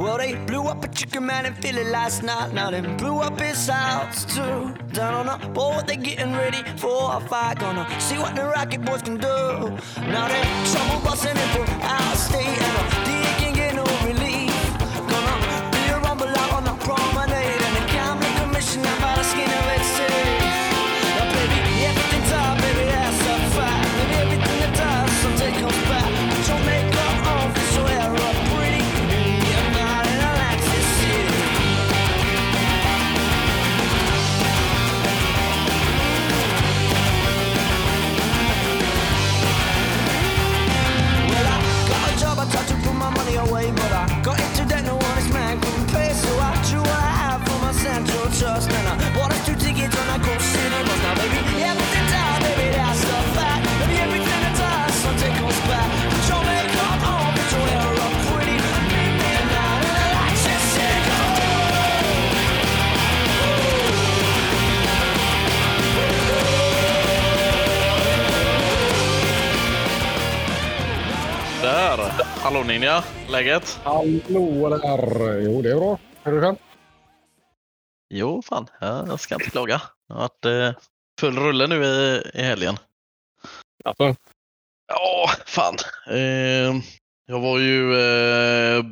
Well, 0.00 0.16
they 0.16 0.34
blew 0.46 0.62
up 0.62 0.82
a 0.82 0.88
chicken 0.88 1.26
man 1.26 1.44
in 1.44 1.52
Philly 1.52 1.84
last 1.84 2.22
night. 2.22 2.54
Now 2.54 2.70
they 2.70 2.80
blew 2.80 3.18
up 3.18 3.38
his 3.38 3.68
house 3.68 4.24
too. 4.24 4.74
Down 4.94 5.28
on 5.28 5.40
the 5.40 5.46
board, 5.48 5.88
they 5.88 5.96
getting 5.98 6.32
ready 6.32 6.62
for 6.78 7.16
a 7.16 7.20
fight. 7.20 7.58
Gonna 7.58 7.86
see 8.00 8.16
what 8.16 8.34
the 8.34 8.46
Rocket 8.46 8.82
Boys 8.82 9.02
can 9.02 9.18
do. 9.18 9.28
Now 10.00 10.26
they 10.28 10.42
trouble 10.72 11.04
busting 11.04 11.36
in 11.36 11.68
out 11.82 12.14
of 12.14 12.18
state, 12.18 12.46
and 12.46 13.19
Hallå 72.50 72.62
Ninja, 72.64 73.04
läget? 73.28 73.80
Hallå 73.84 74.68
där! 74.68 75.40
Jo, 75.40 75.62
det 75.62 75.70
är 75.70 75.76
bra. 75.76 75.98
Är 76.22 76.32
du 76.32 76.40
själv? 76.40 76.56
Jo, 78.08 78.42
fan, 78.42 78.66
ja, 78.80 79.06
jag 79.06 79.20
ska 79.20 79.34
inte 79.34 79.50
klaga. 79.50 79.82
Jag 80.08 80.14
har 80.14 80.22
varit 80.22 80.44
eh, 80.44 80.82
full 81.20 81.38
rulle 81.38 81.66
nu 81.66 81.84
i, 81.84 82.22
i 82.34 82.42
helgen. 82.42 82.76
Alltså, 83.84 84.14
Ja, 84.86 85.30
fan. 85.46 85.74
Eh, 86.10 86.82
jag 87.26 87.40
var 87.40 87.58
ju 87.58 87.94
eh, 87.94 88.84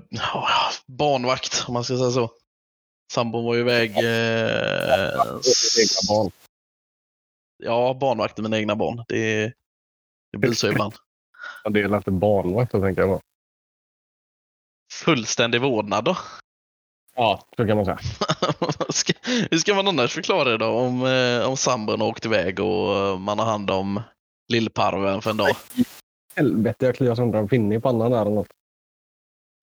barnvakt, 0.86 1.64
om 1.68 1.74
man 1.74 1.84
ska 1.84 1.96
säga 1.96 2.10
så. 2.10 2.30
Sambon 3.12 3.44
var 3.44 3.54
ju 3.54 3.60
iväg. 3.60 3.90
Eh, 3.90 5.16
barn. 6.08 6.30
ja, 7.56 7.96
barnvakt 8.00 8.34
till 8.34 8.44
mina 8.44 8.58
egna 8.58 8.76
barn. 8.76 9.04
Det, 9.08 9.52
det 10.32 10.38
blir 10.38 10.52
så 10.52 10.68
ibland. 10.68 10.94
Ja, 11.64 11.70
Det 11.70 11.80
är 11.80 11.96
inte 11.96 12.10
barnvakt, 12.10 12.72
tänker 12.72 13.02
jag 13.02 13.10
bara. 13.10 13.20
Fullständig 14.92 15.60
vårdnad 15.60 16.04
då? 16.04 16.16
Ja, 17.16 17.42
så 17.56 17.66
kan 17.66 17.76
man 17.76 17.84
säga. 17.84 17.98
ska, 18.88 19.12
hur 19.50 19.58
ska 19.58 19.74
man 19.74 19.88
annars 19.88 20.14
förklara 20.14 20.44
det 20.44 20.58
då 20.58 20.66
om, 20.66 21.06
eh, 21.06 21.48
om 21.48 21.56
sambon 21.56 22.00
har 22.00 22.08
åkt 22.08 22.26
iväg 22.26 22.60
och 22.60 22.96
eh, 22.96 23.18
man 23.18 23.38
har 23.38 23.46
hand 23.46 23.70
om 23.70 24.02
lillparven 24.52 25.22
för 25.22 25.30
en 25.30 25.36
dag? 25.36 25.56
Helvete, 26.36 26.86
jag 26.86 26.94
kliar 26.94 27.14
sönder 27.14 27.38
en 27.38 27.48
pinne 27.48 27.74
i 27.74 27.80
pannan 27.80 28.10
där 28.10 28.20
eller 28.20 28.30
något. 28.30 28.48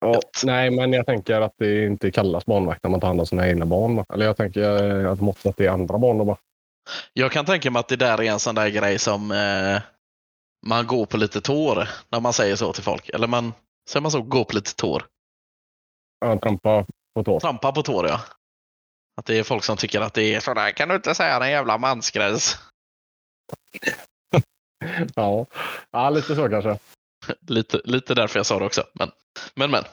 Ja, 0.00 0.20
nej, 0.44 0.70
men 0.70 0.92
jag 0.92 1.06
tänker 1.06 1.40
att 1.40 1.54
det 1.58 1.84
inte 1.84 2.10
kallas 2.10 2.46
barnvakt 2.46 2.82
när 2.82 2.90
man 2.90 3.00
tar 3.00 3.08
hand 3.08 3.20
om 3.20 3.26
sina 3.26 3.48
egna 3.48 3.66
barn. 3.66 4.04
Eller 4.12 4.26
jag 4.26 4.36
tänker 4.36 5.00
eh, 5.04 5.12
att 5.12 5.20
måste 5.20 5.48
att 5.48 5.56
det 5.56 5.66
är 5.66 5.70
andra 5.70 5.98
barn. 5.98 6.18
Då 6.18 6.24
bara. 6.24 6.36
Jag 7.12 7.32
kan 7.32 7.44
tänka 7.44 7.70
mig 7.70 7.80
att 7.80 7.88
det 7.88 7.96
där 7.96 8.20
är 8.20 8.32
en 8.32 8.40
sån 8.40 8.54
där 8.54 8.68
grej 8.68 8.98
som 8.98 9.30
eh, 9.30 9.82
man 10.66 10.86
går 10.86 11.06
på 11.06 11.16
lite 11.16 11.40
tår 11.40 11.88
när 12.08 12.20
man 12.20 12.32
säger 12.32 12.56
så 12.56 12.72
till 12.72 12.82
folk. 12.82 13.08
Eller 13.08 13.26
man, 13.26 13.52
säger 13.88 14.02
man 14.02 14.10
så, 14.10 14.22
gå 14.22 14.44
på 14.44 14.54
lite 14.54 14.74
tår. 14.74 15.06
Ja, 16.20 16.38
trampa 16.38 16.86
på 17.14 17.24
tå. 17.24 17.40
Trampa 17.40 17.72
på 17.72 17.82
tår 17.82 18.08
ja. 18.08 18.20
Att 19.20 19.26
det 19.26 19.38
är 19.38 19.42
folk 19.42 19.64
som 19.64 19.76
tycker 19.76 20.00
att 20.00 20.14
det 20.14 20.34
är 20.34 20.40
sådär 20.40 20.70
kan 20.70 20.88
du 20.88 20.94
inte 20.94 21.14
säga 21.14 21.44
en 21.44 21.50
jävla 21.50 21.78
mansgräns. 21.78 22.56
Ja. 25.14 25.46
ja, 25.90 26.10
lite 26.10 26.34
så 26.34 26.48
kanske. 26.48 26.78
lite, 27.46 27.80
lite 27.84 28.14
därför 28.14 28.38
jag 28.38 28.46
sa 28.46 28.58
det 28.58 28.64
också. 28.64 28.84
Men, 28.92 29.10
men. 29.54 29.70
men. 29.70 29.84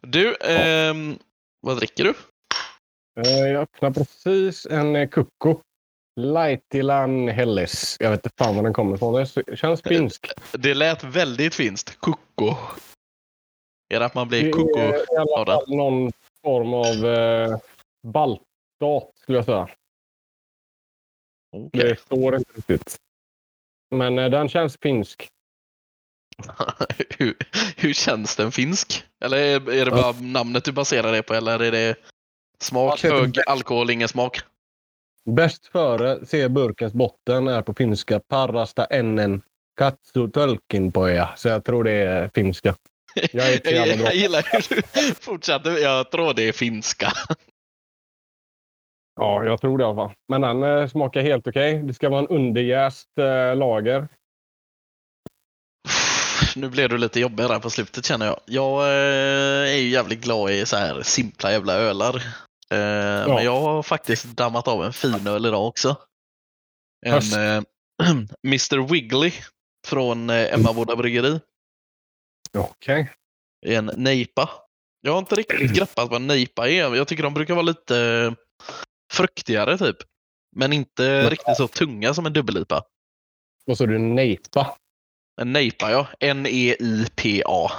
Du, 0.00 0.36
ehm, 0.36 1.18
vad 1.60 1.76
dricker 1.76 2.04
du? 2.04 2.14
Eh, 3.20 3.48
Jag 3.48 3.62
öppnar 3.62 3.90
precis 3.90 4.66
en 4.66 4.96
eh, 4.96 5.08
Kukko. 5.08 5.60
Laitilan 6.20 7.28
Helles. 7.28 7.96
Jag 8.00 8.10
vet 8.10 8.26
inte 8.26 8.36
fan 8.44 8.56
var 8.56 8.62
den 8.62 8.72
kommer 8.72 8.96
ifrån. 8.96 9.14
Det 9.14 9.56
känns 9.56 9.82
finsk. 9.82 10.30
Det 10.52 10.74
lät 10.74 11.04
väldigt 11.04 11.54
finskt. 11.54 12.00
Kukko. 12.00 12.56
Är 13.90 14.00
det 14.00 14.06
att 14.06 14.14
man 14.14 14.28
Det 14.28 14.42
blir 14.42 14.52
koko? 14.52 14.78
är 14.78 14.94
i 15.14 15.16
alla 15.16 15.36
av 15.36 15.46
den. 15.46 15.54
fall 15.56 15.76
någon 15.76 16.12
form 16.42 16.74
av 16.74 17.06
eh, 17.06 17.58
baltstat 18.06 19.12
skulle 19.22 19.38
jag 19.38 19.44
säga. 19.44 19.68
Okej. 21.56 21.68
Det 21.88 22.00
står 22.00 22.36
inte 22.36 22.52
riktigt. 22.52 22.96
Men 23.90 24.18
eh, 24.18 24.30
den 24.30 24.48
känns 24.48 24.76
finsk. 24.82 25.28
hur, 27.18 27.36
hur 27.76 27.92
känns 27.92 28.36
den 28.36 28.52
finsk? 28.52 29.04
Eller 29.24 29.36
är, 29.36 29.70
är 29.70 29.84
det 29.84 29.90
bara 29.90 30.12
namnet 30.12 30.64
du 30.64 30.72
baserar 30.72 31.12
det 31.12 31.22
på? 31.22 31.34
Eller 31.34 31.60
är 31.60 31.72
det 31.72 31.96
smak, 32.60 33.00
Ja, 33.04 33.08
det 33.10 33.16
är 33.16 33.20
hög 33.20 33.34
bäst. 33.34 33.48
alkohol, 33.48 33.90
ingen 33.90 34.08
smak? 34.08 34.40
Bäst 35.30 35.66
före 35.66 36.26
ser 36.26 36.48
burkens 36.48 36.92
botten 36.92 37.48
är 37.48 37.62
på 37.62 37.74
finska 37.74 38.20
parasta 38.20 38.84
ennen 38.84 39.42
katsu 39.76 40.30
tölkinpoja. 40.30 41.30
Så 41.36 41.48
jag 41.48 41.64
tror 41.64 41.84
det 41.84 41.92
är 41.92 42.30
finska. 42.34 42.74
Jag 43.14 43.52
är 43.52 43.74
Jag, 43.74 43.88
jag 43.88 44.14
gillar 44.14 44.42
hur 44.52 44.82
du 45.08 45.14
fortsatte. 45.14 45.70
Jag 45.70 46.10
tror 46.10 46.34
det 46.34 46.48
är 46.48 46.52
finska. 46.52 47.12
Ja, 49.20 49.44
jag 49.44 49.60
tror 49.60 49.78
det 49.78 49.82
i 49.82 49.84
alla 49.84 49.94
fall. 49.94 50.14
Men 50.28 50.40
den 50.40 50.62
eh, 50.62 50.88
smakar 50.88 51.22
helt 51.22 51.46
okej. 51.46 51.82
Det 51.82 51.94
ska 51.94 52.08
vara 52.08 52.20
en 52.20 52.26
underjäst 52.28 53.18
eh, 53.18 53.56
lager. 53.56 54.08
Nu 56.56 56.68
blev 56.68 56.88
du 56.88 56.98
lite 56.98 57.20
jobbig 57.20 57.48
där 57.48 57.58
på 57.58 57.70
slutet 57.70 58.04
känner 58.04 58.26
jag. 58.26 58.40
Jag 58.46 58.82
eh, 58.82 59.74
är 59.74 59.76
ju 59.78 59.88
jävligt 59.88 60.20
glad 60.20 60.50
i 60.50 60.66
så 60.66 60.76
här 60.76 61.02
simpla 61.02 61.52
jävla 61.52 61.74
ölar. 61.74 62.16
Eh, 62.70 63.28
Men 63.28 63.44
jag 63.44 63.60
har 63.60 63.82
faktiskt 63.82 64.24
dammat 64.24 64.68
av 64.68 64.84
en 64.84 64.92
fin 64.92 65.26
öl 65.26 65.46
idag 65.46 65.66
också. 65.66 65.96
En 67.06 67.16
eh, 67.16 67.62
Mr 68.46 68.88
Wiggly 68.92 69.32
från 69.86 70.30
eh, 70.30 70.54
Emmaboda 70.54 70.96
bryggeri. 70.96 71.40
Okej. 72.58 73.12
En 73.66 73.90
nejpa. 73.96 74.50
Jag 75.00 75.12
har 75.12 75.18
inte 75.18 75.34
riktigt 75.34 75.72
greppat 75.72 76.10
vad 76.10 76.20
en 76.20 76.26
nejpa 76.26 76.68
är. 76.68 76.94
Jag 76.94 77.08
tycker 77.08 77.22
de 77.22 77.34
brukar 77.34 77.54
vara 77.54 77.62
lite 77.62 78.34
fruktigare 79.12 79.78
typ. 79.78 79.96
Men 80.56 80.72
inte 80.72 81.30
riktigt 81.30 81.56
så 81.56 81.68
tunga 81.68 82.14
som 82.14 82.26
en 82.26 82.32
dubbel-IPA. 82.32 82.82
Och 83.66 83.76
så 83.76 83.84
är 83.84 83.88
det 83.88 83.98
nejpa. 83.98 84.76
En 85.40 85.52
nejpa 85.52 85.90
ja. 85.90 86.08
N-E-I-P-A. 86.20 87.70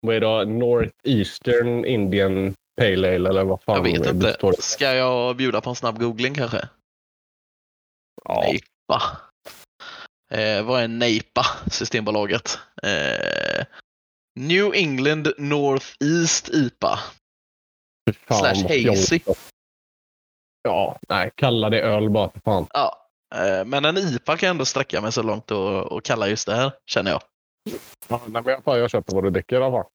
Vad 0.00 0.16
är 0.16 0.20
det? 0.20 0.44
North 0.44 0.94
Eastern 1.04 1.84
Indian 1.84 2.54
Pale 2.76 3.14
Ale 3.14 3.28
eller 3.28 3.44
vad 3.44 3.62
fan 3.62 3.76
Jag 3.76 3.82
vet 3.82 4.14
inte. 4.14 4.62
Ska 4.62 4.94
jag 4.94 5.36
bjuda 5.36 5.60
på 5.60 5.70
en 5.70 5.76
snabb 5.76 5.98
googling 5.98 6.34
kanske? 6.34 6.68
Ja. 8.24 8.40
Nejpa. 8.40 9.02
Eh, 10.32 10.62
vad 10.62 10.82
är 10.82 10.88
nejpa? 10.88 11.46
Systembolaget. 11.70 12.58
Eh, 12.82 13.66
New 14.40 14.74
England 14.74 15.32
North 15.38 15.86
East 16.04 16.48
IPA. 16.48 16.98
Fan, 18.14 18.38
Slash 18.38 18.88
hazy. 18.88 19.20
Ja, 20.62 20.98
nej. 21.08 21.30
Kalla 21.34 21.70
det 21.70 21.80
öl 21.80 22.10
bara 22.10 22.30
för 22.30 22.40
fan. 22.40 22.66
Ja. 22.72 23.08
Eh, 23.34 23.64
men 23.64 23.84
en 23.84 23.96
IPA 23.96 24.36
kan 24.36 24.46
jag 24.46 24.50
ändå 24.54 24.64
sträcka 24.64 25.00
mig 25.00 25.12
så 25.12 25.22
långt 25.22 25.50
och, 25.50 25.92
och 25.92 26.04
kalla 26.04 26.28
just 26.28 26.46
det 26.46 26.54
här, 26.54 26.72
känner 26.86 27.10
jag. 27.10 27.22
Ja, 28.08 28.20
nej, 28.26 28.42
men 28.42 28.60
jag, 28.64 28.78
jag 28.78 28.90
köper 28.90 29.14
vad 29.14 29.24
du 29.24 29.30
dricker 29.30 29.60
i 29.60 29.62
alla 29.62 29.82
fall. 29.82 29.90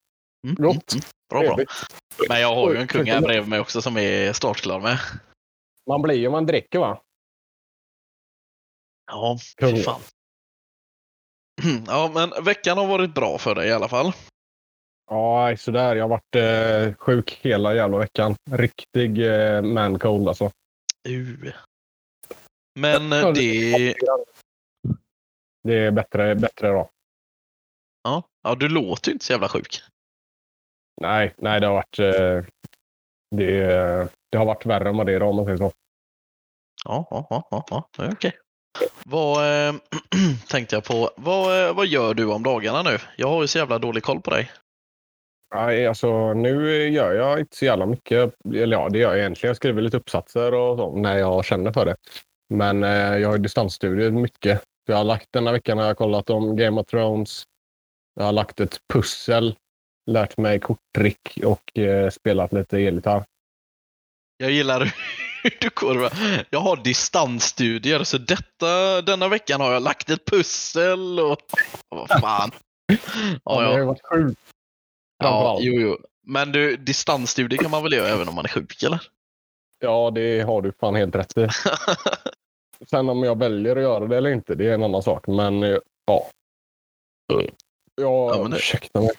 Mm, 0.48 0.56
Gott. 0.56 0.94
mm, 0.94 1.04
mm. 1.04 1.04
Bra, 1.30 1.56
bra. 1.56 1.66
Men 2.30 2.42
jag 2.42 2.56
har 2.56 2.74
ju 2.74 2.78
en 2.78 2.88
kung 2.88 3.06
här 3.06 3.22
bredvid 3.22 3.50
mig 3.50 3.60
också 3.60 3.81
som 3.81 3.98
är 3.98 4.34
startklar 4.34 4.80
med. 4.80 5.00
Man 5.89 6.01
blir 6.01 6.16
ju 6.16 6.30
man 6.30 6.45
dricker 6.45 6.80
va? 6.80 7.01
Ja, 9.12 9.38
Kung. 9.57 9.75
fy 9.75 9.84
fan. 9.84 10.01
Ja, 11.88 12.12
men 12.13 12.44
veckan 12.44 12.77
har 12.77 12.88
varit 12.88 13.13
bra 13.13 13.38
för 13.38 13.56
dig 13.56 13.68
i 13.68 13.71
alla 13.71 13.88
fall. 13.88 14.13
Ja, 15.09 15.57
sådär. 15.57 15.95
Jag 15.95 16.04
har 16.04 16.09
varit 16.09 16.36
eh, 16.36 16.95
sjuk 16.98 17.39
hela 17.42 17.75
jävla 17.75 17.98
veckan. 17.98 18.36
Riktig 18.51 19.27
eh, 19.27 19.62
man 19.62 20.00
cold 20.00 20.27
alltså. 20.27 20.51
Uh. 21.09 21.54
Men 22.80 23.13
eh, 23.13 23.33
det... 23.33 23.95
Det 25.63 25.74
är 25.74 25.92
bättre, 25.92 26.36
bättre 26.36 26.68
då. 26.68 26.89
Ja, 28.03 28.24
ja, 28.44 28.56
du 28.56 28.69
låter 28.69 29.10
ju 29.10 29.13
inte 29.13 29.25
så 29.25 29.33
jävla 29.33 29.50
sjuk. 29.50 29.81
Nej, 31.01 31.33
nej 31.38 31.60
det 31.60 31.68
har 31.68 31.74
varit... 31.74 32.00
Eh, 32.00 32.53
det, 33.36 33.68
det 34.31 34.38
har 34.38 34.45
varit 34.45 34.65
värre 34.65 34.89
än 34.89 34.98
vad 34.98 35.06
det 35.06 35.12
är 35.12 35.15
idag 35.15 35.30
om 35.30 35.36
man 35.36 35.45
säger 35.45 35.57
så. 35.57 35.71
Ja, 36.86 37.07
ja, 37.12 37.27
ja, 37.51 37.65
ja, 37.69 37.88
okej. 38.12 38.38
Vad 39.03 39.68
eh, 39.68 39.75
tänkte 40.50 40.75
jag 40.75 40.83
på? 40.83 41.12
Vad, 41.15 41.68
eh, 41.68 41.75
vad 41.75 41.88
gör 41.88 42.13
du 42.13 42.25
om 42.25 42.44
dagarna 42.44 42.81
nu? 42.83 42.97
Jag 43.18 43.27
har 43.27 43.41
ju 43.41 43.47
så 43.47 43.57
jävla 43.57 43.79
dålig 43.79 44.03
koll 44.03 44.21
på 44.21 44.31
dig. 44.31 44.51
Nej, 45.56 45.88
alltså 45.88 46.33
nu 46.33 46.88
gör 46.89 47.13
jag 47.13 47.39
inte 47.39 47.57
så 47.57 47.65
jävla 47.65 47.85
mycket. 47.85 48.33
Eller 48.56 48.77
ja, 48.77 48.89
det 48.89 49.00
gör 49.00 49.09
jag 49.09 49.19
egentligen. 49.19 49.50
Jag 49.50 49.57
skriver 49.57 49.81
lite 49.81 49.97
uppsatser 49.97 50.53
och 50.53 50.77
så 50.77 50.95
när 50.95 51.18
jag 51.18 51.45
känner 51.45 51.74
för 51.74 51.85
det. 51.85 51.95
Men 52.50 52.83
eh, 52.83 53.18
jag 53.18 53.29
har 53.29 53.38
distansstudier 53.38 54.12
mycket. 54.12 54.63
Jag 54.85 54.97
har 54.97 55.03
lagt 55.03 55.27
denna 55.31 55.51
veckan 55.51 55.77
har 55.77 55.85
jag 55.85 55.97
kollat 55.97 56.29
om 56.29 56.56
Game 56.56 56.81
of 56.81 56.88
Thrones. 56.88 57.44
Jag 58.15 58.24
har 58.24 58.31
lagt 58.31 58.59
ett 58.59 58.77
pussel, 58.94 59.56
lärt 60.12 60.38
mig 60.38 60.59
korttrick 60.59 61.39
och 61.45 61.77
eh, 61.79 62.09
spelat 62.09 62.53
lite 62.53 62.77
elgitarr. 62.77 63.24
Jag 64.38 64.51
gillar 64.51 64.94
går. 65.74 66.10
Jag 66.50 66.60
har 66.60 66.84
distansstudier, 66.84 68.04
så 68.04 68.18
detta, 68.18 69.01
denna 69.01 69.28
veckan 69.28 69.62
har 69.62 69.74
jag 69.74 69.84
lagt 69.84 70.10
ett 70.10 70.25
pussel 70.25 71.19
och 71.19 71.38
vad 71.89 72.10
fan. 72.22 72.51
Ja, 72.88 72.98
ja. 73.44 73.62
Det 73.62 73.80
har 73.80 73.86
varit 73.86 74.06
sjukt. 74.06 74.42
Ja, 75.18 75.57
jo, 75.62 75.74
jo. 75.74 75.98
Men 76.28 76.51
du, 76.51 76.78
distansstudier 76.78 77.60
kan 77.60 77.72
man 77.72 77.84
väl 77.84 77.94
göra 77.94 78.07
även 78.07 78.30
om 78.30 78.36
man 78.36 78.45
är 78.45 78.50
sjuk, 78.50 78.84
eller? 78.84 79.01
Ja, 79.80 80.12
det 80.12 80.42
har 80.42 80.62
du 80.62 80.72
fan 80.80 80.95
helt 80.95 81.16
rätt 81.16 81.38
i. 81.38 81.48
Sen 82.89 83.10
om 83.10 83.24
jag 83.24 83.39
väljer 83.39 83.75
att 83.75 83.81
göra 83.81 84.07
det 84.07 84.18
eller 84.18 84.30
inte, 84.30 84.56
det 84.56 84.68
är 84.68 84.74
en 84.74 84.84
annan 84.84 85.04
sak. 85.04 85.28
Men 85.28 85.63
eh, 85.63 85.78
ja. 86.06 86.30
Ja, 87.28 87.42
ja 87.95 88.42
men 88.42 88.51
det, 88.51 88.57
ursäkta 88.57 89.01
mig. 89.01 89.12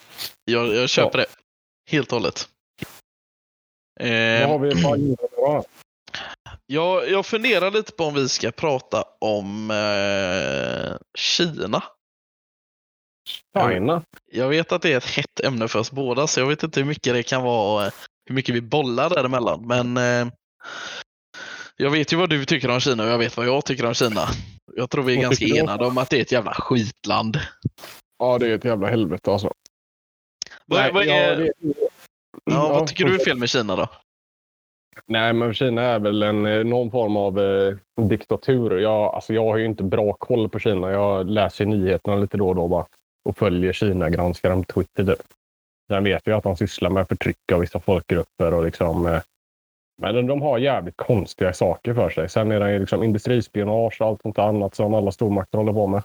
Jag, 0.44 0.74
jag 0.74 0.88
köper 0.88 1.18
ja. 1.18 1.24
det. 1.24 1.30
Helt 1.92 2.12
och 2.12 2.18
hållet. 2.18 2.48
Eh, 4.00 4.48
Vad 4.48 4.48
har 4.48 4.58
vi 4.58 4.82
på 4.82 4.88
agendan 4.88 5.64
jag, 6.70 7.10
jag 7.10 7.26
funderar 7.26 7.70
lite 7.70 7.92
på 7.92 8.04
om 8.04 8.14
vi 8.14 8.28
ska 8.28 8.50
prata 8.50 9.04
om 9.20 9.70
eh, 9.70 10.96
Kina. 11.18 11.82
China? 13.54 14.02
Jag 14.32 14.48
vet 14.48 14.72
att 14.72 14.82
det 14.82 14.92
är 14.92 14.96
ett 14.96 15.10
hett 15.10 15.40
ämne 15.40 15.68
för 15.68 15.78
oss 15.78 15.90
båda, 15.90 16.26
så 16.26 16.40
jag 16.40 16.46
vet 16.46 16.62
inte 16.62 16.80
hur 16.80 16.86
mycket 16.86 17.14
det 17.14 17.22
kan 17.22 17.42
vara, 17.42 17.90
hur 18.28 18.34
mycket 18.34 18.54
vi 18.54 18.60
bollar 18.60 19.10
däremellan. 19.10 19.66
Men 19.66 19.96
eh, 19.96 20.32
jag 21.76 21.90
vet 21.90 22.12
ju 22.12 22.16
vad 22.16 22.30
du 22.30 22.44
tycker 22.44 22.70
om 22.70 22.80
Kina 22.80 23.02
och 23.02 23.10
jag 23.10 23.18
vet 23.18 23.36
vad 23.36 23.46
jag 23.46 23.64
tycker 23.64 23.86
om 23.86 23.94
Kina. 23.94 24.28
Jag 24.76 24.90
tror 24.90 25.04
vi 25.04 25.16
är 25.16 25.22
ganska 25.22 25.44
enade 25.44 25.86
om 25.86 25.98
att 25.98 26.10
det 26.10 26.16
är 26.16 26.22
ett 26.22 26.32
jävla 26.32 26.54
skitland. 26.54 27.40
Ja, 28.18 28.38
det 28.38 28.46
är 28.46 28.54
ett 28.54 28.64
jävla 28.64 28.88
helvete 28.88 29.32
alltså. 29.32 29.52
Vad, 30.66 30.80
Nej, 30.80 30.92
vad, 30.92 31.02
är... 31.02 31.30
ja, 31.30 31.36
det... 31.36 31.52
ja, 32.44 32.68
vad 32.68 32.86
tycker 32.86 33.04
du 33.04 33.14
är 33.14 33.24
fel 33.24 33.38
med 33.38 33.50
Kina 33.50 33.76
då? 33.76 33.88
Nej, 35.06 35.32
men 35.32 35.54
Kina 35.54 35.82
är 35.82 35.98
väl 35.98 36.22
en, 36.22 36.46
eh, 36.46 36.64
någon 36.64 36.90
form 36.90 37.16
av 37.16 37.40
eh, 37.40 37.76
diktatur. 38.00 38.78
Jag, 38.78 39.14
alltså, 39.14 39.34
jag 39.34 39.44
har 39.44 39.56
ju 39.56 39.64
inte 39.64 39.82
bra 39.82 40.12
koll 40.12 40.48
på 40.48 40.58
Kina. 40.58 40.90
Jag 40.90 41.30
läser 41.30 41.66
nyheterna 41.66 42.16
lite 42.16 42.36
då 42.36 42.48
och 42.48 42.54
då 42.54 42.68
bara 42.68 42.86
och 43.24 43.36
följer 43.36 43.72
Kina, 43.72 44.10
granskar 44.10 44.50
dem 44.50 44.64
på 44.64 44.72
Twitter. 44.72 45.04
Typ. 45.14 45.26
Sen 45.88 46.04
vet 46.04 46.26
jag 46.26 46.38
att 46.38 46.44
de 46.44 46.56
sysslar 46.56 46.90
med 46.90 47.08
förtryck 47.08 47.52
av 47.52 47.60
vissa 47.60 47.80
folkgrupper 47.80 48.54
och 48.54 48.64
liksom 48.64 49.06
eh, 49.06 49.20
men 50.02 50.26
de 50.26 50.42
har 50.42 50.58
jävligt 50.58 50.96
konstiga 50.96 51.52
saker 51.52 51.94
för 51.94 52.10
sig. 52.10 52.28
Sen 52.28 52.52
är 52.52 52.60
det 52.60 52.78
liksom 52.78 53.02
industrispionage 53.02 54.00
och 54.00 54.06
allt 54.06 54.22
sånt 54.22 54.38
annat 54.38 54.74
som 54.74 54.94
alla 54.94 55.10
stormakter 55.10 55.58
håller 55.58 55.72
på 55.72 55.86
med. 55.86 56.02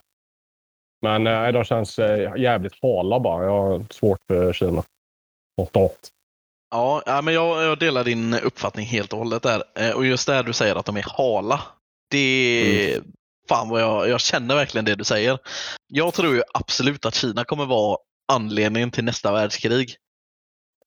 Men 1.02 1.28
eh, 1.28 1.48
de 1.48 1.64
känns 1.64 2.00
eh, 2.00 2.34
jävligt 2.38 2.82
hala 2.82 3.20
bara. 3.20 3.44
Jag 3.44 3.62
har 3.62 3.86
svårt 3.90 4.20
för 4.28 4.54
Kina. 4.54 4.84
Och 5.58 5.68
stat. 5.68 6.10
Ja, 6.74 7.22
men 7.24 7.34
jag, 7.34 7.64
jag, 7.64 7.80
delar 7.80 8.04
din 8.04 8.34
uppfattning 8.34 8.86
helt 8.86 9.14
och 9.14 9.20
hållet 9.20 9.44
där. 9.44 9.64
Eh, 9.76 9.92
och 9.92 10.06
just 10.06 10.28
det 10.28 10.34
här 10.34 10.44
du 10.44 10.54
säger 10.54 10.76
att 10.76 10.86
de 10.86 10.98
är 10.98 11.06
hala. 11.18 11.62
Det 12.12 12.94
mm. 12.94 13.04
Fan 13.50 13.70
vad 13.70 13.82
jag, 13.82 14.10
jag 14.10 14.22
känner 14.22 14.56
verkligen 14.56 14.86
det 14.86 14.96
du 14.96 15.04
säger. 15.04 15.40
Jag 15.88 16.14
tror 16.14 16.36
ju 16.36 16.42
absolut 16.54 17.06
att 17.06 17.16
Kina 17.16 17.44
kommer 17.44 17.66
vara 17.66 17.98
anledningen 18.32 18.92
till 18.92 19.04
nästa 19.04 19.32
världskrig. 19.32 19.96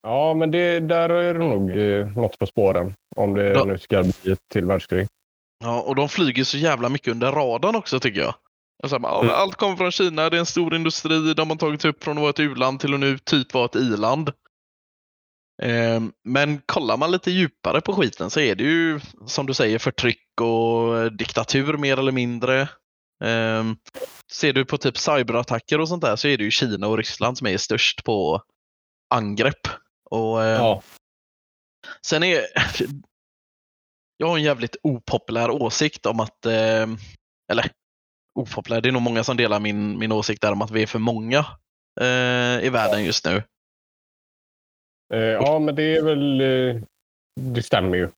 Ja, 0.03 0.33
men 0.33 0.51
det, 0.51 0.79
där 0.79 1.09
är 1.09 1.33
det 1.33 1.39
nog 1.39 1.77
eh, 1.77 2.07
något 2.07 2.39
på 2.39 2.45
spåren. 2.45 2.93
Om 3.15 3.33
det 3.33 3.49
ja. 3.49 3.63
nu 3.63 3.77
ska 3.77 4.03
bli 4.03 4.31
ett 4.31 4.39
till 4.51 4.65
världskrig. 4.65 5.07
Ja, 5.63 5.81
och 5.81 5.95
de 5.95 6.09
flyger 6.09 6.43
så 6.43 6.57
jävla 6.57 6.89
mycket 6.89 7.11
under 7.11 7.31
radarn 7.31 7.75
också 7.75 7.99
tycker 7.99 8.19
jag. 8.19 8.33
Alltså, 8.83 8.95
mm. 8.95 9.29
Allt 9.29 9.55
kommer 9.55 9.75
från 9.75 9.91
Kina, 9.91 10.29
det 10.29 10.37
är 10.37 10.39
en 10.39 10.45
stor 10.45 10.75
industri. 10.75 11.33
De 11.33 11.49
har 11.49 11.57
tagit 11.57 11.85
upp 11.85 12.03
från 12.03 12.17
att 12.17 12.21
vara 12.21 12.29
ett 12.29 12.39
u-land 12.39 12.79
till 12.79 12.93
att 12.93 12.99
nu 12.99 13.17
typ 13.17 13.53
vara 13.53 13.65
ett 13.65 13.75
i-land. 13.75 14.31
Ehm, 15.61 16.13
men 16.23 16.61
kollar 16.65 16.97
man 16.97 17.11
lite 17.11 17.31
djupare 17.31 17.81
på 17.81 17.93
skiten 17.93 18.29
så 18.29 18.39
är 18.39 18.55
det 18.55 18.63
ju 18.63 18.99
som 19.25 19.45
du 19.45 19.53
säger 19.53 19.79
förtryck 19.79 20.41
och 20.41 21.13
diktatur 21.13 21.77
mer 21.77 21.97
eller 21.97 22.11
mindre. 22.11 22.69
Ehm, 23.23 23.77
ser 24.31 24.53
du 24.53 24.65
på 24.65 24.77
typ 24.77 24.97
cyberattacker 24.97 25.81
och 25.81 25.87
sånt 25.87 26.03
där 26.03 26.15
så 26.15 26.27
är 26.27 26.37
det 26.37 26.43
ju 26.43 26.51
Kina 26.51 26.87
och 26.87 26.97
Ryssland 26.97 27.37
som 27.37 27.47
är 27.47 27.57
störst 27.57 28.03
på 28.03 28.41
angrepp. 29.09 29.67
Och, 30.09 30.43
ehm, 30.43 30.61
ja. 30.61 30.81
Sen 32.05 32.23
är 32.23 32.41
jag 34.17 34.27
har 34.27 34.37
en 34.37 34.43
jävligt 34.43 34.75
opopulär 34.83 35.49
åsikt 35.49 36.05
om 36.05 36.19
att, 36.19 36.45
eller 37.51 37.71
opopulär, 38.39 38.81
det 38.81 38.89
är 38.89 38.93
nog 38.93 39.01
många 39.01 39.23
som 39.23 39.37
delar 39.37 39.59
min, 39.59 39.99
min 39.99 40.11
åsikt 40.11 40.41
där 40.41 40.51
om 40.51 40.61
att 40.61 40.71
vi 40.71 40.81
är 40.81 40.87
för 40.87 40.99
många 40.99 41.45
eh, 42.01 42.65
i 42.65 42.69
världen 42.69 43.03
just 43.03 43.25
nu. 43.25 43.43
Eh, 45.13 45.19
ja, 45.19 45.59
men 45.59 45.75
det 45.75 45.97
är 45.97 46.01
väl... 46.01 46.41
Eh, 46.41 46.81
det 47.39 47.63
stämmer 47.63 47.97
ju. 47.97 48.09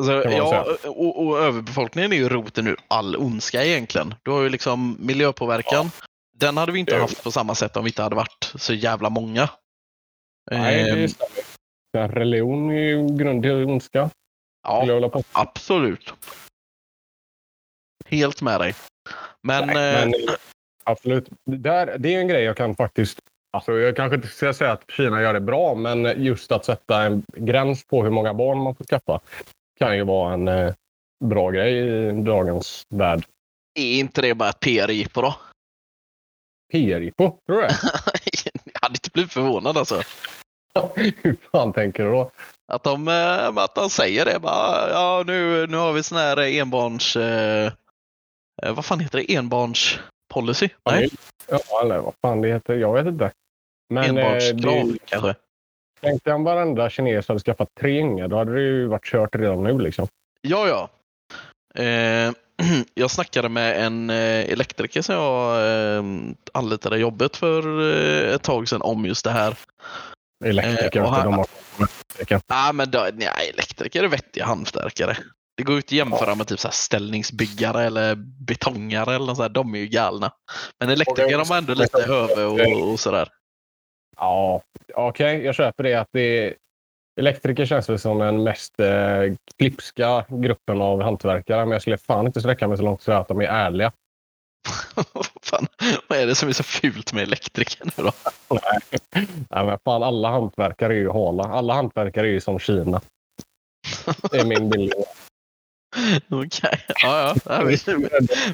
Alltså, 0.00 0.30
ja, 0.30 0.76
och, 0.84 1.26
och, 1.26 1.38
överbefolkningen 1.38 2.12
är 2.12 2.16
ju 2.16 2.28
roten 2.28 2.66
ur 2.66 2.76
all 2.88 3.16
ondska 3.16 3.64
egentligen. 3.64 4.14
Du 4.22 4.30
har 4.30 4.42
ju 4.42 4.48
liksom 4.48 4.96
miljöpåverkan. 5.00 5.90
Ja. 6.00 6.06
Den 6.36 6.56
hade 6.56 6.72
vi 6.72 6.78
inte 6.78 6.94
ja. 6.94 7.00
haft 7.00 7.24
på 7.24 7.30
samma 7.30 7.54
sätt 7.54 7.76
om 7.76 7.84
vi 7.84 7.90
inte 7.90 8.02
hade 8.02 8.16
varit 8.16 8.52
så 8.54 8.74
jävla 8.74 9.10
många. 9.10 9.50
Nej, 10.50 10.84
det 10.84 10.90
ehm. 10.90 11.08
stämmer. 11.08 12.08
Religion 12.08 12.70
är 12.70 12.74
ju 12.74 13.16
grund 13.16 13.42
till 13.42 13.52
ondska. 13.52 14.10
Ja, 14.62 15.22
absolut. 15.32 16.14
Helt 18.06 18.42
med 18.42 18.60
dig. 18.60 18.74
Men... 19.42 19.66
Nej, 19.66 19.74
men 19.74 20.28
eh... 20.28 20.34
absolut. 20.84 21.28
Det, 21.44 21.56
där, 21.56 21.98
det 21.98 22.14
är 22.14 22.20
en 22.20 22.28
grej 22.28 22.44
jag 22.44 22.56
kan 22.56 22.76
faktiskt 22.76 23.20
Alltså, 23.50 23.72
jag 23.72 23.96
kanske 23.96 24.16
inte 24.16 24.28
ska 24.28 24.54
säga 24.54 24.72
att 24.72 24.90
Kina 24.90 25.22
gör 25.22 25.34
det 25.34 25.40
bra, 25.40 25.74
men 25.74 26.24
just 26.24 26.52
att 26.52 26.64
sätta 26.64 27.02
en 27.02 27.22
gräns 27.36 27.86
på 27.86 28.02
hur 28.02 28.10
många 28.10 28.34
barn 28.34 28.58
man 28.58 28.74
får 28.74 28.84
skaffa 28.84 29.20
kan 29.78 29.96
ju 29.96 30.04
vara 30.04 30.34
en 30.34 30.48
eh, 30.48 30.74
bra 31.24 31.50
grej 31.50 31.78
i 31.78 32.12
dagens 32.22 32.82
värld. 32.94 33.24
Är 33.74 33.98
inte 33.98 34.22
det 34.22 34.34
bara 34.34 34.48
ett 34.48 34.60
PR-jippo 34.60 35.22
då? 35.22 35.34
PR-jippo? 36.72 37.38
Tror 37.46 37.56
du 37.56 37.62
det? 37.66 37.76
jag 38.64 38.80
hade 38.82 38.94
inte 38.94 39.10
blivit 39.12 39.32
förvånad 39.32 39.76
alltså. 39.76 40.02
hur 40.94 41.36
fan 41.52 41.72
tänker 41.72 42.04
du 42.04 42.10
då? 42.10 42.30
Att 42.72 42.82
de, 42.82 43.08
eh, 43.08 43.64
att 43.64 43.74
de 43.74 43.90
säger 43.90 44.24
det 44.24 44.38
bara, 44.40 44.90
ja 44.90 45.24
nu, 45.26 45.66
nu 45.66 45.76
har 45.76 45.92
vi 45.92 46.02
sån 46.02 46.18
här 46.18 46.38
enbarns... 46.38 47.16
Eh, 47.16 47.72
eh 48.62 48.74
vad 48.74 48.84
fan 48.84 49.00
heter 49.00 49.18
det? 49.18 49.34
Enbarnspolicy? 49.34 50.68
Nej? 50.90 51.10
Ja, 51.48 51.82
eller 51.82 51.98
vad 51.98 52.14
fan 52.20 52.40
det 52.40 52.48
heter. 52.48 52.74
Jag 52.74 52.94
vet 52.94 53.06
inte. 53.06 53.32
Men, 53.94 54.18
eh, 54.18 54.34
kanske? 55.04 55.34
Tänk 56.00 56.24
dig 56.24 56.34
om 56.34 56.44
varenda 56.44 56.90
kines 56.90 57.28
hade 57.28 57.40
skaffat 57.40 57.68
tre 57.80 58.02
ungar. 58.02 58.28
Då 58.28 58.36
hade 58.36 58.54
det 58.54 58.60
ju 58.60 58.86
varit 58.86 59.04
kört 59.04 59.34
redan 59.34 59.62
nu. 59.64 59.78
Liksom. 59.78 60.08
Ja, 60.40 60.68
ja. 60.68 60.88
Eh, 61.82 62.32
jag 62.94 63.10
snackade 63.10 63.48
med 63.48 63.86
en 63.86 64.10
eh, 64.10 64.52
elektriker 64.52 65.02
som 65.02 65.14
jag 65.14 65.56
eh, 65.96 66.02
anlitade 66.54 66.98
jobbet 66.98 67.36
för 67.36 67.80
eh, 67.80 68.34
ett 68.34 68.42
tag 68.42 68.68
sedan 68.68 68.82
om 68.82 69.06
just 69.06 69.24
det 69.24 69.30
här. 69.30 69.58
Elektriker? 70.44 71.00
Eh, 71.00 71.10
han, 71.10 71.24
de 71.24 71.34
har... 72.48 72.72
men 72.72 72.90
då, 72.90 73.08
nej, 73.12 73.50
elektriker 73.54 74.04
är 74.04 74.08
vettiga 74.08 74.44
hantverkare. 74.44 75.16
Det 75.58 75.64
går 75.64 75.78
ut 75.78 75.84
att 75.84 75.92
jämföra 75.92 76.34
med 76.34 76.46
typ 76.46 76.60
så 76.60 76.68
ställningsbyggare 76.70 77.84
eller 77.84 78.14
betongare 78.46 79.14
eller 79.14 79.34
så 79.34 79.42
här. 79.42 79.48
De 79.48 79.74
är 79.74 79.78
ju 79.78 79.86
galna. 79.86 80.32
Men 80.80 80.90
elektriker 80.90 81.38
de 81.38 81.48
har 81.50 81.58
ändå 81.58 81.74
lite 81.74 82.02
över 82.02 82.46
och, 82.46 82.90
och 82.90 83.00
sådär. 83.00 83.28
Ja, 84.16 84.62
okej. 84.94 85.36
Okay. 85.36 85.46
Jag 85.46 85.54
köper 85.54 85.84
det. 85.84 85.94
att 85.94 86.08
det. 86.12 86.54
Elektriker 87.20 87.66
känns 87.66 87.88
väl 87.88 87.98
som 87.98 88.18
den 88.18 88.42
mest 88.42 88.80
eh, 88.80 89.34
klipska 89.58 90.24
gruppen 90.28 90.82
av 90.82 91.02
hantverkare. 91.02 91.64
Men 91.64 91.72
jag 91.72 91.82
skulle 91.82 91.98
fan 91.98 92.26
inte 92.26 92.40
sträcka 92.40 92.68
mig 92.68 92.76
så 92.76 92.82
långt 92.82 93.02
så 93.02 93.12
att 93.12 93.28
de 93.28 93.40
är 93.40 93.44
ärliga. 93.44 93.92
fan, 95.42 95.66
vad 96.08 96.18
är 96.18 96.26
det 96.26 96.34
som 96.34 96.48
är 96.48 96.52
så 96.52 96.62
fult 96.62 97.12
med 97.12 97.22
elektriker 97.22 97.84
nu 97.96 98.04
då? 98.04 98.12
Nej, 98.50 99.00
Nej 99.50 99.66
men 99.66 99.78
fan, 99.84 100.02
alla 100.02 100.30
hantverkare 100.30 100.92
är 100.92 100.98
ju 100.98 101.10
hala. 101.10 101.44
Alla 101.44 101.74
hantverkare 101.74 102.26
är 102.26 102.32
ju 102.32 102.40
som 102.40 102.58
Kina. 102.58 103.00
Det 104.30 104.38
är 104.38 104.44
min 104.44 104.70
bild. 104.70 104.92
Okej, 106.30 106.46
okay. 106.46 106.78
ja, 107.02 107.34
ja. 107.44 107.62
Vi, 107.62 107.76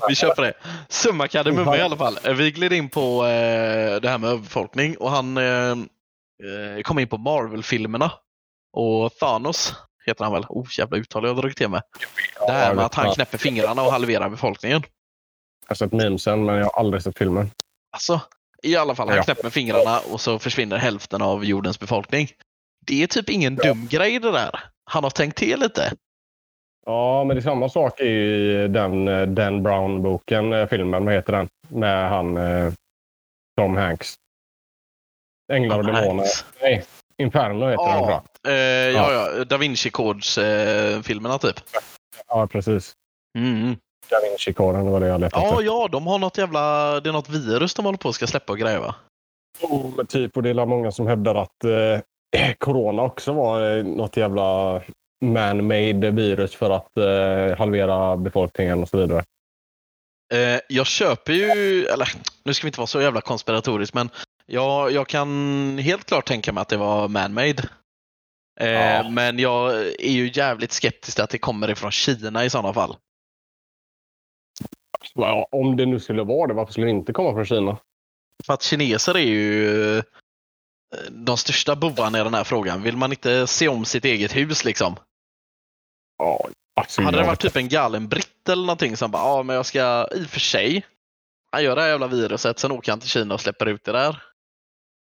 vi 0.08 0.14
kör 0.14 0.34
på 0.34 0.42
det. 0.42 0.52
Summa 0.88 1.28
kardemumma 1.28 1.76
i 1.76 1.80
alla 1.80 1.96
fall. 1.96 2.18
Vi 2.36 2.50
gled 2.50 2.72
in 2.72 2.88
på 2.88 3.24
eh, 3.26 4.00
det 4.00 4.08
här 4.08 4.18
med 4.18 4.30
överbefolkning 4.30 4.96
och 4.96 5.10
han, 5.10 5.36
eh, 5.36 5.70
eh, 5.70 6.82
komma 6.82 7.00
in 7.00 7.08
på 7.08 7.18
Marvel-filmerna. 7.18 8.12
Och 8.72 9.14
Thanos 9.14 9.74
heter 10.06 10.24
han 10.24 10.32
väl? 10.32 10.44
Oh, 10.48 10.68
jävla 10.78 10.96
uttal 10.96 11.26
jag 11.26 11.36
dragit 11.36 11.56
till 11.56 11.68
med. 11.68 11.82
det 12.46 12.52
här 12.52 12.74
med 12.74 12.84
att 12.84 12.94
han 12.94 13.14
knäpper 13.14 13.38
fingrarna 13.38 13.82
och 13.82 13.92
halverar 13.92 14.28
befolkningen. 14.28 14.82
Jag 15.66 15.70
har 15.70 15.74
sett 15.74 15.92
memesen, 15.92 16.44
men 16.44 16.54
jag 16.54 16.64
har 16.64 16.78
aldrig 16.80 17.02
sett 17.02 17.18
filmen. 17.18 17.50
Alltså, 17.92 18.20
i 18.62 18.76
alla 18.76 18.94
fall, 18.94 19.08
han 19.08 19.16
Ja. 19.16 19.22
knäpper 19.22 19.50
fingrarna 19.50 20.00
och 20.10 20.20
så 20.20 20.38
försvinner 20.38 20.76
hälften 20.76 21.22
av 21.22 21.44
jordens 21.44 21.80
befolkning. 21.80 22.28
Det 22.86 23.02
är 23.02 23.06
typ 23.06 23.30
ingen 23.30 23.56
dum 23.56 23.86
grej 23.86 24.18
det 24.18 24.32
där. 24.32 24.60
Han 24.84 25.04
har 25.04 25.10
tänkt 25.10 25.38
till 25.38 25.60
lite. 25.60 25.92
Ja, 26.86 27.24
men 27.24 27.36
det 27.36 27.40
är 27.40 27.42
samma 27.42 27.68
sak 27.68 28.00
i 28.00 28.68
den 28.68 29.08
eh, 29.08 29.26
Dan 29.26 29.62
Brown-boken, 29.62 30.52
eh, 30.52 30.66
filmen. 30.66 31.04
Vad 31.04 31.14
heter 31.14 31.32
den? 31.32 31.48
Med 31.68 32.08
han 32.08 32.36
eh, 32.36 32.72
Tom 33.56 33.76
Hanks. 33.76 34.14
Änglar 35.52 35.78
och 35.78 35.84
demoner. 35.84 36.26
Nej, 36.62 36.84
Inferno 37.18 37.66
heter 37.70 37.84
den. 37.84 37.98
tror 37.98 38.10
jag. 38.10 38.22
Ja, 38.42 38.50
eh, 38.50 38.90
ja, 38.90 39.12
ja. 39.36 39.44
Da 39.44 39.56
Vinci 39.56 39.90
Codes-filmerna 39.90 41.38
typ. 41.38 41.56
Ja, 42.28 42.46
precis. 42.46 42.92
Mm. 43.38 43.76
Da 44.10 44.16
Vinci-koden 44.30 44.90
var 44.90 45.00
det 45.00 45.06
jag 45.06 45.20
letade 45.20 45.46
Ja, 45.46 45.50
efter. 45.50 45.64
ja, 45.64 45.88
de 45.92 46.06
har 46.06 46.18
något 46.18 46.38
jävla... 46.38 46.60
Det 47.00 47.08
är 47.10 47.12
något 47.12 47.28
virus 47.28 47.74
de 47.74 47.84
håller 47.84 47.98
på 47.98 48.08
att 48.08 48.14
ska 48.14 48.26
släppa 48.26 48.52
och 48.52 48.58
grejer 48.58 48.78
va? 48.80 48.94
Oh, 49.62 49.90
men 49.96 50.06
typ, 50.06 50.36
och 50.36 50.42
det 50.42 50.50
är 50.50 50.66
många 50.66 50.92
som 50.92 51.06
hävdar 51.06 51.34
att 51.34 51.64
eh, 51.64 52.50
corona 52.58 53.02
också 53.02 53.32
var 53.32 53.82
något 53.82 54.16
jävla 54.16 54.80
man-made 55.32 56.10
virus 56.10 56.54
för 56.54 56.70
att 56.70 56.96
eh, 56.96 57.58
halvera 57.58 58.16
befolkningen 58.16 58.82
och 58.82 58.88
så 58.88 58.96
vidare. 58.96 59.24
Eh, 60.34 60.60
jag 60.68 60.86
köper 60.86 61.32
ju, 61.32 61.86
eller 61.86 62.08
nu 62.44 62.54
ska 62.54 62.64
vi 62.64 62.68
inte 62.68 62.80
vara 62.80 62.86
så 62.86 63.00
jävla 63.00 63.20
konspiratoriskt, 63.20 63.94
men 63.94 64.10
jag, 64.46 64.92
jag 64.92 65.08
kan 65.08 65.78
helt 65.78 66.04
klart 66.04 66.26
tänka 66.28 66.52
mig 66.52 66.62
att 66.62 66.68
det 66.68 66.76
var 66.76 67.08
man-made. 67.08 67.68
Eh, 68.60 68.70
Ja. 68.70 69.10
Men 69.10 69.38
jag 69.38 69.76
är 69.86 70.12
ju 70.12 70.30
jävligt 70.34 70.72
skeptisk 70.72 71.16
till 71.16 71.24
att 71.24 71.30
det 71.30 71.38
kommer 71.38 71.70
ifrån 71.70 71.90
Kina 71.90 72.44
i 72.44 72.50
sådana 72.50 72.72
fall. 72.74 72.96
Ja, 75.14 75.48
om 75.50 75.76
det 75.76 75.86
nu 75.86 76.00
skulle 76.00 76.22
vara 76.22 76.46
det, 76.46 76.54
varför 76.54 76.72
skulle 76.72 76.86
det 76.86 76.90
inte 76.90 77.12
komma 77.12 77.32
från 77.32 77.46
Kina? 77.46 77.78
För 78.46 78.52
att 78.54 78.62
kineser 78.62 79.14
är 79.14 79.20
ju 79.20 79.98
eh, 79.98 80.04
de 81.10 81.36
största 81.36 81.76
bovarna 81.76 82.20
i 82.20 82.24
den 82.24 82.34
här 82.34 82.44
frågan. 82.44 82.82
Vill 82.82 82.96
man 82.96 83.12
inte 83.12 83.46
se 83.46 83.68
om 83.68 83.84
sitt 83.84 84.04
eget 84.04 84.36
hus 84.36 84.64
liksom? 84.64 84.96
Ja, 86.18 86.49
alltså, 86.76 87.02
Hade 87.02 87.18
det 87.18 87.25
varit 87.25 87.40
typ 87.40 87.56
en 87.56 87.68
galen 87.68 88.09
britt 88.09 88.49
eller 88.49 88.62
någonting 88.62 88.97
som 88.97 89.11
bara, 89.11 89.23
ja 89.23 89.42
men 89.42 89.56
jag 89.56 89.66
ska 89.66 90.09
i 90.14 90.25
och 90.25 90.30
för 90.30 90.40
sig, 90.40 90.85
han 91.52 91.64
gör 91.64 91.76
det 91.76 91.83
här 91.83 91.88
jävla 91.88 92.06
viruset, 92.06 92.59
sen 92.59 92.73
åker 92.73 92.92
han 92.92 93.00
till 93.00 93.09
Kina 93.09 93.35
och 93.35 93.40
släpper 93.40 93.66
ut 93.66 93.85
det 93.85 93.92
där. 93.92 94.23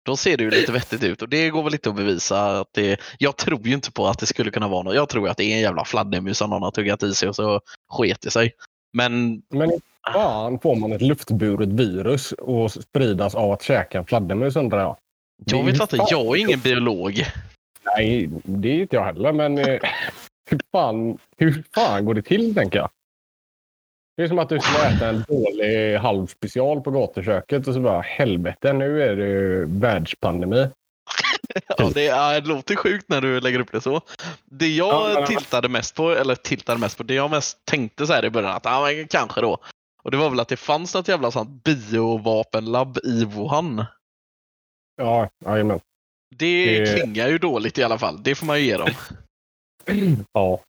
Då 0.05 0.17
ser 0.17 0.37
det 0.37 0.43
ju 0.43 0.49
lite 0.49 0.71
vettigt 0.71 1.03
ut 1.03 1.21
och 1.21 1.29
det 1.29 1.49
går 1.49 1.63
väl 1.63 1.73
inte 1.73 1.89
att 1.89 1.95
bevisa 1.95 2.59
att 2.59 2.73
det, 2.73 2.99
jag 3.17 3.37
tror 3.37 3.67
ju 3.67 3.73
inte 3.73 3.91
på 3.91 4.07
att 4.07 4.19
det 4.19 4.25
skulle 4.25 4.51
kunna 4.51 4.67
vara 4.67 4.83
något. 4.83 4.95
Jag 4.95 5.09
tror 5.09 5.29
att 5.29 5.37
det 5.37 5.43
är 5.43 5.55
en 5.55 5.61
jävla 5.61 5.85
fladdermus 5.85 6.37
som 6.37 6.49
någon 6.49 6.63
har 6.63 6.71
tuggat 6.71 7.03
i 7.03 7.13
sig 7.13 7.29
och 7.29 7.35
så 7.35 7.61
sket 7.89 8.21
det 8.21 8.31
sig. 8.31 8.53
Men 8.93 9.41
Men 9.49 9.71
fan 10.13 10.59
får 10.59 10.75
man 10.75 10.93
ett 10.93 11.01
luftburet 11.01 11.69
virus 11.69 12.31
och 12.31 12.71
spridas 12.71 13.35
av 13.35 13.51
att 13.51 13.63
käka 13.63 13.97
en 13.97 14.05
fladdermus 14.05 14.55
undrar 14.55 14.79
jag. 14.79 14.97
jag 15.45 15.63
vet 15.63 15.81
inte, 15.81 16.05
jag 16.09 16.37
är 16.37 16.41
ingen 16.41 16.59
biolog. 16.59 17.25
Nej, 17.97 18.29
det 18.43 18.69
är 18.69 18.81
inte 18.81 18.95
jag 18.95 19.03
heller, 19.05 19.33
men 19.33 19.57
eh, 19.57 19.79
hur, 20.49 20.59
fan, 20.71 21.17
hur 21.37 21.63
fan 21.75 22.05
går 22.05 22.13
det 22.13 22.21
till 22.21 22.55
tänker 22.55 22.79
jag? 22.79 22.89
Det 24.17 24.23
är 24.23 24.27
som 24.27 24.39
att 24.39 24.49
du 24.49 24.59
skulle 24.59 24.87
äta 24.95 25.09
en 25.09 25.23
dålig 25.27 25.97
halv 25.97 26.27
special 26.27 26.81
på 26.81 26.91
gatuköket 26.91 27.67
och 27.67 27.73
så 27.73 27.79
bara 27.79 28.01
helvete, 28.01 28.73
nu 28.73 29.03
är 29.03 29.15
det 29.15 29.27
ju 29.27 29.65
världspandemi. 29.65 30.69
Ja, 31.77 31.89
det, 31.93 32.07
är, 32.07 32.41
det 32.41 32.47
låter 32.47 32.75
sjukt 32.75 33.09
när 33.09 33.21
du 33.21 33.39
lägger 33.41 33.59
upp 33.59 33.71
det 33.71 33.81
så. 33.81 34.01
Det 34.45 34.67
jag 34.67 34.87
Ja, 34.93 35.11
men- 35.19 35.27
tiltade 35.27 35.69
mest 35.69 35.95
på, 35.95 36.09
eller 36.11 36.35
tiltade 36.35 36.79
mest 36.79 36.97
på, 36.97 37.03
det 37.03 37.13
jag 37.13 37.31
mest 37.31 37.65
tänkte 37.65 38.07
så 38.07 38.13
här 38.13 38.25
i 38.25 38.29
början 38.29 38.51
att 38.51 38.65
ja, 38.65 38.81
men 38.95 39.07
kanske 39.07 39.41
då. 39.41 39.57
Och 40.03 40.11
det 40.11 40.17
var 40.17 40.29
väl 40.29 40.39
att 40.39 40.47
det 40.47 40.57
fanns 40.57 40.93
något 40.95 41.07
jävla 41.07 41.31
sånt 41.31 41.63
biovapenlabb 41.63 42.97
i 43.03 43.25
Wuhan. 43.25 43.85
Ja, 44.97 45.29
jajamän. 45.45 45.79
Det 46.35 46.79
Det- 46.79 46.93
klingar 46.99 47.27
ju 47.27 47.37
dåligt 47.37 47.77
i 47.77 47.83
alla 47.83 47.97
fall. 47.97 48.23
Det 48.23 48.35
får 48.35 48.45
man 48.45 48.59
ju 48.59 48.65
ge 48.65 48.77
dem. 48.77 48.89
Ja. 50.33 50.61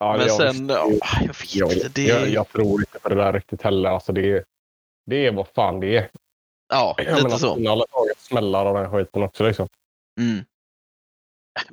ja 0.00 0.16
Men 0.16 0.26
jag, 0.26 0.36
sen, 0.36 0.68
ja, 0.68 0.90
jag 1.20 1.26
vet 1.26 1.54
jag, 1.54 1.72
inte. 1.72 1.88
Det, 1.88 2.02
jag, 2.02 2.28
jag 2.28 2.48
tror 2.48 2.80
inte 2.80 2.98
på 2.98 3.08
det 3.08 3.14
där 3.14 3.32
riktigt 3.32 3.62
heller. 3.62 3.90
Alltså 3.90 4.12
det, 4.12 4.44
det 5.06 5.26
är 5.26 5.32
vad 5.32 5.48
fan 5.48 5.80
det 5.80 5.96
är. 5.96 6.10
ja, 6.68 6.94
Jag 6.98 7.06
lite 7.06 7.22
menar, 7.22 7.38
så. 7.38 7.68
Har 7.68 7.86
tagit 7.86 8.18
smällar 8.20 8.66
av 8.66 8.74
den 8.74 8.90
skiten 8.90 9.22
också. 9.22 9.44
Liksom. 9.44 9.68
Mm. 10.20 10.44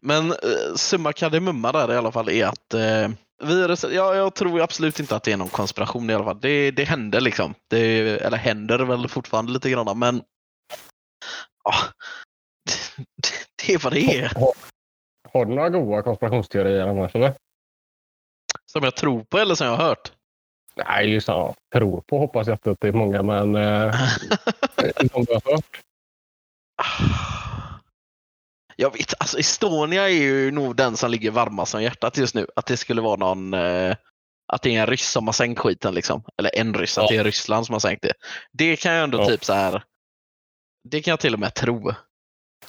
Men 0.02 0.32
eh, 0.32 0.76
summa 0.76 1.14
kardemumma 1.14 1.72
där 1.72 1.94
i 1.94 1.98
alla 1.98 2.12
fall 2.12 2.30
är 2.30 2.46
att 2.46 2.74
eh, 2.74 3.10
viruset, 3.44 3.94
ja, 3.94 4.16
jag 4.16 4.36
tror 4.36 4.62
absolut 4.62 5.00
inte 5.00 5.16
att 5.16 5.24
det 5.24 5.32
är 5.32 5.38
någon 5.38 5.50
konspiration 5.50 6.10
i 6.10 6.14
alla 6.14 6.24
fall. 6.24 6.40
Det, 6.42 6.72
det 6.72 6.84
händer 6.84 7.22
liksom. 7.22 7.54
Det, 7.68 8.00
eller 8.20 8.38
händer 8.38 8.80
väl 8.80 9.08
fortfarande 9.08 9.52
lite 9.52 9.70
grann 9.70 10.00
men 10.00 10.24
ja, 11.64 11.74
det, 13.16 13.66
det 13.68 13.74
är 13.74 13.80
vad 13.84 13.94
det 13.94 14.20
är. 14.20 14.30
Har, 14.40 14.54
har 15.34 15.46
du 15.46 15.56
några 15.56 15.70
goda 15.70 16.02
konspirationsteorier 16.02 16.88
annars? 16.88 17.16
Eller? 17.16 17.34
Som 18.66 18.84
jag 18.84 18.96
tror 18.96 19.24
på 19.24 19.38
eller 19.38 19.56
som 19.56 19.68
jag 19.68 19.76
har 19.78 19.84
hört. 19.86 20.12
Nej, 20.76 21.10
just. 21.14 21.28
Ja, 21.28 21.56
tror 21.74 22.02
på 22.02 22.18
hoppas 22.20 22.48
jag 22.48 22.54
inte 22.56 22.72
att 22.72 22.80
det 22.82 22.88
är 22.88 22.92
många, 22.94 23.24
men 23.24 23.56
eh, 23.56 23.92
som 25.12 25.24
du 25.26 25.34
har 25.34 25.52
hört. 25.52 25.82
Jag 28.76 28.94
vet, 28.94 29.14
alltså 29.20 29.40
Estonia 29.40 30.04
är 30.10 30.14
ju 30.14 30.52
nog 30.52 30.76
den 30.76 30.98
som 30.98 31.12
ligger 31.12 31.32
varmast 31.32 31.76
om 31.76 31.84
hjärtat 31.84 32.18
just 32.18 32.36
nu. 32.36 32.48
Att 32.56 32.66
det 32.66 32.78
skulle 32.78 33.02
vara 33.02 33.16
någon, 33.16 33.54
eh, 33.54 33.96
att 34.48 34.62
det 34.62 34.76
är 34.76 34.82
en 34.82 34.88
ryss 34.88 35.12
som 35.12 35.28
har 35.28 35.34
sänkt 35.34 35.60
skiten 35.60 35.94
liksom. 35.94 36.24
Eller 36.38 36.58
en 36.60 36.74
ryss, 36.74 36.98
att 36.98 37.04
Ja. 37.04 37.10
det 37.10 37.18
är 37.18 37.24
Ryssland 37.24 37.66
som 37.66 37.74
har 37.74 37.80
sänkt 37.80 38.02
det. 38.02 38.14
Det 38.52 38.76
kan 38.76 38.94
jag 38.94 39.04
ändå 39.04 39.18
Ja. 39.22 39.26
typ 39.26 39.46
så 39.46 39.54
här. 39.54 39.84
Det 40.84 41.02
kan 41.02 41.12
jag 41.12 41.20
till 41.20 41.34
och 41.34 41.40
med 41.40 41.54
tro. 41.54 41.92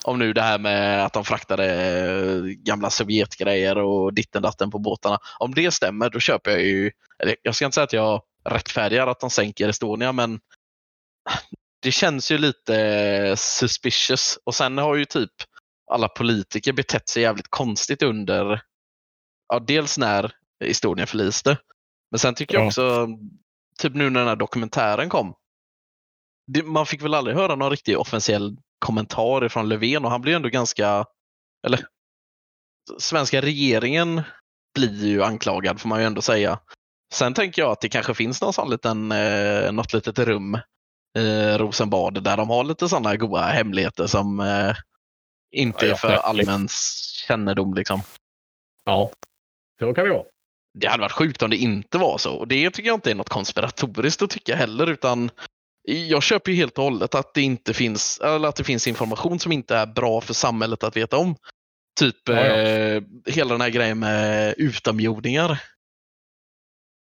Om 0.03 0.19
nu 0.19 0.33
det 0.33 0.43
här 0.43 0.59
med 0.59 1.05
att 1.05 1.13
de 1.13 1.25
fraktade 1.25 1.65
eh, 1.67 2.43
gamla 2.43 2.91
Sovjetgrejer 2.91 3.79
och 3.79 4.15
ditten 4.15 4.43
datten 4.43 4.71
på 4.71 4.79
båtarna. 4.79 5.19
Om 5.39 5.55
det 5.55 5.71
stämmer 5.71 6.11
då 6.11 6.21
köper 6.21 6.51
jag 6.51 6.63
ju, 6.63 6.91
eller 7.19 7.37
jag 7.43 7.55
ska 7.55 7.65
inte 7.65 7.75
säga 7.75 7.85
att 7.85 7.93
jag 7.93 8.23
rättfärdigar 8.45 9.07
att 9.07 9.21
de 9.21 9.31
sänker 9.31 9.69
Estonia 9.69 10.13
men 10.13 10.41
det 11.83 11.93
känns 11.93 12.31
ju 12.31 12.39
lite 12.39 13.35
suspicious. 13.37 14.39
Och 14.45 14.55
sen 14.55 14.79
har 14.79 14.95
ju 14.97 15.05
typ 15.05 15.33
alla 15.91 16.09
politiker 16.09 16.73
betett 16.73 17.09
sig 17.09 17.23
jävligt 17.23 17.51
konstigt 17.51 18.03
under, 18.03 18.63
ja, 19.49 19.59
dels 19.61 19.99
när 19.99 20.33
Estonia 20.65 21.07
förliste. 21.07 21.59
Men 22.11 22.19
sen 22.19 22.35
tycker 22.35 22.55
jag 22.55 22.63
Ja. 22.63 22.67
också, 22.67 23.09
typ 23.79 23.95
nu 23.95 24.11
när 24.11 24.21
den 24.21 24.29
här 24.29 24.37
dokumentären 24.37 25.09
kom. 25.09 25.35
Det, 26.47 26.63
man 26.63 26.87
fick 26.87 27.03
väl 27.03 27.15
aldrig 27.15 27.37
höra 27.37 27.55
någon 27.55 27.71
riktig 27.71 27.99
officiell 27.99 28.57
kommentar 28.81 29.49
från 29.49 29.69
Löfven 29.69 30.05
och 30.05 30.11
han 30.11 30.21
blir 30.21 30.37
ändå 30.37 30.49
ganska, 30.49 31.05
eller 31.67 31.81
svenska 32.99 33.41
regeringen 33.41 34.23
blir 34.75 35.07
ju 35.07 35.23
anklagad 35.23 35.81
får 35.81 35.89
man 35.89 36.01
ju 36.01 36.07
ändå 36.07 36.23
säga. 36.23 36.59
Sen 37.15 37.35
tänker 37.35 37.63
jag 37.63 37.71
att 37.71 37.81
det 37.81 37.89
kanske 37.89 38.15
finns 38.15 38.43
någon 38.43 38.53
sån 38.53 38.71
liten, 38.71 39.13
eh, 39.13 39.73
något 39.73 39.93
litet 39.93 40.19
rum 40.19 40.59
i 41.19 41.57
Rosenbad 41.59 42.25
där 42.25 42.37
de 42.37 42.51
har 42.51 42.65
lite 42.65 42.89
sådana 42.89 43.17
goda 43.17 43.43
hemligheter 43.43 44.07
som 44.07 44.41
eh, 44.41 44.75
inte 45.53 45.87
Ja, 45.87 45.93
är 45.93 45.97
för 45.97 46.13
allmän 46.13 46.69
kännedom. 47.27 47.75
Liksom. 47.75 48.03
Ja, 48.85 49.11
så 49.79 49.95
kan 49.95 50.05
det 50.05 50.11
vara. 50.11 50.25
Det 50.79 50.87
hade 50.87 51.01
varit 51.01 51.13
sjukt 51.13 51.43
om 51.43 51.51
det 51.51 51.57
inte 51.57 51.99
var 51.99 52.19
så. 52.19 52.35
Och 52.35 52.49
det 52.49 52.71
tycker 52.71 52.89
jag 52.89 52.97
inte 52.97 53.11
är 53.11 53.15
något 53.15 53.29
konspiratoriskt 53.29 54.23
att 54.23 54.31
tycka 54.31 54.57
heller. 54.57 54.87
Utan 54.87 55.31
jag 55.83 56.23
köper 56.23 56.51
ju 56.51 56.57
helt 56.57 56.79
och 56.79 56.85
hållet 56.85 57.15
att 57.15 57.35
det 57.35 57.43
inte 57.43 57.75
finns, 57.75 58.21
eller 58.21 58.49
att 58.49 58.57
det 58.57 58.65
finns 58.65 58.87
information 58.87 59.39
som 59.39 59.53
inte 59.53 59.77
är 59.77 59.87
bra 59.87 60.21
för 60.21 60.35
samhället 60.35 60.85
att 60.85 60.97
veta 60.97 61.17
om. 61.17 61.37
Typ 62.01 62.17
Ja, 62.25 62.35
ja. 62.35 62.57
Eh, 62.57 63.03
hela 63.27 63.55
den 63.55 63.61
här 63.61 63.71
grejen 63.71 63.99
med 63.99 64.55
utomjordingar. 64.59 65.63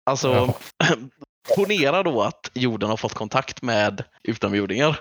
Alltså, 0.06 0.28
Ja. 0.28 0.58
ponera 1.56 2.02
då 2.02 2.22
att 2.22 2.50
jorden 2.54 2.90
har 2.90 2.96
fått 2.96 3.14
kontakt 3.14 3.62
med 3.62 4.04
utomjordingar. 4.22 5.00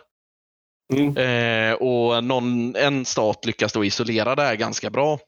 Mm. 0.93 1.17
Eh, 1.17 1.73
och 1.73 2.23
någon, 2.23 2.75
en 2.75 3.05
stat 3.05 3.45
lyckas 3.45 3.73
då 3.73 3.85
isolera 3.85 4.35
det 4.35 4.43
här 4.43 4.55
ganska 4.55 4.89
bra. 4.89 5.19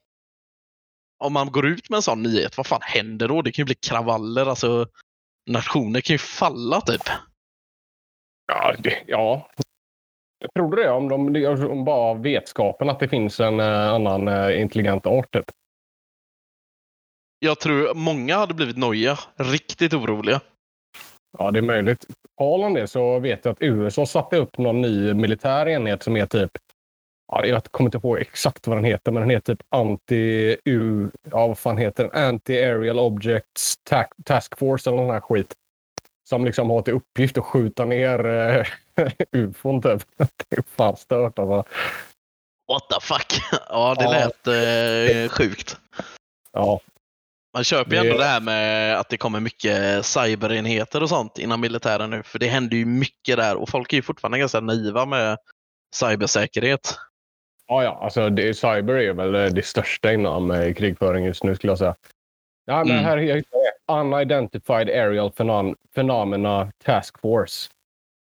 Om 1.23 1.33
man 1.33 1.51
går 1.51 1.67
ut 1.67 1.89
med 1.89 1.97
en 1.97 2.01
sån 2.01 2.23
nyhet, 2.23 2.57
vad 2.57 2.67
fan 2.67 2.81
händer 2.81 3.27
då? 3.27 3.41
Det 3.41 3.51
kan 3.51 3.63
ju 3.63 3.65
bli 3.65 3.75
kravaller, 3.75 4.45
alltså 4.45 4.87
nationer 5.49 6.01
kan 6.01 6.13
ju 6.13 6.17
falla 6.17 6.81
typ. 6.81 7.03
Ja, 8.49 8.75
det, 8.79 8.97
ja. 9.07 9.49
Jag 10.39 10.53
tror 10.53 10.75
det 10.75 10.89
om 10.89 11.09
de 11.09 11.45
om 11.69 11.85
bara 11.85 12.13
vetskapen 12.13 12.89
att 12.89 12.99
det 12.99 13.07
finns 13.07 13.39
en 13.39 13.59
eh, 13.59 13.89
annan 13.89 14.27
eh, 14.27 14.61
intelligent 14.61 15.05
art. 15.05 15.31
Typ. 15.31 15.45
Jag 17.39 17.59
tror 17.59 17.93
många 17.93 18.37
hade 18.37 18.53
blivit 18.53 18.77
nojiga, 18.77 19.17
riktigt 19.35 19.93
oroliga. 19.93 20.41
Ja, 21.37 21.51
det 21.51 21.59
är 21.59 21.63
möjligt. 21.63 22.05
Tal 22.37 22.63
om 22.63 22.73
det 22.73 22.87
så 22.87 23.19
vet 23.19 23.45
jag 23.45 23.51
att 23.51 23.61
USA 23.61 24.05
satte 24.05 24.37
upp 24.37 24.57
någon 24.57 24.81
ny 24.81 25.13
militär 25.13 25.67
enhet 25.67 26.03
som 26.03 26.17
är 26.17 26.25
typ 26.25 26.51
Ja, 27.31 27.45
jag 27.45 27.63
kommer 27.63 27.87
inte 27.87 28.07
ihåg 28.07 28.19
exakt 28.19 28.67
vad 28.67 28.77
den 28.77 28.83
heter, 28.85 29.11
men 29.11 29.21
den 29.21 29.29
heter 29.29 29.55
typ 29.55 29.65
anti-U... 29.75 31.09
Ja, 31.31 31.47
vad 31.47 31.57
fan 31.57 31.77
heter 31.77 32.03
den? 32.03 32.11
Anti-Aerial 32.11 32.99
Objects 32.99 33.75
Task 34.25 34.57
Force 34.57 34.89
eller 34.89 34.97
någon 34.97 35.13
här 35.13 35.21
skit. 35.21 35.55
Som 36.29 36.45
liksom 36.45 36.69
har 36.69 36.81
till 36.81 36.93
uppgift 36.93 37.37
att 37.37 37.45
skjuta 37.45 37.85
ner 37.85 38.25
uh, 38.25 38.65
ufon 39.31 39.81
typ. 39.81 40.01
Det 40.49 40.57
är 40.57 40.63
fan 40.75 40.97
stört 40.97 41.39
alltså. 41.39 41.63
What 42.67 42.89
the 42.89 42.99
fuck? 43.01 43.41
Ja, 43.69 43.95
det 43.99 44.07
lät 44.07 44.47
uh, 44.47 45.29
sjukt. 45.29 45.77
Ja. 46.51 46.79
Man 47.53 47.63
köper 47.63 47.91
ju 47.91 47.97
ändå 47.97 48.17
det 48.17 48.25
här 48.25 48.41
med 48.41 48.99
att 48.99 49.09
det 49.09 49.17
kommer 49.17 49.39
mycket 49.39 50.05
cyberenheter 50.05 51.03
och 51.03 51.09
sånt 51.09 51.37
inom 51.37 51.61
militären 51.61 52.09
nu. 52.09 52.23
För 52.23 52.39
det 52.39 52.47
händer 52.47 52.77
ju 52.77 52.85
mycket 52.85 53.37
där 53.37 53.55
och 53.55 53.69
folk 53.69 53.93
är 53.93 53.97
ju 53.97 54.01
fortfarande 54.01 54.39
ganska 54.39 54.59
naiva 54.59 55.05
med 55.05 55.37
cybersäkerhet. 55.95 56.95
Ja, 57.67 57.83
ja, 57.83 57.99
alltså 58.01 58.29
det, 58.29 58.53
cyber 58.53 58.93
är 58.93 59.13
väl 59.13 59.55
det 59.55 59.65
största 59.65 60.13
inom 60.13 60.51
eh, 60.51 60.73
krigföring 60.73 61.25
just 61.25 61.43
nu 61.43 61.55
skulle 61.55 61.71
jag 61.71 61.77
säga. 61.77 61.95
Ja, 62.65 62.83
men 62.83 62.91
mm. 62.91 63.05
här 63.05 63.17
jag 63.17 63.43
Unidentified 63.89 64.89
Aerial 64.89 65.31
Phenomena 65.95 66.71
Task 66.83 67.19
Force. 67.19 67.69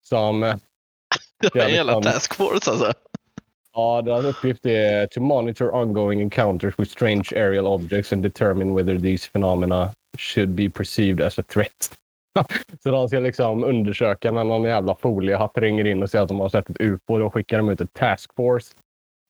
Som... 0.04 0.42
Det 1.40 1.56
var 1.56 1.66
hela 1.66 1.84
liksom, 1.84 2.12
task 2.12 2.36
force 2.36 2.72
alltså? 2.72 2.94
Ja, 3.74 4.02
deras 4.02 4.26
uppgift 4.26 4.66
är 4.66 5.08
to 5.08 5.22
monitor 5.22 5.76
ongoing 5.76 6.22
encounters 6.22 6.80
with 6.80 6.92
strange 6.92 7.34
aerial 7.36 7.68
objects 7.68 8.14
and 8.14 8.24
determine 8.24 8.76
whether 8.76 9.00
these 9.00 9.30
phenomena 9.34 9.94
should 10.18 10.50
be 10.50 10.70
perceived 10.70 11.22
as 11.22 11.40
a 11.40 11.44
threat. 11.48 11.92
så 12.84 12.92
de 12.92 13.10
ska 13.10 13.20
liksom 13.20 13.64
undersöka 13.64 14.32
när 14.32 14.44
någon 14.44 14.64
jävla 14.64 14.96
foliehatt 14.96 15.58
ringer 15.58 15.88
in 15.88 16.04
och 16.04 16.10
säger 16.10 16.24
att 16.24 16.30
de 16.30 16.40
har 16.40 16.50
sett 16.50 16.70
ett 16.70 16.82
UFO. 16.82 17.18
Då 17.18 17.30
skickar 17.30 17.58
de 17.58 17.70
ut 17.70 17.82
ett 17.82 17.94
task 17.94 18.36
force 18.36 18.76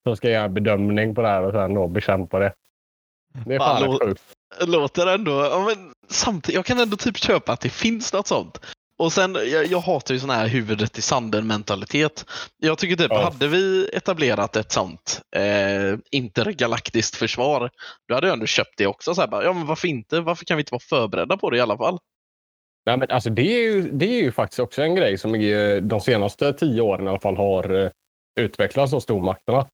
som 0.04 0.18
ska 0.18 0.30
göra 0.30 0.46
en 0.46 0.54
bedömning 0.54 1.16
på 1.16 1.22
det 1.22 1.28
här 1.28 1.44
och 1.44 1.54
sen 1.54 1.74
då 1.74 1.88
bekämpa 1.88 2.40
det. 2.40 2.54
Det 3.46 3.56
är 3.56 3.60
fan 3.60 3.84
lå 3.84 4.00
sjukt. 4.00 4.24
Låter 4.62 5.08
ändå... 5.08 5.32
Ja, 5.32 5.66
men 5.66 5.94
samtidigt, 6.10 6.56
jag 6.56 6.66
kan 6.66 6.80
ändå 6.80 6.98
typ 6.98 7.18
köpa 7.18 7.52
att 7.52 7.62
det 7.62 7.70
finns 7.70 8.14
något 8.14 8.28
sånt. 8.28 8.60
Och 9.00 9.14
sen, 9.14 9.38
jag, 9.52 9.66
jag 9.66 9.80
hatar 9.80 10.14
ju 10.14 10.20
sån 10.20 10.30
här 10.30 10.48
huvudet 10.48 10.98
i 10.98 11.02
sanden 11.02 11.48
mentalitet. 11.48 12.26
Jag 12.58 12.78
tycker 12.78 12.96
typ, 12.96 13.12
ja. 13.12 13.24
hade 13.24 13.48
vi 13.48 13.90
etablerat 13.94 14.56
ett 14.56 14.72
sånt 14.72 15.22
eh, 15.36 16.00
intergalaktiskt 16.12 17.16
försvar, 17.16 17.70
då 18.08 18.16
hade 18.16 18.28
jag 18.28 18.34
ändå 18.34 18.46
köpt 18.46 18.78
det 18.78 18.88
också. 18.88 19.16
Så 19.16 19.22
här, 19.22 19.28
bara, 19.28 19.44
ja, 19.44 19.54
men 19.54 19.66
varför 19.66 19.88
inte? 19.88 20.20
Varför 20.20 20.46
kan 20.46 20.58
vi 20.58 20.62
inte 20.62 20.74
vara 20.74 20.82
förberedda 20.90 21.38
på 21.38 21.50
det 21.50 21.58
i 21.58 21.62
alla 21.62 21.78
fall? 21.78 22.00
Nej, 22.86 22.98
men 22.98 23.12
alltså, 23.12 23.30
det, 23.30 23.42
är 23.42 23.62
ju, 23.62 23.92
det 23.92 24.06
är 24.06 24.24
ju 24.24 24.32
faktiskt 24.32 24.60
också 24.60 24.82
en 24.82 24.96
grej 24.96 25.18
som 25.18 25.32
de 25.88 26.02
senaste 26.02 26.54
tio 26.54 26.82
åren 26.82 27.06
i 27.06 27.10
alla 27.10 27.20
fall 27.20 27.38
har 27.38 27.84
eh, 27.84 27.90
utvecklats 28.40 28.94
av 28.94 29.00
stormakterna 29.00 29.68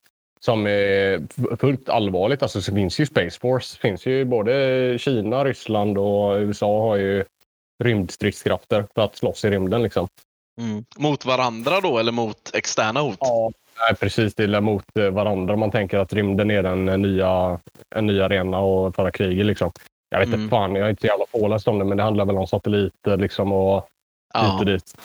som 0.46 0.68
är 0.68 1.28
fullt 1.58 1.90
allvarligt. 1.90 2.44
Alltså 2.44 2.62
så 2.62 2.74
finns 2.74 3.00
ju 3.00 3.06
Space 3.06 3.40
Force. 3.40 3.78
finns 3.78 4.06
ju 4.06 4.26
både 4.26 4.98
Kina, 5.00 5.46
Ryssland 5.46 5.98
och 5.98 6.36
USA 6.36 6.82
har 6.82 6.96
ju 6.96 7.26
rymdstridskrafter 7.84 8.86
för 8.96 9.02
att 9.02 9.16
slåss 9.16 9.46
i 9.46 9.50
rymden. 9.50 9.84
Liksom. 9.84 10.08
Mm. 10.62 10.86
Mot 10.98 11.26
varandra 11.26 11.82
då 11.82 11.98
eller 11.98 12.12
mot 12.12 12.52
externa 12.54 13.00
hot? 13.02 13.18
Ja, 13.20 13.52
nej, 13.80 13.96
precis. 13.96 14.36
Det 14.36 14.44
är 14.44 14.62
mot 14.62 14.86
varandra. 15.12 15.56
Man 15.56 15.72
tänker 15.72 15.98
att 15.98 16.14
rymden 16.14 16.52
är 16.52 16.64
den 16.64 17.02
nya, 17.02 17.60
en 17.96 18.06
ny 18.06 18.22
arena 18.22 18.58
att 18.58 18.96
föra 18.96 19.12
krig. 19.12 19.46
Liksom. 19.46 19.72
Jag 20.10 20.20
vet 20.20 20.28
inte 20.28 20.38
mm. 20.38 20.50
fan, 20.50 20.76
jag 20.76 20.86
är 20.86 20.90
inte 20.90 21.02
så 21.02 21.08
jävla 21.08 21.26
påläst 21.26 21.68
om 21.68 21.80
det, 21.80 21.86
men 21.86 21.98
det 21.98 22.04
handlar 22.04 22.26
väl 22.26 22.38
om 22.38 22.48
satelliter 22.48 23.18
liksom 23.18 23.52
och 23.52 23.88
ja. 24.34 24.42
hit 24.42 24.60
och 24.60 24.66
dit. 24.66 24.96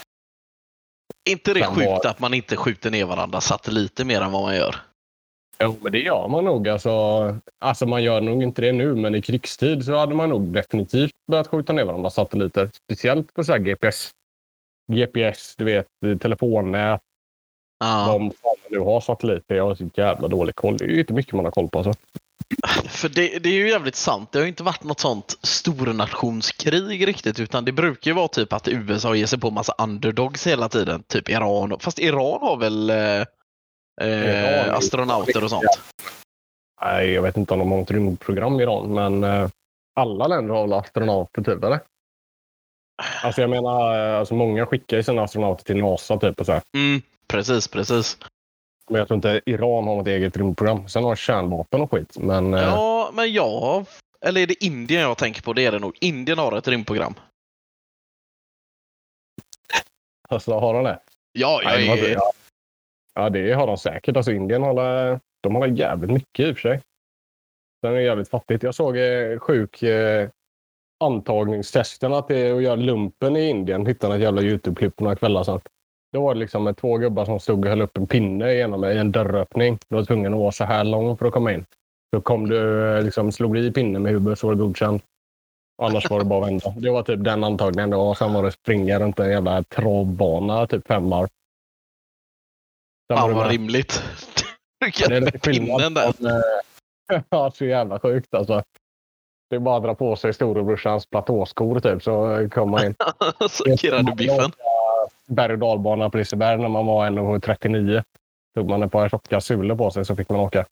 inte 1.29 1.55
det 1.55 1.65
sjukt 1.65 2.07
att 2.07 2.21
man 2.21 2.35
inte 2.35 2.57
skjuter 2.57 2.91
ner 2.91 3.05
varandra 3.05 3.41
satelliter 3.41 4.05
mer 4.05 4.21
än 4.21 4.33
vad 4.33 4.43
man 4.43 4.57
gör? 4.57 4.77
Jo, 5.65 5.77
men 5.83 5.93
det 5.93 5.99
gör 5.99 6.29
man 6.29 6.45
nog. 6.45 6.69
Alltså, 6.69 6.91
alltså 7.59 7.87
man 7.87 8.03
gör 8.03 8.21
nog 8.21 8.43
inte 8.43 8.63
det 8.63 8.73
nu, 8.73 8.95
men 8.95 9.15
i 9.15 9.23
krigstid 9.23 9.85
så 9.85 9.97
hade 9.97 10.15
man 10.15 10.29
nog 10.29 10.43
definitivt 10.43 11.13
börjat 11.27 11.47
skjuta 11.47 11.73
ner 11.73 11.85
varandra 11.85 12.11
satelliter. 12.11 12.71
Speciellt 12.85 13.35
på 13.35 13.45
så 13.45 13.53
här 13.53 13.59
GPS. 13.59 14.11
GPS, 14.93 15.57
du 15.57 15.65
vet, 15.65 15.87
telefonnät. 16.21 17.01
Ja. 17.81 18.07
De 18.07 18.33
nu 18.71 18.79
har 18.79 19.01
satelliter. 19.01 19.55
Jag 19.55 19.65
har 19.65 19.75
så 19.75 19.91
jävla 19.95 20.29
dålig 20.29 20.55
koll. 20.55 20.77
Det 20.77 20.85
är 20.85 20.89
ju 20.89 21.01
inte 21.01 21.13
mycket 21.13 21.33
man 21.33 21.45
har 21.45 21.53
koll 21.53 21.69
på. 21.69 21.79
Alltså. 21.79 21.95
För 22.89 23.09
det, 23.09 23.39
det, 23.39 23.49
är 23.49 23.53
ju 23.53 23.69
jävligt 23.69 23.97
sant. 23.97 24.33
Det 24.33 24.39
har 24.39 24.45
ju 24.45 24.49
inte 24.49 24.63
varit 24.63 24.85
något 24.85 25.01
sånt 25.01 25.39
stornationskrig 25.43 27.07
riktigt, 27.07 27.41
utan 27.41 27.65
det 27.65 27.73
brukar 27.73 28.11
ju 28.11 28.15
vara 28.15 28.29
typ 28.29 28.53
att 28.53 28.69
USA 28.69 29.15
ger 29.15 29.27
sig 29.27 29.41
på 29.41 29.51
massa 29.51 29.75
underdogs 29.79 30.47
hela 30.47 30.69
tiden. 30.69 31.03
Typ 31.03 31.29
Iran. 31.29 31.77
Fast 31.81 31.99
Iran 31.99 32.41
har 32.41 32.57
väl 32.57 32.91
eh, 34.01 34.75
astronauter 34.75 35.45
och 35.45 35.51
sånt? 35.51 35.81
Nej, 36.81 37.11
jag 37.11 37.23
vet 37.23 37.37
inte 37.37 37.53
om 37.55 37.59
de 37.59 37.71
har 37.71 37.79
något 37.79 37.91
rymdprogram 37.91 38.61
i 38.61 38.63
Iran, 38.63 38.95
men 38.95 39.25
eh, 39.25 39.49
alla 40.01 40.27
länder 40.27 40.55
har 40.55 40.63
väl 40.63 40.73
astronauter 40.73 41.43
typ, 41.43 41.65
eller? 41.65 41.81
Alltså 43.23 43.41
jag 43.41 43.51
menar, 43.51 43.99
eh, 43.99 44.19
alltså 44.19 44.35
många 44.35 44.67
skickar 44.67 44.97
ju 44.97 45.03
sina 45.03 45.23
astronauter 45.23 45.65
till 45.65 45.77
NASA 45.77 46.17
typ 46.17 46.41
och 46.41 46.47
så. 46.47 46.61
Mm, 46.75 47.03
precis, 47.29 47.69
precis. 47.69 48.19
Men 48.91 48.99
jag 48.99 49.09
tror 49.09 49.17
inte 49.17 49.41
Iran 49.47 49.87
har 49.87 49.97
något 49.97 50.07
eget 50.07 50.37
rymdprogram. 50.37 50.89
Sen 50.89 51.05
har 51.05 51.17
kärnvapen 51.17 51.81
och 51.81 51.91
skit. 51.91 52.19
Men, 52.19 52.55
eh, 52.55 52.61
ja, 52.61 53.11
men 53.13 53.33
jag... 53.33 53.87
Eller 54.21 54.41
är 54.41 54.47
det 54.47 54.65
Indien 54.65 55.03
jag 55.03 55.19
tänker 55.19 55.43
på? 55.43 55.53
Det 55.53 55.67
är 55.67 55.73
det 55.73 55.79
nog. 55.79 55.99
Indien 56.01 56.39
har 56.39 56.57
ett 56.57 56.69
rymdprogram. 56.69 57.15
Alltså, 60.29 60.59
har 60.59 60.75
de 60.75 60.85
det? 60.85 61.01
Ja, 61.33 61.63
jag 61.63 61.99
är... 61.99 62.13
ja. 62.13 62.33
Ja, 63.19 63.31
det 63.31 63.53
har 63.53 63.67
de 63.67 63.77
säkert. 63.79 64.17
Alltså 64.17 64.33
Indien 64.33 64.63
har, 64.63 65.21
de 65.43 65.55
har 65.55 65.67
jävligt 65.67 66.11
mycket 66.11 66.47
i 66.47 66.53
och 66.53 66.57
för 66.57 66.61
sig. 66.61 66.81
Sen 67.81 67.93
är 67.93 67.97
det 67.97 68.03
jävligt 68.03 68.29
fattigt. 68.29 68.63
Jag 68.63 68.75
såg 68.75 68.97
eh, 68.97 69.39
sjuk 69.39 69.83
eh, 69.83 70.29
antagningstesterna 71.05 72.23
till 72.23 72.57
att 72.57 72.63
göra 72.63 72.77
lumpen 72.77 73.37
i 73.37 73.49
Indien. 73.49 73.87
Hittade 73.87 74.15
ett 74.15 74.21
jävla 74.21 74.43
Youtube-klipp 74.43 74.97
på 74.97 75.05
några 75.05 75.17
kvällar 75.17 75.43
sedan. 75.43 75.61
Då 76.13 76.23
var 76.23 76.35
det 76.35 76.41
liksom 76.41 76.75
två 76.75 76.97
gubbar 76.97 77.25
som 77.25 77.41
stod 77.41 77.65
och 77.65 77.71
höll 77.71 77.83
upp 77.83 77.97
en 77.97 78.07
pinne 78.07 78.55
genom 78.55 78.85
i 78.85 78.99
en 78.99 79.13
dörröppning. 79.13 79.79
Du 79.89 79.97
var 79.97 80.05
tvungen 80.05 80.35
att 80.35 80.41
vara 80.41 80.53
så 80.53 80.65
här 80.65 80.85
lång 80.85 81.17
för 81.17 81.27
att 81.27 81.33
komma 81.33 81.53
in. 81.53 81.65
Så 82.15 82.21
kom 82.21 82.49
du, 82.49 82.89
eh, 82.97 83.05
liksom, 83.05 83.33
slog 83.33 83.55
du 83.55 83.67
i 83.67 83.73
pinnen 83.73 84.03
med 84.03 84.13
huvudet 84.13 84.39
så 84.39 84.47
var 84.47 84.55
det 84.55 84.61
godkänt. 84.61 85.03
Annars 85.83 86.11
var 86.11 86.19
det 86.19 86.25
bara 86.25 86.45
att 86.45 86.51
vända. 86.51 86.75
Det 86.77 86.91
var 86.91 87.03
typ 87.03 87.25
den 87.25 87.45
antagningen 87.45 87.91
då. 87.91 88.15
Sen 88.15 88.33
var 88.33 88.43
det 88.43 88.53
springa 88.53 89.01
runt 89.01 89.21
en 89.21 89.31
jävla 89.31 89.63
travbana 89.63 90.67
typ 90.67 90.87
fem 90.87 91.11
varv. 91.11 91.29
Fan 93.09 93.35
vad 93.35 93.51
rimligt. 93.51 94.03
är 95.11 95.21
lite 95.21 95.39
pinnen 95.39 95.95
där. 95.95 96.15
Ja, 97.31 97.51
så 97.51 97.65
jävla 97.65 98.01
sjukt 98.01 98.35
alltså. 98.35 98.63
Det 99.51 99.57
är 99.57 99.61
bara 99.61 99.77
att 99.77 99.83
dra 99.83 99.95
på 99.95 100.17
sig 100.17 100.35
storebrorsans 100.35 101.07
platåskor 101.07 101.81
typ 101.81 102.03
så 102.03 102.49
kommer 102.53 102.67
man 102.67 102.85
in. 102.85 102.95
så 103.51 103.77
kirrar 103.77 104.03
du 104.03 104.15
biffen. 104.15 104.53
Berg 105.27 105.53
och 105.53 105.59
dalbana 105.59 106.11
på 106.11 106.19
Liseberg 106.19 106.59
när 106.59 106.69
man 106.69 106.87
var 106.87 107.11
1,39. 107.11 108.03
Tog 108.55 108.69
man 108.69 108.83
ett 108.83 108.93
par 108.93 109.09
tjocka 109.09 109.41
sulor 109.41 109.77
på 109.77 109.91
sig 109.91 110.05
så 110.05 110.17
fick 110.17 110.29
man 110.29 110.41
åka. 110.41 110.67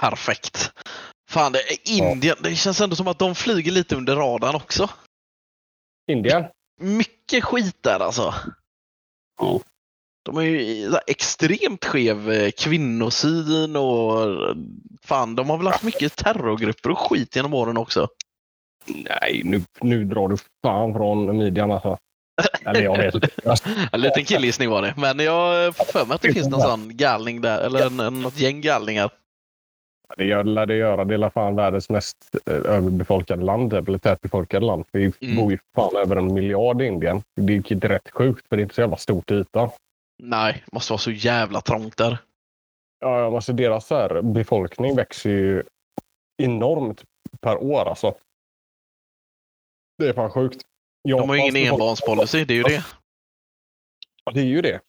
Perfekt. 0.00 0.72
Fan, 1.30 1.52
det 1.52 1.58
är 1.58 1.90
Indien. 1.90 2.36
Ja. 2.42 2.48
Det 2.48 2.54
känns 2.54 2.80
ändå 2.80 2.96
som 2.96 3.08
att 3.08 3.18
de 3.18 3.34
flyger 3.34 3.72
lite 3.72 3.96
under 3.96 4.16
radarn 4.16 4.54
också. 4.54 4.90
Indien? 6.10 6.44
Mycket 6.80 7.44
skit 7.44 7.82
där 7.82 8.00
alltså. 8.00 8.34
Mm. 9.42 9.60
De 10.22 10.36
har 10.36 10.42
ju 10.42 10.92
extremt 11.06 11.84
skev 11.84 12.30
eh, 12.32 12.50
kvinnosyn 12.50 13.76
och 13.76 14.28
fan, 15.02 15.34
de 15.34 15.50
har 15.50 15.58
väl 15.58 15.66
haft 15.66 15.82
mycket 15.82 16.16
terrorgrupper 16.16 16.90
och 16.90 16.98
skit 16.98 17.36
genom 17.36 17.54
åren 17.54 17.76
också. 17.76 18.08
Nej, 18.86 19.42
nu, 19.44 19.62
nu 19.80 20.04
drar 20.04 20.28
du 20.28 20.36
fan 20.62 20.94
från 20.94 21.38
midjan 21.38 21.70
alltså. 21.70 21.98
Eller 22.64 22.82
jag 22.82 22.96
vet 22.96 23.14
en 23.92 24.00
liten 24.00 24.24
killgissning 24.24 24.70
var 24.70 24.82
det. 24.82 24.94
Men 24.96 25.18
jag 25.18 25.76
får 25.76 25.84
för 25.84 26.06
mig 26.06 26.14
att 26.14 26.22
det 26.22 26.32
finns 26.32 26.48
någon 26.48 26.60
sån 26.60 26.96
galning 26.96 27.40
där, 27.40 27.60
eller 27.60 27.86
en, 27.86 28.00
en, 28.00 28.20
något 28.20 28.38
gäng 28.38 28.60
galningar. 28.60 29.10
Det 30.16 30.24
gör 30.24 30.66
det 30.66 30.76
göra. 30.76 31.04
Det 31.04 31.14
är 31.14 31.30
fan 31.30 31.56
världens 31.56 31.88
mest 31.88 32.16
eh, 32.46 32.54
överbefolkade 32.54 33.44
land, 33.44 33.72
eller 33.72 33.98
tätbefolkade 33.98 34.66
land. 34.66 34.84
Vi 34.92 35.12
mm. 35.20 35.36
bor 35.36 35.52
ju 35.52 35.58
fan 35.74 35.96
över 35.96 36.16
en 36.16 36.34
miljard 36.34 36.82
i 36.82 36.86
Indien. 36.86 37.22
Det 37.36 37.52
är 37.52 37.72
inte 37.72 37.88
rätt 37.88 38.10
sjukt, 38.10 38.48
för 38.48 38.56
det 38.56 38.60
är 38.60 38.62
inte 38.62 38.74
så 38.74 38.80
jävla 38.80 38.96
stort 38.96 39.30
yta. 39.30 39.70
Nej, 40.22 40.64
måste 40.72 40.92
vara 40.92 40.98
så 40.98 41.10
jävla 41.10 41.60
trångt 41.60 41.96
där. 41.96 42.18
Ja, 43.00 43.36
alltså 43.36 43.52
deras 43.52 43.90
här, 43.90 44.22
befolkning 44.22 44.96
växer 44.96 45.30
ju 45.30 45.62
enormt 46.42 47.04
per 47.40 47.62
år 47.62 47.88
alltså. 47.88 48.14
Det 49.98 50.08
är 50.08 50.12
fan 50.12 50.30
sjukt. 50.30 50.62
De 51.08 51.28
har 51.28 51.36
ju 51.36 51.40
ingen 51.40 51.72
enbarnspolicy, 51.72 52.44
det 52.44 52.54
är 52.54 52.56
ju 52.56 52.62
det. 52.62 52.84
Ja, 54.24 54.32
det 54.32 54.40
är 54.40 54.44
ju 54.44 54.62
det. 54.62 54.80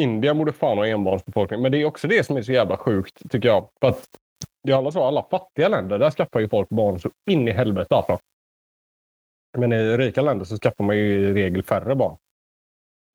Indien 0.00 0.38
borde 0.38 0.52
fan 0.52 0.78
ha 0.78 0.86
enbarnsbefolkning, 0.86 1.62
men 1.62 1.72
det 1.72 1.78
är 1.78 1.84
också 1.84 2.08
det 2.08 2.24
som 2.24 2.36
är 2.36 2.42
så 2.42 2.52
jävla 2.52 2.76
sjukt 2.76 3.30
tycker 3.30 3.48
jag. 3.48 3.68
För 3.80 3.88
att 3.88 4.08
det 4.62 4.72
är 4.72 4.76
alla 4.76 4.90
så, 4.90 5.04
alla 5.04 5.26
fattiga 5.30 5.68
länder, 5.68 5.98
där 5.98 6.10
skaffar 6.10 6.40
ju 6.40 6.48
folk 6.48 6.68
barn 6.68 7.00
så 7.00 7.10
in 7.30 7.48
i 7.48 7.50
helvete 7.50 7.94
alltså. 7.94 8.18
Men 9.58 9.72
i 9.72 9.96
rika 9.96 10.22
länder 10.22 10.44
så 10.44 10.56
skaffar 10.56 10.84
man 10.84 10.96
ju 10.96 11.28
i 11.28 11.32
regel 11.32 11.62
färre 11.62 11.94
barn. 11.94 12.16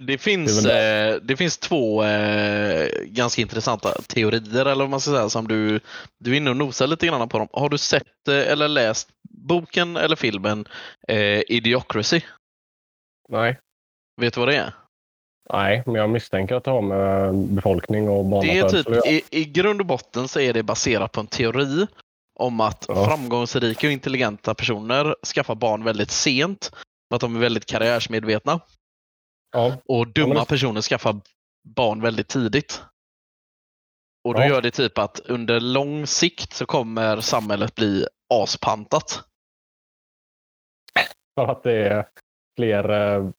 Det 0.04 0.18
finns, 0.18 0.64
Det 0.64 1.10
eh, 1.10 1.22
det 1.22 1.38
finns 1.38 1.58
två 1.58 2.04
eh, 2.04 2.88
ganska 3.04 3.42
intressanta 3.42 4.02
teorier, 4.02 4.66
eller 4.66 4.84
vad 4.84 4.90
man 4.90 5.02
ska 5.02 5.12
säga, 5.12 5.30
som 5.30 5.48
du, 5.48 5.80
du 6.20 6.32
är 6.32 6.38
inne 6.38 6.50
och 6.50 6.58
nosar 6.58 6.88
lite 6.88 7.08
grann 7.08 7.30
på 7.30 7.38
dem. 7.38 7.48
Har 7.52 7.70
du 7.70 7.78
sett 7.78 8.28
eh, 8.30 8.52
eller 8.52 8.68
läst 8.68 9.10
boken 9.30 9.98
eller 9.98 10.16
filmen 10.16 10.68
eh, 11.08 11.42
Idiocracy? 11.48 12.22
Nej. 13.30 13.60
Vet 14.22 14.34
du 14.34 14.40
vad 14.40 14.50
det 14.50 14.58
är? 14.58 14.74
Nej, 15.54 15.84
men 15.86 15.96
jag 15.96 16.10
misstänker 16.10 16.56
att 16.56 16.64
det 16.64 16.72
har 16.72 16.82
med 16.82 17.36
befolkning 17.36 18.10
och 18.10 18.26
barnafödsel 18.26 18.84
typ, 18.84 19.06
i, 19.06 19.24
I 19.30 19.46
grund 19.46 19.80
och 19.82 19.86
botten 19.88 20.28
så 20.28 20.40
är 20.40 20.54
det 20.54 20.64
baserat 20.64 21.12
på 21.12 21.20
en 21.20 21.28
teori 21.28 21.88
om 22.40 22.62
att 22.62 22.86
Ja. 22.88 23.06
framgångsrika 23.06 23.88
och 23.88 23.94
intelligenta 23.94 24.54
personer 24.54 25.16
skaffar 25.26 25.56
barn 25.56 25.84
väldigt 25.84 26.12
sent. 26.12 26.72
För 27.10 27.16
att 27.16 27.22
de 27.22 27.36
är 27.36 27.40
väldigt 27.40 27.66
karriärsmedvetna. 27.66 28.60
Ja, 29.56 29.78
Och 29.86 30.08
dumma 30.08 30.34
det- 30.40 30.46
personer 30.46 30.82
skaffar 30.82 31.16
barn 31.68 32.02
väldigt 32.02 32.28
tidigt. 32.28 32.82
Och 34.28 34.34
då 34.34 34.40
Ja. 34.40 34.48
gör 34.48 34.62
det 34.62 34.72
typ 34.72 34.98
att 34.98 35.20
under 35.20 35.60
lång 35.60 36.08
sikt 36.08 36.54
så 36.54 36.66
kommer 36.66 37.22
samhället 37.22 37.76
bli 37.76 38.08
aspantat. 38.34 39.24
för 41.40 41.48
att 41.48 41.64
det 41.64 41.88
är 41.88 42.06
fler 42.58 42.90
eh, 42.90 43.30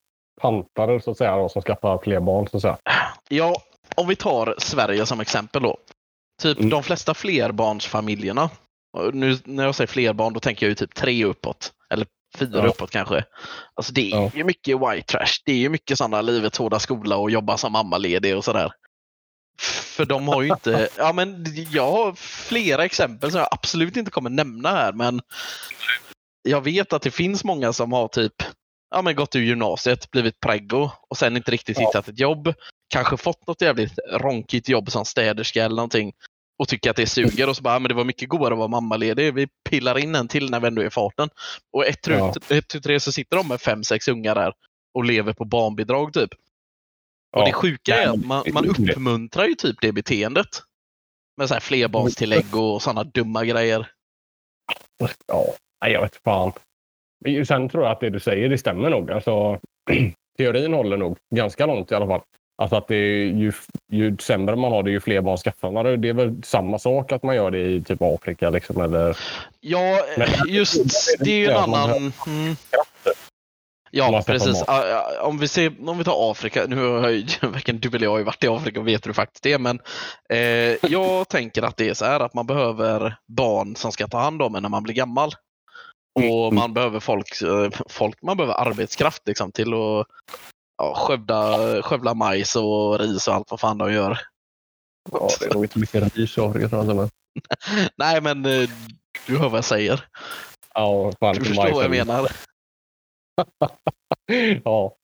pantare 0.40 1.00
så 1.00 1.10
att 1.10 1.16
säga, 1.18 1.36
då, 1.36 1.48
som 1.48 1.62
skaffar 1.62 1.98
fler 1.98 2.20
barn. 2.20 2.48
Så 2.48 2.56
att 2.56 2.60
säga. 2.62 2.78
Ja, 3.28 3.62
om 3.96 4.08
vi 4.08 4.16
tar 4.16 4.54
Sverige 4.58 5.06
som 5.06 5.20
exempel 5.20 5.62
då. 5.62 5.76
Typ 6.42 6.58
Mm. 6.58 6.70
de 6.70 6.82
flesta 6.82 7.14
flerbarnsfamiljerna. 7.14 8.50
Nu 9.12 9.38
när 9.44 9.64
jag 9.64 9.74
säger 9.74 9.88
flerbarn 9.88 10.32
då 10.32 10.40
tänker 10.40 10.66
jag 10.66 10.68
ju 10.70 10.74
typ 10.74 10.94
tre 10.94 11.24
uppåt. 11.24 11.72
Fyra 12.36 12.58
Ja. 12.58 12.66
uppåt 12.66 12.90
kanske. 12.90 13.24
Alltså 13.74 13.92
det 13.92 14.12
är 14.12 14.16
Ja. 14.16 14.30
ju 14.34 14.44
mycket 14.44 14.76
white 14.80 15.02
trash. 15.12 15.42
Det 15.44 15.52
är 15.52 15.56
ju 15.56 15.68
mycket 15.68 15.98
sådana 15.98 16.22
livets 16.22 16.58
hårda 16.58 16.78
skola 16.78 17.16
och 17.16 17.30
jobba 17.30 17.56
som 17.56 17.72
mammaledig 17.72 18.36
och 18.36 18.44
sådär. 18.44 18.72
För 19.96 20.04
de 20.04 20.28
har 20.28 20.42
ju 20.42 20.48
inte, 20.48 20.88
ja 20.96 21.12
men 21.12 21.44
jag 21.70 21.90
har 21.92 22.12
flera 22.14 22.84
exempel 22.84 23.30
som 23.30 23.40
jag 23.40 23.48
absolut 23.50 23.96
inte 23.96 24.10
kommer 24.10 24.30
nämna 24.30 24.70
här 24.70 24.92
men 24.92 25.20
jag 26.42 26.60
vet 26.60 26.92
att 26.92 27.02
det 27.02 27.10
finns 27.10 27.44
många 27.44 27.72
som 27.72 27.92
har 27.92 28.08
typ 28.08 28.34
ja, 28.90 29.02
men 29.02 29.16
gått 29.16 29.36
ur 29.36 29.40
gymnasiet, 29.42 30.10
blivit 30.10 30.40
preggo 30.40 30.90
och 31.10 31.16
sen 31.16 31.36
inte 31.36 31.50
riktigt 31.50 31.80
Ja. 31.80 31.86
hittat 31.86 32.08
ett 32.08 32.20
jobb. 32.20 32.54
Kanske 32.88 33.16
fått 33.16 33.46
något 33.46 33.60
jävligt 33.62 33.98
ronkigt 34.12 34.68
jobb 34.68 34.90
som 34.90 35.04
städerska 35.04 35.64
eller 35.64 35.76
någonting 35.76 36.12
och 36.58 36.68
tycker 36.68 36.90
att 36.90 36.96
det 36.96 37.06
suger 37.06 37.48
och 37.48 37.56
så 37.56 37.62
bara, 37.62 37.74
"Ja, 37.74 37.78
men 37.78 37.88
det 37.88 37.94
var 37.94 38.04
mycket 38.04 38.28
godare 38.28 38.52
att 38.54 38.58
vara 38.58 38.68
mammaledig. 38.68 39.34
Vi 39.34 39.48
pillar 39.70 39.98
in 39.98 40.14
en 40.14 40.28
till 40.28 40.50
när 40.50 40.60
vi 40.60 40.66
ändå 40.66 40.82
är 40.82 40.86
i 40.86 40.90
farten. 40.90 41.28
Och 41.72 41.86
ett, 41.86 42.06
Ja. 42.06 42.30
ut, 42.36 42.50
ett 42.50 42.68
tu, 42.68 42.80
tre 42.80 43.00
så 43.00 43.12
sitter 43.12 43.36
de 43.36 43.48
med 43.48 43.60
fem, 43.60 43.84
sex 43.84 44.08
ungar 44.08 44.34
där 44.34 44.52
och 44.94 45.04
lever 45.04 45.32
på 45.32 45.44
barnbidrag 45.44 46.12
typ. 46.12 46.32
Och 47.36 47.40
Ja. 47.42 47.46
det 47.46 47.52
sjuka 47.52 47.94
är 48.02 48.08
att 48.08 48.24
man, 48.24 48.44
man 48.52 48.64
uppmuntrar 48.66 49.44
ju 49.44 49.54
typ 49.54 49.76
det 49.80 49.92
beteendet. 49.92 50.48
Med 51.36 51.48
så 51.48 51.54
här 51.54 51.60
flerbarnstillägg 51.60 52.56
och 52.56 52.82
sådana 52.82 53.04
dumma 53.04 53.44
grejer. 53.44 53.90
Ja, 55.26 55.88
jag 55.88 56.00
vet 56.02 56.16
fan. 56.24 56.52
Sen 57.46 57.68
tror 57.68 57.84
jag 57.84 57.92
att 57.92 58.00
det 58.00 58.10
du 58.10 58.20
säger, 58.20 58.48
det 58.48 58.58
stämmer 58.58 58.90
nog. 58.90 59.10
Alltså, 59.10 59.60
teorin 60.38 60.72
håller 60.72 60.96
nog 60.96 61.18
ganska 61.34 61.66
långt 61.66 61.92
i 61.92 61.94
alla 61.94 62.06
fall. 62.06 62.20
Alltså 62.62 62.76
att 62.76 62.88
det 62.88 62.96
är 62.96 63.24
ju, 63.26 63.52
ju 63.92 64.16
sämre 64.20 64.56
man 64.56 64.72
har 64.72 64.82
det, 64.82 64.90
ju 64.90 65.00
fler 65.00 65.20
barn 65.20 65.36
skaffar 65.36 65.70
man. 65.70 66.00
Det 66.00 66.08
är 66.08 66.12
väl 66.12 66.42
samma 66.44 66.78
sak 66.78 67.12
att 67.12 67.22
man 67.22 67.36
gör 67.36 67.50
det 67.50 67.58
i 67.60 67.82
typ 67.82 68.02
Afrika 68.02 68.50
liksom, 68.50 68.80
eller 68.80 69.16
Ja, 69.60 70.00
Men- 70.18 70.28
just 70.54 70.80
det 71.18 71.30
är 71.30 71.38
ju 71.38 71.46
en 71.50 71.56
annan... 71.56 72.12
Mm. 72.26 72.56
Ja, 73.90 74.22
precis. 74.26 74.64
Om 75.20 75.38
vi, 75.38 75.48
ser, 75.48 75.88
om 75.88 75.98
vi 75.98 76.04
tar 76.04 76.30
Afrika, 76.30 76.64
nu 76.68 76.88
har 76.88 77.08
ju 77.08 77.26
varken 77.42 77.78
du 77.78 77.88
eller 77.88 78.04
jag 78.06 78.10
har 78.10 78.20
varit 78.22 78.44
i 78.44 78.48
Afrika 78.48 78.80
och 78.80 78.88
vet 78.88 79.02
det 79.02 79.14
faktiskt 79.14 79.46
är, 79.46 79.58
men 79.58 79.80
eh, 80.30 80.90
jag 80.92 81.28
tänker 81.28 81.62
att 81.62 81.76
det 81.76 81.88
är 81.88 81.94
så 81.94 82.04
här 82.04 82.20
att 82.20 82.34
man 82.34 82.46
behöver 82.46 83.16
barn 83.26 83.76
som 83.76 83.92
ska 83.92 84.06
ta 84.08 84.18
hand 84.18 84.42
om 84.42 84.54
en 84.54 84.62
när 84.62 84.68
man 84.68 84.82
blir 84.82 84.94
gammal. 84.94 85.32
Och 86.14 86.22
Mm. 86.46 86.54
man 86.54 86.74
behöver 86.74 87.00
folk, 87.00 87.42
eh, 87.42 87.70
folk 87.88 88.22
man 88.22 88.36
behöver 88.36 88.54
arbetskraft 88.54 89.22
liksom, 89.26 89.52
till 89.52 89.74
att 89.74 90.06
ja, 90.78 90.94
skövla, 90.96 91.82
skövla 91.82 92.14
majs 92.14 92.56
och 92.56 92.98
ris 92.98 93.28
och 93.28 93.34
allt 93.34 93.50
vad 93.50 93.60
fan 93.60 93.78
de 93.78 93.92
gör. 93.92 94.18
Ja, 95.12 95.28
det 95.40 95.46
är 95.46 95.54
nog 95.54 95.64
inte 95.64 95.78
mycket 95.78 96.16
ris 96.16 96.36
jag. 96.36 96.72
Men... 96.72 97.10
Nej, 97.96 98.20
men 98.20 98.46
eh, 98.46 98.70
du 99.26 99.38
hör 99.38 99.48
vad 99.48 99.58
jag 99.58 99.64
säger. 99.64 100.04
Ja, 100.74 101.12
fan, 101.20 101.34
Du 101.34 101.44
förstår 101.44 101.72
vad 101.72 101.84
jag 101.84 101.90
menar. 101.90 102.30
Ja, 104.64 104.96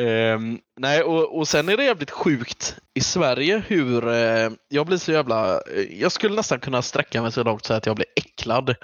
Ehm, 0.00 0.58
nej, 0.80 1.02
och, 1.02 1.38
och 1.38 1.48
sen 1.48 1.68
är 1.68 1.76
det 1.76 1.84
jävligt 1.84 2.10
sjukt 2.10 2.76
i 2.94 3.00
Sverige 3.00 3.62
hur 3.66 4.08
eh, 4.08 4.50
jag 4.68 4.86
blir 4.86 4.96
så 4.98 5.12
jävla... 5.12 5.60
eh, 5.60 6.00
Jag 6.00 6.12
skulle 6.12 6.36
nästan 6.36 6.60
kunna 6.60 6.82
sträcka 6.82 7.22
mig 7.22 7.32
så 7.32 7.42
långt 7.42 7.64
så 7.64 7.74
att 7.74 7.86
jag 7.86 7.96
blir 7.96 8.06
äcklad 8.16 8.74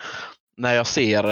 när 0.58 0.74
jag 0.74 0.86
ser 0.86 1.24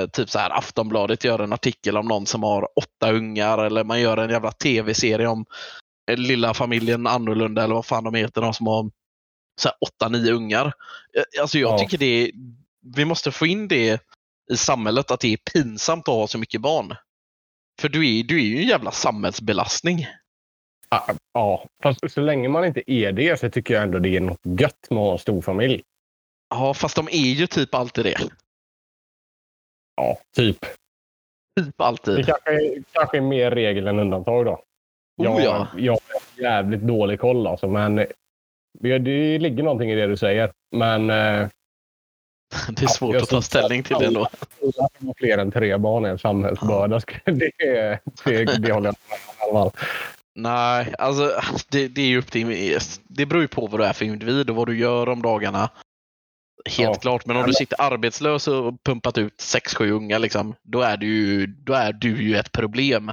eh, 0.00 0.06
typ 0.06 0.30
så 0.30 0.38
här 0.38 0.50
Aftonbladet 0.50 1.24
gör 1.24 1.38
en 1.38 1.52
artikel 1.52 1.96
om 1.96 2.06
någon 2.06 2.26
som 2.26 2.42
har 2.42 2.68
åtta 2.76 3.12
ungar 3.12 3.58
eller 3.58 3.84
man 3.84 4.00
gör 4.00 4.16
en 4.16 4.30
jävla 4.30 4.52
tv-serie 4.52 5.26
om 5.26 5.44
eh, 6.10 6.16
lilla 6.16 6.54
familjen 6.54 7.06
annorlunda 7.06 7.64
eller 7.64 7.74
vad 7.74 7.86
fan 7.86 8.04
de 8.04 8.14
heter, 8.14 8.40
de 8.40 8.54
som 8.54 8.66
har 8.66 8.90
så 9.60 9.68
här 9.68 9.76
åtta, 9.80 10.08
nio 10.08 10.32
ungar. 10.32 10.66
Eh, 11.16 11.40
Alltså 11.42 11.58
jag 11.58 11.72
Ja. 11.72 11.78
tycker 11.78 11.98
det 11.98 12.30
vi 12.96 13.04
måste 13.04 13.30
få 13.32 13.46
in 13.46 13.68
det 13.68 14.00
i 14.52 14.56
samhället 14.56 15.10
att 15.10 15.20
det 15.20 15.32
är 15.32 15.38
pinsamt 15.52 16.08
att 16.08 16.14
ha 16.14 16.26
så 16.26 16.38
mycket 16.38 16.60
barn. 16.60 16.94
För 17.80 17.88
du 17.88 18.18
är, 18.18 18.22
du 18.24 18.36
är 18.40 18.44
ju 18.44 18.56
en 18.62 18.68
jävla 18.68 18.90
samhällsbelastning. 18.90 20.06
Ja, 20.90 21.06
Ja, 21.34 21.66
fast 21.82 22.00
så 22.10 22.20
länge 22.20 22.48
man 22.48 22.64
inte 22.64 22.92
är 22.92 23.12
det 23.12 23.40
så 23.40 23.50
tycker 23.50 23.74
jag 23.74 23.82
ändå 23.82 23.98
det 23.98 24.16
är 24.16 24.20
något 24.20 24.40
gött 24.60 24.86
med 24.90 24.98
att 24.98 25.04
ha 25.04 25.12
en 25.12 25.18
stor 25.18 25.42
familj. 25.42 25.82
Ja, 26.50 26.74
fast 26.74 26.96
de 26.96 27.08
är 27.08 27.32
ju 27.32 27.46
typ 27.46 27.74
alltid 27.74 28.04
det. 28.04 28.18
Ja, 29.96 30.18
typ. 30.36 30.60
Typ 31.60 31.78
Det 31.78 31.84
alltid. 31.84 32.26
kanske, 32.26 32.82
kanske 32.92 33.16
är 33.16 33.20
mer 33.20 33.50
regel 33.50 33.86
än 33.86 33.98
undantag 33.98 34.44
då. 34.44 34.52
Oh, 34.52 34.60
Jag, 35.16 35.40
ja. 35.40 35.68
jag 35.76 35.92
har 35.92 36.42
jävligt 36.42 36.80
dålig 36.80 37.20
koll 37.20 37.46
alltså, 37.46 37.68
men 37.68 37.96
det, 38.78 38.98
det 38.98 39.38
ligger 39.38 39.62
någonting 39.62 39.90
i 39.90 39.94
det 39.94 40.06
du 40.06 40.16
säger. 40.16 40.52
Men 40.76 41.10
eh, 41.10 41.48
Det 42.68 42.82
är 42.82 42.86
svårt 42.86 43.16
att 43.16 43.28
ta 43.28 43.42
ställning 43.42 43.82
till 43.82 43.96
det 43.98 44.06
ändå. 44.06 44.28
har 44.60 45.14
fler 45.18 45.38
än 45.38 45.50
tre 45.50 45.76
barn 45.76 46.04
är 46.04 46.08
en 46.08 46.18
samhällsbörda. 46.18 47.00
Det, 47.24 47.50
det, 47.58 48.00
det, 48.24 48.44
det 48.44 48.72
håller 48.72 48.86
jag 48.88 48.96
med 49.08 49.18
om 49.38 49.56
i 49.56 49.58
alla 49.58 49.70
fall. 49.70 49.80
Nej, 50.34 50.94
alltså 50.98 51.40
det, 51.68 51.88
det 51.88 52.02
är 52.02 52.06
ju 52.06 52.18
upp 52.18 52.30
till... 52.30 52.78
Det 53.02 53.26
beror 53.26 53.42
ju 53.42 53.48
på 53.48 53.66
vad 53.66 53.80
du 53.80 53.84
är 53.84 53.92
för 53.92 54.04
individ 54.04 54.50
och 54.50 54.56
vad 54.56 54.66
du 54.66 54.78
gör 54.78 55.08
om 55.08 55.22
dagarna. 55.22 55.70
Helt 56.64 56.96
Ja. 56.96 57.00
klart, 57.00 57.26
men 57.26 57.36
om 57.36 57.46
du 57.46 57.52
sitter 57.52 57.80
arbetslös 57.80 58.48
och 58.48 58.84
pumpat 58.84 59.18
ut 59.18 59.40
sex 59.40 59.74
sju 59.74 59.90
unga, 59.90 60.18
liksom, 60.18 60.54
då, 60.62 60.80
är 60.80 60.96
du 60.96 61.06
ju, 61.06 61.46
då 61.46 61.72
är 61.72 61.92
du 61.92 62.22
ju 62.22 62.36
ett 62.36 62.52
problem. 62.52 63.12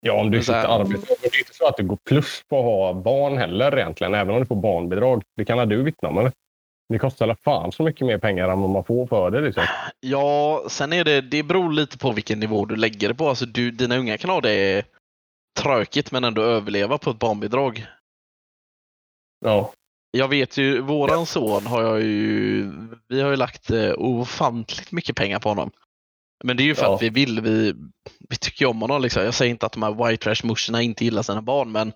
Ja, 0.00 0.20
om 0.20 0.30
du 0.30 0.40
sitter 0.40 0.80
arbetslös. 0.80 1.18
Det 1.20 1.26
är 1.26 1.38
inte 1.38 1.54
så 1.54 1.66
att 1.66 1.76
du 1.76 1.82
går 1.82 1.98
plus 2.08 2.42
på 2.48 2.58
att 2.58 2.64
ha 2.64 3.02
barn 3.02 3.38
heller 3.38 3.78
egentligen, 3.78 4.14
även 4.14 4.34
om 4.34 4.40
du 4.40 4.46
får 4.46 4.56
barnbidrag. 4.56 5.22
Det 5.36 5.44
kan 5.44 5.68
du 5.68 5.82
vittna 5.82 6.08
om, 6.08 6.18
eller? 6.18 6.32
Det 6.88 6.98
kostar 6.98 7.26
alla 7.26 7.36
fan 7.36 7.72
så 7.72 7.82
mycket 7.82 8.06
mer 8.06 8.18
pengar 8.18 8.48
än 8.48 8.60
vad 8.60 8.70
man 8.70 8.84
får 8.84 9.06
för 9.06 9.30
det. 9.30 9.40
Liksom. 9.40 9.64
Ja, 10.00 10.64
sen 10.68 10.92
är 10.92 11.04
det, 11.04 11.20
det 11.20 11.42
beror 11.42 11.72
lite 11.72 11.98
på 11.98 12.12
vilken 12.12 12.40
nivå 12.40 12.64
du 12.64 12.76
lägger 12.76 13.08
det 13.08 13.14
på. 13.14 13.28
Alltså 13.28 13.46
du, 13.46 13.70
dina 13.70 13.96
unga 13.96 14.18
kan 14.18 14.30
ha 14.30 14.40
det 14.40 14.86
tråkigt 15.60 16.12
men 16.12 16.24
ändå 16.24 16.42
överleva 16.42 16.98
på 16.98 17.10
ett 17.10 17.18
barnbidrag. 17.18 17.86
Ja. 19.44 19.72
Jag 20.14 20.28
vet 20.28 20.56
ju, 20.56 20.80
våran 20.80 21.26
son 21.26 21.66
har 21.66 21.82
jag 21.82 22.02
ju, 22.02 22.72
vi 23.08 23.20
har 23.20 23.30
ju 23.30 23.36
lagt 23.36 23.70
eh, 23.70 23.92
ofantligt 23.96 24.92
mycket 24.92 25.16
pengar 25.16 25.38
på 25.40 25.48
honom. 25.48 25.70
Men 26.44 26.56
det 26.56 26.62
är 26.62 26.64
ju 26.64 26.74
för 26.74 26.82
Ja. 26.84 26.94
att 26.94 27.02
vi 27.02 27.08
vill, 27.10 27.40
vi, 27.40 27.74
vi 28.28 28.36
tycker 28.36 28.66
om 28.66 28.80
honom 28.80 29.02
liksom. 29.02 29.22
Jag 29.24 29.34
säger 29.34 29.50
inte 29.50 29.66
att 29.66 29.72
de 29.72 29.82
här 29.82 30.08
white 30.08 30.24
trash 30.24 30.46
morsorna 30.46 30.82
inte 30.82 31.04
gillar 31.04 31.22
sina 31.22 31.42
barn 31.42 31.72
men 31.72 31.92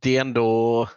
det 0.00 0.16
är 0.16 0.20
ändå, 0.20 0.88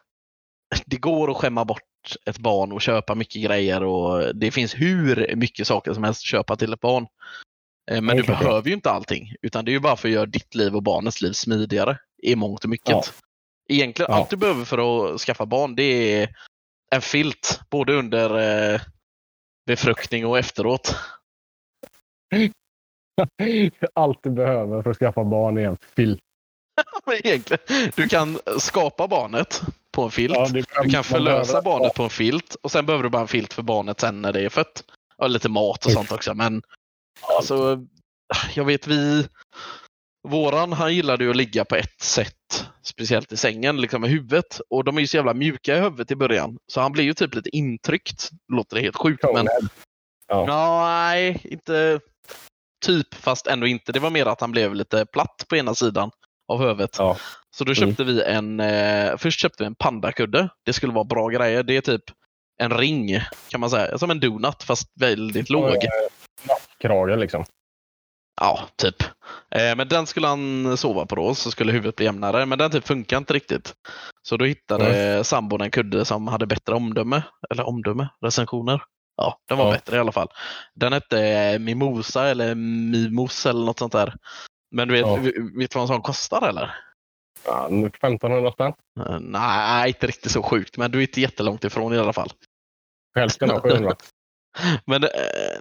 det 0.85 0.97
går 0.97 1.31
att 1.31 1.37
skämma 1.37 1.65
bort 1.65 1.81
ett 2.25 2.37
barn 2.37 2.71
och 2.71 2.81
köpa 2.81 3.15
mycket 3.15 3.43
grejer 3.43 3.83
och 3.83 4.35
det 4.35 4.51
finns 4.51 4.75
hur 4.75 5.35
mycket 5.35 5.67
saker 5.67 5.93
som 5.93 6.03
helst 6.03 6.19
att 6.21 6.25
köpa 6.25 6.55
till 6.55 6.73
ett 6.73 6.79
barn. 6.79 7.07
Eh, 7.91 8.01
Men 8.01 8.17
du 8.17 8.23
behöver 8.23 8.67
ju 8.67 8.73
inte 8.73 8.89
allting 8.91 9.33
utan 9.41 9.65
det 9.65 9.71
är 9.71 9.73
ju 9.73 9.79
bara 9.79 9.95
för 9.95 10.07
att 10.07 10.13
göra 10.13 10.25
ditt 10.25 10.55
liv 10.55 10.75
och 10.75 10.83
barnets 10.83 11.21
liv 11.21 11.31
smidigare 11.31 11.97
i 12.23 12.35
mångt 12.35 12.63
och 12.63 12.69
mycket. 12.69 12.89
Ja. 12.89 13.03
Egentligen 13.69 14.11
Ja. 14.11 14.17
allt 14.17 14.29
du 14.29 14.35
behöver 14.37 14.65
för 14.65 15.13
att 15.13 15.21
skaffa 15.21 15.45
barn 15.45 15.75
det 15.75 15.83
är 16.21 16.35
en 16.95 17.01
filt 17.01 17.61
både 17.69 17.93
under 17.93 18.37
eh, 18.73 18.81
befruktning 19.65 20.25
och 20.25 20.39
efteråt. 20.39 20.95
Allt 23.93 24.19
du 24.23 24.29
behöver 24.29 24.81
för 24.83 24.89
att 24.89 24.97
skaffa 24.97 25.23
barn 25.23 25.57
är 25.57 25.61
en 25.61 25.77
filt. 25.95 26.19
Egentligen, 27.23 27.91
du 27.95 28.07
kan 28.07 28.39
skapa 28.59 29.07
barnet 29.07 29.61
på 29.91 30.03
en 30.03 30.11
filt. 30.11 30.33
Ja, 30.35 30.47
Du 30.83 30.89
kan 30.89 31.03
förlösa 31.03 31.61
barnet 31.61 31.93
på 31.93 32.03
en 32.03 32.09
filt 32.09 32.55
och 32.55 32.71
sen 32.71 32.85
behöver 32.85 33.03
du 33.03 33.09
bara 33.09 33.21
en 33.21 33.27
filt 33.27 33.53
för 33.53 33.63
barnet 33.63 33.99
sen 33.99 34.21
när 34.21 34.33
det 34.33 34.41
är 34.41 34.49
fött. 34.49 34.83
Och 35.17 35.29
lite 35.29 35.49
mat 35.49 35.85
och 35.85 35.91
sånt 35.91 36.11
också. 36.11 36.33
Men 36.33 36.61
alltså, 37.37 37.85
jag 38.53 38.65
vet 38.65 38.87
vi, 38.87 39.27
Våran 40.27 40.73
han 40.73 40.95
gillade 40.95 41.23
ju 41.23 41.29
att 41.29 41.35
ligga 41.35 41.65
på 41.65 41.75
ett 41.75 42.01
sätt, 42.01 42.65
speciellt 42.81 43.31
i 43.31 43.37
sängen, 43.37 43.81
liksom 43.81 44.01
med 44.01 44.09
huvudet. 44.09 44.61
Och 44.69 44.83
de 44.83 44.97
är 44.97 45.01
ju 45.01 45.07
så 45.07 45.17
jävla 45.17 45.33
mjuka 45.33 45.77
i 45.77 45.79
huvudet 45.79 46.11
i 46.11 46.15
början. 46.15 46.57
Så 46.67 46.81
han 46.81 46.91
blir 46.91 47.03
ju 47.03 47.13
typ 47.13 47.35
lite 47.35 47.49
intryckt. 47.49 48.29
Låter 48.53 48.75
det 48.75 48.81
helt 48.81 48.95
sjukt. 48.95 49.23
Men... 49.33 49.47
Ja. 50.27 50.45
Ja, 50.47 50.87
nej, 50.87 51.41
inte 51.43 51.99
typ, 52.85 53.13
fast 53.13 53.47
ändå 53.47 53.67
inte. 53.67 53.91
Det 53.91 53.99
var 53.99 54.09
mer 54.09 54.25
att 54.25 54.41
han 54.41 54.51
blev 54.51 54.75
lite 54.75 55.05
platt 55.05 55.45
på 55.49 55.55
ena 55.55 55.75
sidan 55.75 56.11
av 56.47 56.59
huvudet. 56.59 56.95
Ja. 56.97 57.17
Så 57.55 57.63
då 57.63 57.73
köpte 57.73 58.03
vi 58.03 58.23
en, 58.23 58.59
eh, 58.59 59.17
först 59.17 59.39
köpte 59.39 59.63
vi 59.63 59.67
en 59.67 59.75
pandakudde. 59.75 60.49
Det 60.65 60.73
skulle 60.73 60.93
vara 60.93 61.03
bra 61.03 61.27
grejer. 61.27 61.63
Det 61.63 61.77
är 61.77 61.81
typ 61.81 62.03
en 62.61 62.77
ring 62.77 63.19
kan 63.49 63.59
man 63.59 63.69
säga. 63.69 63.97
Som 63.97 64.11
en 64.11 64.19
donut 64.19 64.63
fast 64.63 64.91
väldigt 64.99 65.49
låg. 65.49 65.75
Krage 66.77 67.17
liksom. 67.17 67.45
Ja, 68.39 68.59
typ. 68.75 69.01
Eh, 69.55 69.75
men 69.77 69.87
den 69.87 70.07
skulle 70.07 70.27
han 70.27 70.77
sova 70.77 71.05
på 71.05 71.15
då, 71.15 71.35
så 71.35 71.51
skulle 71.51 71.71
huvudet 71.71 71.95
bli 71.95 72.05
jämnare. 72.05 72.45
Men 72.45 72.57
den 72.57 72.71
typ 72.71 72.87
funkar 72.87 73.17
inte 73.17 73.33
riktigt. 73.33 73.73
Så 74.21 74.37
då 74.37 74.45
hittade 74.45 75.23
sambon 75.23 75.61
en 75.61 75.71
kudde 75.71 76.05
som 76.05 76.27
hade 76.27 76.45
bättre 76.47 76.75
omdöme. 76.75 77.21
Eller 77.49 77.67
omdöme? 77.67 78.07
Recensioner. 78.21 78.81
Ja, 79.17 79.39
den 79.47 79.57
var 79.57 79.65
Ja. 79.65 79.71
bättre 79.71 79.95
i 79.95 79.99
alla 79.99 80.11
fall. 80.11 80.27
Den 80.75 80.93
hette 80.93 81.21
eh, 81.21 81.59
Mimosa 81.59 82.27
eller 82.27 82.55
Mimos 82.55 83.45
eller 83.45 83.65
något 83.65 83.79
sånt 83.79 83.93
där. 83.93 84.15
Men 84.71 84.87
du 84.87 84.93
vet, 84.93 85.01
Ja. 85.07 85.17
vet 85.59 85.75
vad 85.75 85.81
en 85.81 85.87
sån 85.87 86.01
kostar 86.01 86.49
eller? 86.49 86.75
Ja, 87.45 87.67
1500 87.69 88.51
spänn. 88.51 88.73
Eh, 88.99 89.19
Nej, 89.19 89.87
inte 89.87 90.07
riktigt 90.07 90.31
så 90.31 90.43
sjukt, 90.43 90.77
men 90.77 90.91
du 90.91 90.97
är 90.97 91.01
inte 91.01 91.21
jättelångt 91.21 91.63
ifrån 91.63 91.93
i 91.93 91.97
alla 91.97 92.13
fall. 92.13 92.31
Hälften 93.15 93.51
av 93.51 93.59
700. 93.61 93.95
Men 94.85 95.03
eh, 95.03 95.09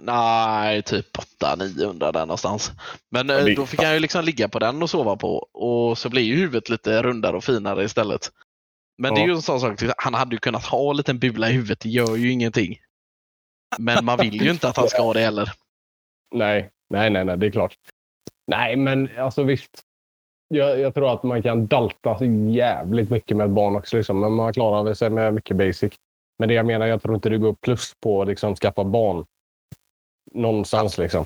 nej, 0.01 0.81
typ 0.83 1.05
800-900 1.43 2.11
där 2.11 2.19
någonstans. 2.19 2.71
Men 3.11 3.29
eh, 3.29 3.35
Ja, 3.35 3.55
då 3.55 3.65
fick 3.65 3.83
han 3.83 3.93
ju 3.93 3.99
liksom 3.99 4.25
ligga 4.25 4.47
på 4.49 4.59
den 4.59 4.83
och 4.83 4.89
sova 4.89 5.15
på 5.15 5.37
och 5.53 5.97
så 5.97 6.09
blir 6.09 6.21
ju 6.23 6.35
huvudet 6.35 6.69
lite 6.69 7.03
rundare 7.03 7.37
och 7.37 7.43
finare 7.43 7.83
istället. 7.83 8.31
Men 8.97 9.13
det 9.13 9.19
är 9.19 9.23
Ja. 9.23 9.27
ju 9.27 9.33
en 9.33 9.41
sån 9.41 9.59
sak, 9.59 9.79
typ, 9.79 9.91
han 9.97 10.13
hade 10.13 10.35
ju 10.35 10.39
kunnat 10.39 10.65
ha 10.65 10.89
en 10.91 10.97
liten 10.97 11.19
bula 11.19 11.49
i 11.49 11.53
huvudet, 11.53 11.79
det 11.79 11.89
gör 11.89 12.15
ju 12.15 12.31
ingenting. 12.31 12.77
Men 13.77 14.05
man 14.05 14.17
vill 14.17 14.41
ju 14.41 14.51
inte 14.51 14.67
att 14.69 14.77
han 14.77 14.87
ska 14.89 15.01
ha 15.01 15.13
det 15.13 15.19
heller. 15.19 15.51
Nej, 16.35 16.69
nej, 16.89 17.09
nej, 17.09 17.25
nej, 17.25 17.37
det 17.37 17.45
är 17.47 17.51
klart. 17.51 17.75
Nej, 18.47 18.75
men 18.75 19.09
alltså 19.17 19.43
visst. 19.43 19.81
Jag, 20.47 20.79
jag 20.79 20.93
tror 20.93 21.13
att 21.13 21.23
man 21.23 21.43
kan 21.43 21.67
dalta 21.67 22.17
så 22.17 22.25
jävligt 22.51 23.09
mycket 23.09 23.37
med 23.37 23.45
ett 23.45 23.51
barn 23.51 23.75
också. 23.75 23.97
Liksom. 23.97 24.19
Men 24.19 24.33
man 24.33 24.53
klarar 24.53 24.93
sig 24.93 25.09
med 25.09 25.33
mycket 25.33 25.57
basic. 25.57 25.93
Men 26.39 26.49
det 26.49 26.55
jag 26.55 26.65
menar, 26.65 26.85
jag 26.85 27.01
tror 27.01 27.15
inte 27.15 27.29
det 27.29 27.37
går 27.37 27.53
plus 27.53 27.93
på 28.03 28.21
att 28.21 28.27
liksom, 28.27 28.55
skaffa 28.55 28.83
barn. 28.83 29.25
Någonstans 30.31 30.97
liksom. 30.97 31.25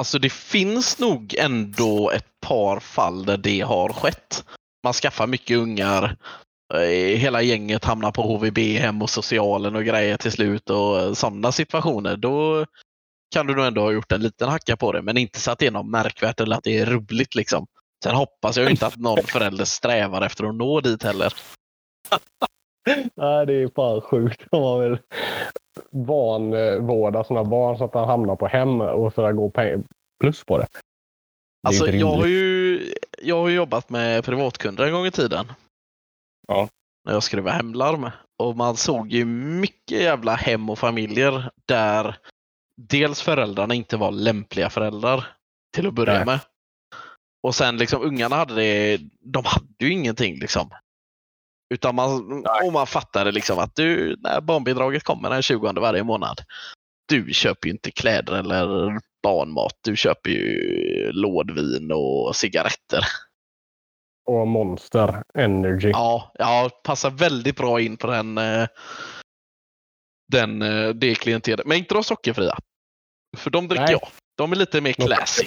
Alltså 0.00 0.18
det 0.18 0.32
finns 0.32 0.98
nog 0.98 1.34
ändå 1.38 2.10
ett 2.10 2.26
par 2.46 2.80
fall 2.80 3.24
där 3.24 3.36
det 3.36 3.60
har 3.60 3.92
skett. 3.92 4.44
Man 4.84 4.92
skaffar 4.92 5.26
mycket 5.26 5.56
ungar. 5.58 6.16
eh, 6.74 7.18
Hela 7.18 7.42
gänget 7.42 7.84
hamnar 7.84 8.12
på 8.12 8.22
HVB 8.22 8.58
hem 8.58 9.02
och 9.02 9.10
socialen 9.10 9.76
och 9.76 9.84
grejer 9.84 10.16
till 10.16 10.32
slut 10.32 10.70
och 10.70 11.18
sådana 11.18 11.52
situationer. 11.52 12.16
Då 12.16 12.66
kan 13.34 13.46
du 13.46 13.54
nog 13.54 13.66
ändå 13.66 13.80
ha 13.80 13.92
gjort 13.92 14.12
en 14.12 14.22
liten 14.22 14.48
hacka 14.48 14.76
på 14.76 14.92
det, 14.92 15.02
men 15.02 15.16
inte 15.16 15.40
så 15.40 15.50
att 15.50 15.58
det 15.58 15.66
är 15.66 15.70
något 15.70 15.86
märkvärt 15.90 16.40
eller 16.40 16.56
att 16.56 16.64
det 16.64 16.78
är 16.78 16.86
roligt 16.86 17.34
liksom. 17.34 17.66
Sen 18.04 18.14
hoppas 18.14 18.56
jag 18.56 18.70
inte 18.70 18.86
att 18.86 18.96
någon 18.96 19.22
förälder 19.26 19.64
strävar 19.64 20.22
efter 20.22 20.44
att 20.44 20.54
nå 20.54 20.80
dit 20.80 21.02
heller. 21.02 21.32
Nej, 23.14 23.46
det 23.46 23.54
är 23.54 23.70
fan 23.74 24.00
sjukt 24.00 24.46
om 24.50 24.62
man 24.62 24.80
vill 24.80 24.98
vanvårda 25.90 27.24
sina 27.24 27.44
barn 27.44 27.78
så 27.78 27.84
att 27.84 27.94
han 27.94 28.08
hamnar 28.08 28.36
på 28.36 28.46
hem 28.46 28.80
och 28.80 29.14
för 29.14 29.30
att 29.30 29.36
gå 29.36 29.50
peng- 29.50 29.86
plus 30.20 30.44
på 30.44 30.58
det. 30.58 30.66
Alltså, 31.66 31.88
jag 31.90 32.06
har, 32.06 32.26
ju, 32.26 32.80
jag 33.22 33.40
har 33.40 33.48
jobbat 33.48 33.90
med 33.90 34.24
privatkunder 34.24 34.84
en 34.86 34.92
gång 34.92 35.06
i 35.06 35.10
tiden. 35.10 35.46
Ja. 36.48 36.68
När 37.04 37.12
jag 37.12 37.22
skruvade 37.22 37.56
hemlarm. 37.56 38.10
Och 38.38 38.56
man 38.56 38.76
såg 38.76 39.12
ju 39.12 39.24
mycket 39.24 40.00
jävla 40.00 40.34
hem 40.34 40.70
och 40.70 40.78
familjer 40.78 41.50
där 41.68 42.16
dels 42.76 43.22
föräldrarna 43.22 43.74
inte 43.74 43.96
var 43.96 44.10
lämpliga 44.10 44.70
föräldrar 44.70 45.26
till 45.76 45.86
att 45.86 45.94
börja 45.94 46.14
Nej. 46.14 46.26
med. 46.26 46.40
Och 47.42 47.54
sen 47.54 47.76
liksom 47.76 48.02
ungarna 48.02 48.36
hade 48.36 48.54
det, 48.54 49.00
de 49.20 49.44
hade 49.44 49.74
ju 49.80 49.92
ingenting 49.92 50.38
liksom. 50.38 50.70
Utan 51.74 51.94
man, 51.94 52.44
och 52.64 52.72
man 52.72 52.86
fattade 52.86 53.32
liksom 53.32 53.58
att 53.58 53.76
du, 53.76 54.16
när 54.20 54.40
barnbidraget 54.40 55.02
kommer 55.02 55.30
den 55.30 55.42
20 55.42 55.72
varje 55.72 56.02
månad. 56.02 56.40
Du 57.08 57.32
köper 57.32 57.68
ju 57.68 57.72
inte 57.72 57.90
kläder 57.90 58.32
eller 58.32 58.98
barnmat. 59.22 59.78
Du 59.80 59.96
köper 59.96 60.30
ju 60.30 61.12
lådvin 61.12 61.92
och 61.92 62.36
cigaretter. 62.36 63.04
Och 64.26 64.48
Monster 64.48 65.22
Energy. 65.34 65.90
Ja, 65.90 66.32
ja 66.34 66.70
passar 66.84 67.10
väldigt 67.10 67.56
bra 67.56 67.80
in 67.80 67.96
på 67.96 68.06
den, 68.06 68.38
eh, 68.38 68.66
den, 70.32 70.62
eh, 70.62 70.88
det 70.88 71.14
klientelet. 71.14 71.66
Men 71.66 71.78
inte 71.78 71.94
de 71.94 72.04
sockerfria. 72.04 72.58
För 73.36 73.50
de 73.50 73.68
dricker 73.68 73.84
Nej. 73.84 73.92
jag. 73.92 74.08
De 74.36 74.52
är 74.52 74.56
lite 74.56 74.80
mer 74.80 74.92
classy. 74.92 75.46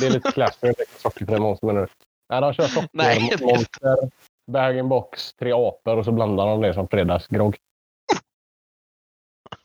Det 0.00 0.06
är 0.06 0.10
lite 0.10 0.32
classy 0.32 0.68
att 0.68 0.76
dricka 0.76 0.92
sockerfri 0.98 1.38
Monster 1.38 1.66
menar 1.66 1.80
du? 1.80 1.88
Nej, 2.28 2.40
de 2.40 2.54
kör 2.54 2.68
socker, 2.68 4.10
Bag-in-box, 4.50 5.32
tre 5.32 5.52
apor 5.52 5.96
och 5.96 6.04
så 6.04 6.12
blandar 6.12 6.46
de 6.46 6.60
det 6.60 6.74
som 6.74 6.88
fredagsgrogg. 6.88 7.56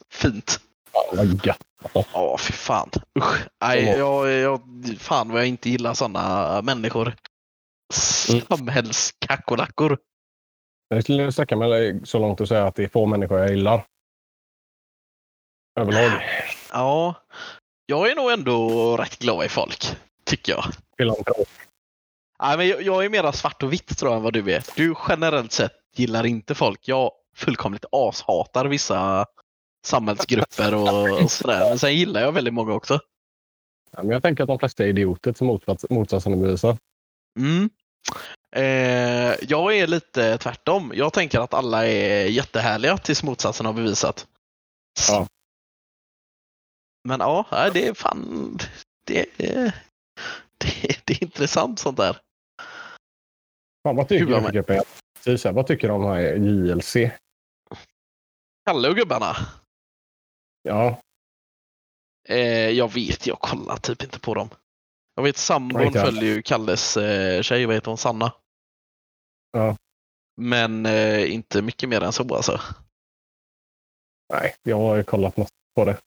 Fint. 0.09 0.59
Fan 0.91 1.17
vad 1.17 1.45
gött. 1.45 1.63
Ja, 2.13 2.37
fy 2.39 2.53
fan. 2.53 2.89
Usch. 3.19 3.47
Nej, 3.61 3.83
jag, 3.83 4.31
jag, 4.31 4.61
fan 4.99 5.31
vad 5.31 5.41
jag 5.41 5.47
inte 5.47 5.69
gillar 5.69 5.93
sådana 5.93 6.61
människor. 6.61 7.15
Samhällskackerlackor. 7.93 9.97
Jag 10.87 11.03
skulle 11.03 11.31
sträcka 11.31 11.55
mig 11.55 12.01
så 12.03 12.19
långt 12.19 12.41
att 12.41 12.47
säga 12.47 12.67
att 12.67 12.75
det 12.75 12.83
är 12.83 12.87
få 12.87 13.05
människor 13.05 13.39
jag 13.39 13.49
gillar. 13.49 13.85
Överlag. 15.79 16.11
Ja, 16.71 17.15
jag 17.85 18.11
är 18.11 18.15
nog 18.15 18.31
ändå 18.31 18.97
rätt 18.97 19.19
glad 19.19 19.45
i 19.45 19.49
folk. 19.49 19.85
Tycker 20.23 20.51
jag. 20.51 20.65
Filantrop. 20.97 21.47
Nej, 22.39 22.57
men 22.57 22.67
jag, 22.67 22.81
jag 22.81 23.05
är 23.05 23.09
mera 23.09 23.31
svart 23.31 23.63
och 23.63 23.73
vitt 23.73 23.97
tror 23.97 24.11
jag 24.11 24.17
än 24.17 24.23
vad 24.23 24.33
du 24.33 24.53
är. 24.53 24.63
Du 24.75 24.95
generellt 25.09 25.51
sett 25.51 25.73
gillar 25.95 26.25
inte 26.25 26.55
folk. 26.55 26.87
Jag 26.87 27.11
fullkomligt 27.35 27.85
ashatar 27.91 28.65
vissa 28.65 29.25
samhällsgrupper 29.85 30.73
och, 30.75 31.21
och 31.23 31.31
sådär. 31.31 31.69
Men 31.69 31.79
sen 31.79 31.95
gillar 31.95 32.21
jag 32.21 32.31
väldigt 32.31 32.53
många 32.53 32.73
också. 32.73 32.99
Ja, 33.91 34.03
men 34.03 34.11
jag 34.11 34.21
tänker 34.21 34.43
att 34.43 34.47
de 34.47 34.59
flesta 34.59 34.83
är 34.83 34.87
idioter 34.87 35.33
till 35.33 35.45
motsats, 35.45 35.85
motsatsen 35.89 36.33
är 36.33 36.37
bevisad. 36.37 36.77
Mm. 37.39 37.69
Eh, 38.51 39.35
jag 39.41 39.77
är 39.77 39.87
lite 39.87 40.37
tvärtom. 40.37 40.91
Jag 40.95 41.13
tänker 41.13 41.39
att 41.39 41.53
alla 41.53 41.87
är 41.87 42.25
jättehärliga 42.25 42.97
tills 42.97 43.23
motsatsen 43.23 43.65
har 43.65 43.73
bevisat. 43.73 44.27
Ja. 45.07 45.27
Men 47.03 47.19
ja, 47.19 47.69
det 47.73 47.87
är 47.87 47.93
fan... 47.93 48.57
Det 49.07 49.19
är, 49.19 49.25
det, 50.57 50.97
det 51.05 51.13
är 51.13 51.23
intressant 51.23 51.79
sånt 51.79 51.97
där. 51.97 52.17
Fan, 53.85 53.95
vad 53.95 54.07
tycker 54.07 54.25
var 54.25 54.51
du? 54.51 54.63
Precis, 55.23 55.45
Vad 55.45 55.67
tycker 55.67 55.87
du 55.87 55.93
om 55.93 56.05
här 56.05 56.21
JLC? 56.21 56.95
Kalle 58.65 58.89
och 58.89 58.95
gubbarna. 58.95 59.35
Ja, 60.61 61.01
Eh, 62.29 62.69
jag 62.69 62.93
vet, 62.93 63.27
jag 63.27 63.39
kollar 63.39 63.77
typ 63.77 64.03
inte 64.03 64.19
på 64.19 64.33
dem. 64.33 64.49
Jag 65.15 65.23
vet 65.23 65.37
sambon 65.37 65.91
följer 65.93 66.35
ju 66.35 66.41
Kalles 66.41 66.97
eh, 66.97 67.41
tjej, 67.41 67.65
vad 67.65 67.75
heter 67.75 67.91
hon, 67.91 67.97
Sanna? 67.97 68.33
Ja. 69.51 69.77
Men 70.41 70.85
eh, 70.85 71.33
inte 71.33 71.61
mycket 71.61 71.89
mer 71.89 72.03
än 72.03 72.13
så 72.13 72.35
alltså. 72.35 72.59
nej, 74.33 74.55
jag 74.63 74.77
har 74.77 74.95
ju 74.95 75.03
kollat 75.03 75.37
massor 75.37 75.55
på 75.75 75.85
det. 75.85 75.97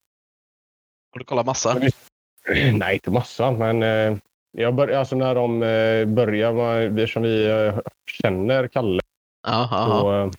Har 1.11 1.19
du 1.19 1.25
kollat 1.25 1.45
massa? 1.45 1.73
Nej, 2.73 2.93
inte 2.93 3.11
massa, 3.11 3.51
men 3.51 3.83
eh, 3.83 4.17
jag 4.51 4.75
bör, 4.75 4.87
alltså 4.87 5.15
när 5.15 5.35
de 5.35 5.63
eh, 5.63 6.05
börjar, 6.05 6.81
eftersom 6.81 7.23
vi 7.23 7.49
eh, 7.49 7.79
känner 8.21 8.67
Kalle, 8.67 9.01
Ja, 9.47 9.67
ja, 9.71 9.99
så 9.99 10.31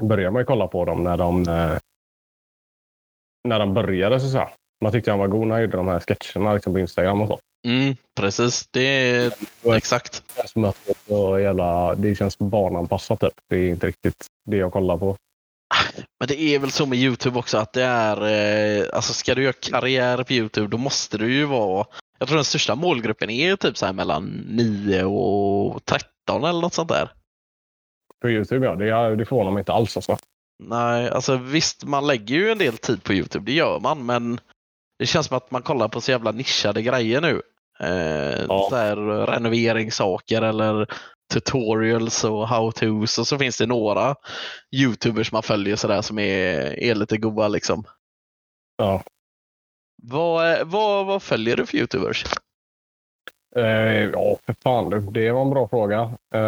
ja. 0.00 0.06
börjar 0.06 0.30
man 0.30 0.40
ju 0.40 0.46
kolla 0.46 0.66
på 0.66 0.84
dem 0.84 1.04
när 1.04 1.16
de, 1.16 1.48
eh, 1.48 1.78
när 3.48 3.58
de 3.58 3.74
började. 3.74 4.20
Så. 4.20 4.48
Man 4.82 4.92
tyckte 4.92 5.10
han 5.10 5.20
var 5.20 5.28
god 5.28 5.46
när 5.46 5.54
han 5.54 5.62
gjorde 5.62 5.76
de 5.76 5.88
här 5.88 6.00
sketcherna 6.00 6.54
liksom 6.54 6.72
på 6.72 6.78
Instagram 6.78 7.20
och 7.20 7.28
så. 7.28 7.40
Mm, 7.66 7.96
precis, 8.20 8.68
det 8.70 8.80
är 8.80 9.32
exakt. 9.76 10.22
Det 11.06 11.42
jävla, 11.42 11.94
det 11.94 12.14
känns 12.14 12.38
barnanpassat. 12.38 13.20
Typ. 13.20 13.32
Det 13.48 13.56
är 13.56 13.68
inte 13.68 13.86
riktigt 13.86 14.26
det 14.44 14.56
jag 14.56 14.72
kollar 14.72 14.96
på. 14.96 15.16
Men 16.20 16.28
det 16.28 16.40
är 16.40 16.58
väl 16.58 16.70
så 16.70 16.86
med 16.86 16.98
Youtube 16.98 17.38
också 17.38 17.58
att 17.58 17.72
det 17.72 17.82
är, 17.82 18.16
eh, 18.80 18.86
alltså 18.92 19.12
ska 19.12 19.34
du 19.34 19.42
göra 19.42 19.52
karriär 19.52 20.22
på 20.22 20.32
Youtube 20.32 20.68
då 20.68 20.78
måste 20.78 21.18
du 21.18 21.34
ju 21.34 21.44
vara, 21.44 21.86
jag 22.20 22.28
tror 22.28 22.36
den 22.36 22.44
största 22.44 22.74
målgruppen 22.74 23.30
är 23.30 23.56
typ 23.56 23.76
så 23.76 23.86
här 23.86 23.92
mellan 23.92 24.24
9 24.48 25.04
och 25.04 25.84
13 25.84 26.44
eller 26.44 26.60
något 26.60 26.74
sånt 26.74 26.88
där. 26.88 27.12
På 28.22 28.30
Youtube, 28.30 28.66
ja. 28.66 28.74
Det, 28.74 29.16
det 29.16 29.26
förvånar 29.26 29.50
mig 29.50 29.60
inte 29.60 29.72
alls. 29.72 29.96
Alltså. 29.96 30.16
Nej, 30.62 31.10
alltså 31.10 31.36
visst 31.36 31.84
man 31.84 32.06
lägger 32.06 32.34
ju 32.36 32.50
en 32.50 32.58
del 32.58 32.78
tid 32.78 33.02
på 33.02 33.12
Youtube, 33.12 33.44
det 33.44 33.52
gör 33.52 33.80
man, 33.80 34.06
men 34.06 34.40
det 34.98 35.06
känns 35.06 35.26
som 35.26 35.36
att 35.36 35.50
man 35.50 35.62
kollar 35.62 35.88
på 35.88 36.00
så 36.00 36.10
jävla 36.10 36.32
nischade 36.32 36.82
grejer 36.82 37.20
nu. 37.20 37.42
Eh, 37.80 38.44
Ja. 38.48 38.66
så 38.70 38.76
här, 38.76 38.96
renoveringssaker 39.26 40.42
eller 40.42 40.86
tutorials 41.32 42.24
och 42.24 42.48
how-tos 42.48 43.18
och 43.18 43.26
så 43.26 43.38
finns 43.38 43.58
det 43.58 43.66
några 43.66 44.14
youtubers 44.76 45.32
man 45.32 45.42
följer 45.42 45.76
sådär 45.76 46.02
som 46.02 46.18
är, 46.18 46.78
är 46.82 46.94
lite 46.94 47.16
goa 47.16 47.48
liksom. 47.48 47.84
Ja. 48.76 49.02
Vad, 50.02 50.66
vad, 50.66 51.06
vad 51.06 51.22
följer 51.22 51.56
du 51.56 51.66
för 51.66 51.76
youtubers? 51.76 52.24
Eh, 53.56 54.04
ja, 54.12 54.38
för 54.46 54.54
fan. 54.62 55.12
Det 55.12 55.32
var 55.32 55.42
en 55.42 55.50
bra 55.50 55.68
fråga. 55.68 56.12
Eh, 56.34 56.40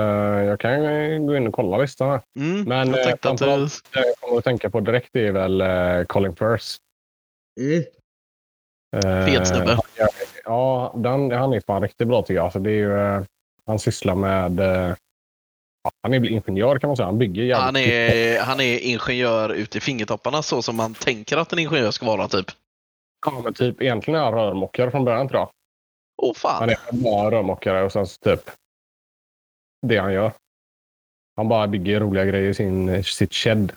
jag 0.44 0.60
kan 0.60 0.80
gå 1.26 1.36
in 1.36 1.46
och 1.46 1.54
kolla 1.54 1.78
listan 1.78 2.10
här. 2.10 2.20
Mm, 2.38 2.62
Men, 2.62 2.90
jag 2.90 3.06
eh, 3.06 3.12
att 3.22 3.38
du... 3.38 3.68
jag 3.92 4.04
kommer 4.20 4.38
att 4.38 4.44
tänka 4.44 4.70
på 4.70 4.80
direkt 4.80 5.16
är 5.16 5.32
väl 5.32 5.60
eh, 5.60 6.04
Colin 6.06 6.36
Firth. 6.36 6.66
Mm. 7.60 7.84
Eh, 8.96 9.26
Fet 9.26 9.48
snubbe. 9.48 9.78
Ja, 10.44 10.94
den, 10.96 11.30
han 11.30 11.52
är 11.52 11.60
fan 11.60 11.82
riktigt 11.82 12.08
bra 12.08 12.22
tycker 12.22 12.34
jag. 12.34 12.44
Alltså, 12.44 12.58
det 12.58 12.70
är 12.70 12.74
ju, 12.74 13.00
eh, 13.00 13.22
han 13.66 13.78
sysslar 13.78 14.14
med... 14.14 14.60
Eh, 14.60 14.94
han 16.02 16.14
är 16.14 16.30
ingenjör 16.30 16.78
kan 16.78 16.88
man 16.88 16.96
säga. 16.96 17.06
Han 17.06 17.18
bygger 17.18 17.42
jävligt 17.42 17.64
Han 17.64 17.76
är, 17.76 18.40
han 18.40 18.60
är 18.60 18.78
ingenjör 18.78 19.48
ut 19.48 19.76
i 19.76 19.80
fingertopparna 19.80 20.42
så 20.42 20.62
som 20.62 20.76
man 20.76 20.94
tänker 20.94 21.36
att 21.36 21.52
en 21.52 21.58
ingenjör 21.58 21.90
ska 21.90 22.06
vara 22.06 22.28
typ. 22.28 22.46
Ja, 23.26 23.40
men 23.44 23.54
typ 23.54 23.82
egentligen 23.82 24.20
är 24.20 24.24
han 24.24 24.35
rörmokare 24.35 24.90
från 24.90 25.04
början 25.04 25.28
tror 25.28 25.40
jag. 25.40 25.50
Åh 26.22 26.35
fan. 26.35 26.56
Han 26.61 26.70
är 26.70 27.02
bara 27.02 27.30
rörmokare 27.30 27.82
och 27.85 27.92
sen 27.92 28.06
så 28.06 28.18
typ 28.20 28.50
det 29.87 29.96
han 29.98 30.12
gör. 30.12 30.32
Han 31.37 31.48
bara 31.48 31.66
bygger 31.66 32.00
roliga 32.00 32.24
grejer 32.24 32.50
i 32.50 32.54
sin, 32.54 33.04
sitt 33.04 33.32
shed, 33.35 33.72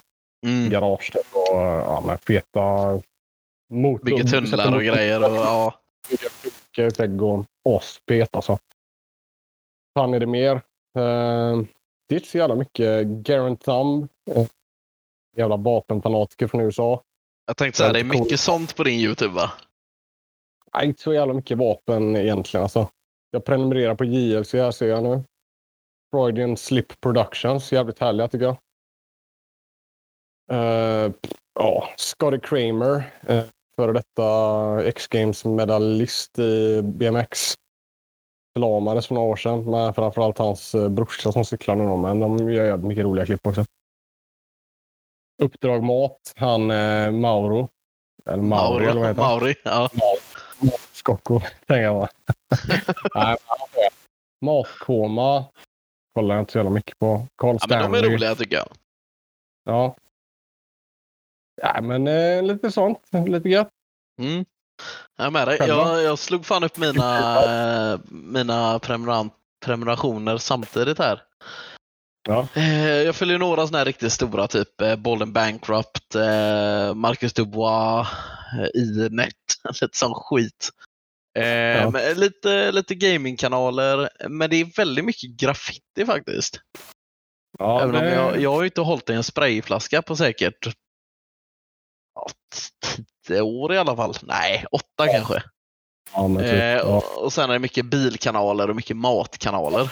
Mm. 0.45 0.69
garage 0.69 1.11
typ, 1.13 1.35
och 1.35 1.55
ja, 1.61 2.03
med 2.07 2.21
feta 2.21 3.01
motor. 3.73 4.05
Bygger 4.05 4.23
tunnlar 4.23 4.65
och 4.65 4.71
motor- 4.71 4.83
grejer. 4.83 5.19
Och, 5.31 5.35
ja. 5.35 5.79
Bygger 6.09 6.29
mycket 6.43 6.99
vägg 6.99 7.21
och 7.21 7.45
aspet 7.69 8.35
alltså. 8.35 8.57
Fan 9.97 10.13
är 10.13 10.19
det 10.19 10.25
mer? 10.25 10.55
Uh, 10.55 10.61
det 12.07 12.15
är 12.15 12.19
inte 12.19 12.27
så 12.29 12.37
jävla 12.37 12.55
mycket 12.55 13.07
Garen 13.07 13.57
Thumb. 13.57 14.07
Eh, 14.31 14.47
jävla 15.37 15.57
vapenfanatiker 15.57 16.47
från 16.47 16.61
USA. 16.61 17.01
Jag 17.45 17.57
tänkte 17.57 17.77
säga, 17.77 17.93
det 17.93 17.99
är 17.99 18.03
mycket 18.03 18.39
sånt 18.39 18.75
på 18.75 18.83
din 18.83 18.99
Youtube 18.99 19.33
va? 19.33 19.51
Nej, 20.73 20.87
inte 20.87 21.01
så 21.01 21.13
jävla 21.13 21.33
mycket 21.33 21.57
vapen 21.57 22.15
egentligen. 22.15 22.63
Alltså. 22.63 22.89
Jag 23.31 23.45
prenumererar 23.45 23.95
på 23.95 24.05
JLC 24.05 24.53
här 24.53 24.71
ser 24.71 24.87
jag 24.87 25.03
nu. 25.03 25.23
Freudian 26.11 26.57
Slip 26.57 27.01
Productions. 27.01 27.71
Jävligt 27.71 27.99
härliga 27.99 28.27
tycker 28.27 28.45
jag. 28.45 28.57
Uh, 30.51 31.13
ja, 31.59 31.89
Scotty 31.97 32.39
Kramer. 32.39 32.95
Uh, 33.29 33.43
före 33.75 33.93
detta 33.93 34.83
X-Games 34.83 35.45
medalist 35.45 36.39
i 36.39 36.81
BMX. 36.81 37.53
Förlamades 38.53 39.07
för 39.07 39.15
några 39.15 39.27
år 39.27 39.35
sedan. 39.35 39.71
Men 39.71 39.93
framförallt 39.93 40.37
hans 40.37 40.75
uh, 40.75 40.89
brorsa 40.89 41.31
som 41.31 41.45
cyklar 41.45 41.75
nu. 41.75 41.97
Men 41.97 42.19
de 42.19 42.49
gör 42.49 42.65
jävligt 42.65 42.87
mycket 42.87 43.03
roliga 43.03 43.25
klipp 43.25 43.47
också. 43.47 43.65
Uppdrag 45.43 45.83
Mat. 45.83 46.33
Han 46.35 46.71
uh, 46.71 47.11
Mauro. 47.11 47.69
Eller 48.25 48.43
Mauri 48.43 48.85
eller 48.85 48.99
vad 48.99 49.09
heter 49.09 49.21
han? 49.21 49.39
Mauri, 49.39 49.55
ja. 49.63 49.89
Skocko, 50.91 51.39
tänker 51.67 51.81
jag 51.81 51.95
bara. 51.95 52.09
Nej, 53.15 53.37
Matkoma 54.41 55.45
kollar 56.15 56.35
jag 56.35 56.41
inte 56.41 56.51
så 56.51 56.57
jävla 56.57 56.71
mycket 56.71 56.99
på. 56.99 57.27
Carl 57.37 57.57
ja. 57.61 57.67
men 57.69 57.79
de 57.79 57.85
är 57.85 57.99
Stanley. 57.99 58.15
roliga 58.15 58.35
tycker 58.35 58.55
jag. 58.55 58.67
Ja. 59.65 59.95
Ja, 61.61 61.81
men 61.81 62.07
eh, 62.07 62.43
lite 62.43 62.71
sånt. 62.71 62.99
Lite 63.27 63.49
gött. 63.49 63.69
Mm. 64.21 64.45
Jag 65.17 65.27
är 65.27 65.31
med 65.31 65.47
dig. 65.47 65.57
Jag, 65.59 66.03
jag 66.03 66.19
slog 66.19 66.45
fan 66.45 66.63
upp 66.63 66.77
mina, 66.77 67.43
eh, 67.93 67.99
mina 68.09 68.79
prenumerationer 69.59 70.37
samtidigt 70.37 70.99
här. 70.99 71.23
Ja. 72.27 72.47
Eh, 72.53 73.01
Jag 73.01 73.15
följer 73.15 73.37
några 73.37 73.67
sådana 73.67 73.77
här 73.77 73.85
riktigt 73.85 74.11
stora, 74.13 74.47
typ 74.47 74.81
eh, 74.81 74.95
Bolden 74.95 75.33
Bankrupt, 75.33 76.15
eh, 76.15 76.93
Marcus 76.93 77.33
Dubois, 77.33 78.07
Inet, 78.73 79.33
lite 79.81 79.97
sån 79.97 80.13
skit. 80.13 80.69
Ja. 81.33 81.91
Lite, 82.15 82.71
lite 82.71 82.95
gamingkanaler, 82.95 84.09
men 84.29 84.49
det 84.49 84.55
är 84.55 84.77
väldigt 84.77 85.05
mycket 85.05 85.29
graffiti 85.29 86.05
faktiskt. 86.05 86.59
Ja, 87.59 87.81
Även 87.81 87.95
om 87.95 88.03
jag, 88.05 88.41
jag 88.41 88.51
har 88.51 88.61
ju 88.61 88.67
inte 88.67 88.81
hållit 88.81 89.09
i 89.09 89.13
en 89.13 89.23
sprayflaska 89.23 90.01
på 90.01 90.15
säkert 90.15 90.67
ja, 92.15 92.27
tio 93.27 93.41
år 93.41 93.73
i 93.73 93.77
alla 93.77 93.95
fall. 93.95 94.13
Nej, 94.23 94.65
åtta 94.71 95.07
kanske. 95.13 95.43
typ, 96.43 96.85
och, 96.85 97.23
och 97.23 97.33
sen 97.33 97.49
är 97.49 97.53
det 97.53 97.59
mycket 97.59 97.85
bilkanaler 97.85 98.69
och 98.69 98.75
mycket 98.75 98.97
matkanaler. 98.97 99.89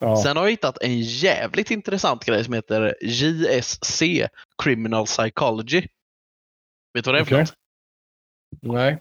Ja. 0.00 0.16
Sen 0.16 0.36
har 0.36 0.44
jag 0.44 0.50
hittat 0.50 0.82
en 0.82 1.00
jävligt 1.00 1.70
intressant 1.70 2.24
grej 2.24 2.44
som 2.44 2.54
heter 2.54 2.94
JSC, 3.02 4.02
Criminal 4.62 5.06
Psychology. 5.06 5.80
Vet 6.94 7.04
du 7.04 7.10
vad 7.10 7.14
det 7.14 7.20
är 7.20 7.24
för 7.24 7.38
något? 7.38 7.54
Nej. 8.62 8.98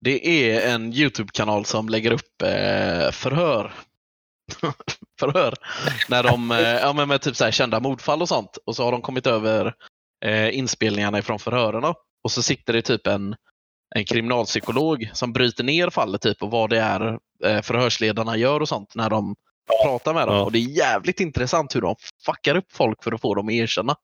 Det 0.00 0.26
är 0.26 0.74
en 0.74 0.92
YouTube-kanal 0.92 1.64
som 1.64 1.88
lägger 1.88 2.10
upp 2.12 2.42
eh, 2.42 3.10
förhör. 3.10 3.72
förhör. 5.20 5.54
När 6.08 6.22
de, 6.22 6.50
eh, 6.50 6.58
ja 6.58 6.92
men 6.92 7.08
med 7.08 7.20
typ 7.20 7.36
så 7.36 7.44
här 7.44 7.50
kända 7.50 7.80
mordfall 7.80 8.22
och 8.22 8.28
sånt. 8.28 8.58
Och 8.66 8.76
så 8.76 8.84
har 8.84 8.92
de 8.92 9.02
kommit 9.02 9.26
över 9.26 9.74
eh, 10.24 10.58
inspelningarna 10.58 11.18
ifrån 11.18 11.38
förhörerna. 11.38 11.94
Och 12.24 12.30
så 12.30 12.42
sitter 12.42 12.72
det 12.72 12.82
typ 12.82 13.06
en, 13.06 13.36
en 13.94 14.04
kriminalpsykolog 14.04 15.10
som 15.12 15.32
bryter 15.32 15.64
ner 15.64 15.90
fallet 15.90 16.22
typ 16.22 16.42
och 16.42 16.50
vad 16.50 16.70
det 16.70 16.80
är 16.80 17.18
eh, 17.44 17.62
förhörsledarna 17.62 18.36
gör 18.36 18.60
och 18.60 18.68
sånt 18.68 18.94
när 18.94 19.10
de 19.10 19.36
pratar 19.84 20.14
med 20.14 20.28
dem. 20.28 20.36
Ja. 20.36 20.42
Och 20.44 20.52
det 20.52 20.58
är 20.58 20.68
jävligt 20.78 21.20
intressant 21.20 21.76
hur 21.76 21.80
de 21.80 21.96
fuckar 22.26 22.56
upp 22.56 22.72
folk 22.72 23.04
för 23.04 23.12
att 23.12 23.20
få 23.20 23.34
dem 23.34 23.48
att 23.48 23.52
erkänna. 23.54 23.96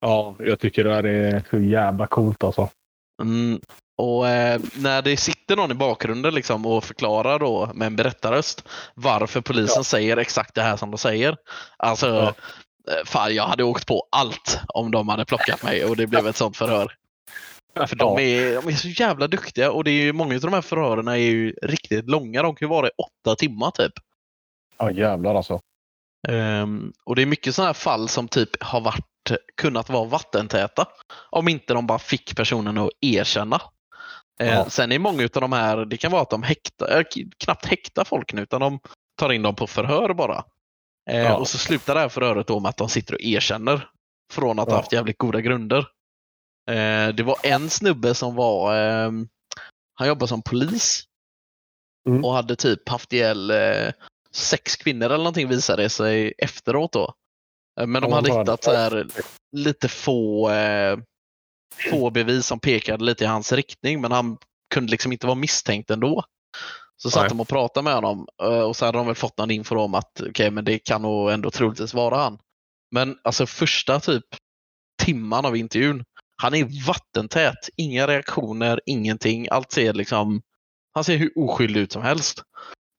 Ja, 0.00 0.36
jag 0.38 0.60
tycker 0.60 0.84
det 0.84 0.94
här 0.94 1.06
är 1.06 1.42
så 1.50 1.58
jävla 1.58 2.06
coolt 2.06 2.44
alltså. 2.44 2.68
Mm. 3.22 3.60
Och 3.98 4.28
eh, 4.28 4.60
när 4.76 5.02
det 5.02 5.16
sitter 5.16 5.56
någon 5.56 5.70
i 5.70 5.74
bakgrunden 5.74 6.34
liksom 6.34 6.66
och 6.66 6.84
förklarar 6.84 7.38
då 7.38 7.70
med 7.74 7.86
en 7.86 7.96
berättarröst 7.96 8.68
varför 8.94 9.40
polisen 9.40 9.74
Ja. 9.76 9.84
säger 9.84 10.16
exakt 10.16 10.54
det 10.54 10.62
här 10.62 10.76
som 10.76 10.90
de 10.90 10.98
säger. 10.98 11.36
Alltså, 11.76 12.06
Ja. 12.06 12.28
eh, 12.92 13.04
fan 13.04 13.34
jag 13.34 13.44
hade 13.46 13.64
åkt 13.64 13.86
på 13.86 14.08
allt 14.12 14.60
om 14.68 14.90
de 14.90 15.08
hade 15.08 15.24
plockat 15.24 15.62
mig 15.62 15.84
och 15.84 15.96
det 15.96 16.06
blev 16.06 16.26
ett 16.26 16.36
sånt 16.36 16.56
förhör. 16.56 16.92
För 17.86 17.96
de 17.96 18.18
är, 18.18 18.54
de 18.62 18.68
är 18.68 18.72
så 18.76 18.88
jävla 18.88 19.26
duktiga 19.28 19.70
och 19.72 19.84
det 19.84 19.90
är 19.90 20.02
ju, 20.02 20.12
många 20.12 20.34
av 20.34 20.40
de 20.40 20.52
här 20.52 20.60
förhören 20.60 21.08
är 21.08 21.14
ju 21.16 21.50
riktigt 21.62 22.10
långa. 22.10 22.42
De 22.42 22.54
kan 22.54 22.66
ju 22.66 22.70
vara 22.70 22.86
i 22.86 22.90
åtta 22.98 23.36
timmar 23.36 23.70
typ. 23.70 23.92
Ja, 24.80 24.90
jävlar 24.90 25.34
alltså. 25.34 25.60
Ehm, 26.28 26.92
och 27.04 27.16
det 27.16 27.22
är 27.22 27.26
mycket 27.26 27.54
sådana 27.54 27.68
här 27.68 27.74
fall 27.74 28.08
som 28.08 28.28
typ 28.28 28.62
har 28.62 28.80
varit, 28.80 29.04
kunnat 29.56 29.88
vara 29.90 30.04
vattentäta. 30.04 30.86
Om 31.30 31.48
inte 31.48 31.74
de 31.74 31.86
bara 31.86 31.98
fick 31.98 32.36
personen 32.36 32.78
att 32.78 32.90
erkänna. 33.00 33.60
Eh, 34.40 34.48
Ja. 34.54 34.70
Sen 34.70 34.92
är 34.92 34.98
många 34.98 35.22
av 35.22 35.40
de 35.40 35.52
här, 35.52 35.84
det 35.84 35.96
kan 35.96 36.12
vara 36.12 36.22
att 36.22 36.30
de 36.30 36.42
häktar, 36.42 36.96
eh, 36.98 37.02
k- 37.02 37.30
knappt 37.44 37.66
häktar 37.66 38.04
folk 38.04 38.32
nu 38.32 38.42
utan 38.42 38.60
de 38.60 38.80
tar 39.16 39.32
in 39.32 39.42
dem 39.42 39.54
på 39.54 39.66
förhör 39.66 40.14
bara. 40.14 40.44
Eh, 41.10 41.18
Ja. 41.22 41.36
Och 41.36 41.48
så 41.48 41.58
slutar 41.58 41.94
det 41.94 42.00
här 42.00 42.08
förhöret 42.08 42.46
då 42.46 42.60
med 42.60 42.68
att 42.68 42.76
de 42.76 42.88
sitter 42.88 43.14
och 43.14 43.20
erkänner. 43.20 43.88
Från 44.32 44.58
att 44.58 44.66
ha 44.68 44.72
Ja. 44.74 44.76
haft 44.76 44.92
jävligt 44.92 45.18
goda 45.18 45.40
grunder. 45.40 45.78
Eh, 46.70 47.08
det 47.08 47.22
var 47.22 47.36
en 47.42 47.70
snubbe 47.70 48.14
som 48.14 48.34
var, 48.34 48.74
han 49.94 50.08
jobbade 50.08 50.28
som 50.28 50.42
polis. 50.42 51.04
Mm. 52.08 52.24
Och 52.24 52.32
hade 52.32 52.56
typ 52.56 52.88
haft 52.88 53.12
ihjäl 53.12 53.50
eh, 53.50 53.92
sex 54.34 54.76
kvinnor 54.76 55.06
eller 55.06 55.16
någonting 55.16 55.48
visade 55.48 55.90
sig 55.90 56.34
efteråt 56.38 56.92
då. 56.92 57.14
Eh, 57.80 57.86
Men 57.86 58.02
de 58.02 58.12
hade 58.12 58.38
hittat 58.38 58.64
så 58.64 58.72
här 58.72 59.06
lite 59.56 59.88
få, 59.88 60.50
eh, 60.50 60.98
få 61.90 62.10
bevis 62.10 62.46
som 62.46 62.60
pekade 62.60 63.04
lite 63.04 63.24
i 63.24 63.26
hans 63.26 63.52
riktning 63.52 64.00
men 64.00 64.12
han 64.12 64.38
kunde 64.74 64.90
liksom 64.90 65.12
inte 65.12 65.26
vara 65.26 65.34
misstänkt 65.34 65.90
ändå. 65.90 66.24
Så 67.02 67.10
satt 67.10 67.22
Nej. 67.22 67.28
de 67.28 67.40
och 67.40 67.48
pratade 67.48 67.84
med 67.84 67.94
honom 67.94 68.26
eh, 68.42 68.60
och 68.60 68.76
så 68.76 68.86
hade 68.86 68.98
de 68.98 69.06
väl 69.06 69.14
fått 69.14 69.38
någon 69.38 69.50
info 69.50 69.78
om 69.78 69.94
att 69.94 70.20
okej, 70.28 70.50
men 70.50 70.64
det 70.64 70.78
kan 70.78 71.02
nog 71.02 71.30
ändå 71.30 71.50
troligtvis 71.50 71.94
vara 71.94 72.16
han. 72.16 72.38
Men 72.90 73.18
alltså 73.24 73.46
första 73.46 74.00
typ 74.00 74.24
timman 75.02 75.46
av 75.46 75.56
intervjun, 75.56 76.04
han 76.42 76.54
är 76.54 76.86
vattentät. 76.86 77.68
Inga 77.76 78.06
reaktioner, 78.06 78.80
ingenting. 78.86 79.48
Allt 79.50 79.72
ser 79.72 79.92
liksom, 79.92 80.42
han 80.94 81.04
ser 81.04 81.16
hur 81.16 81.32
oskyldig 81.36 81.80
ut 81.80 81.92
som 81.92 82.02
helst. 82.02 82.42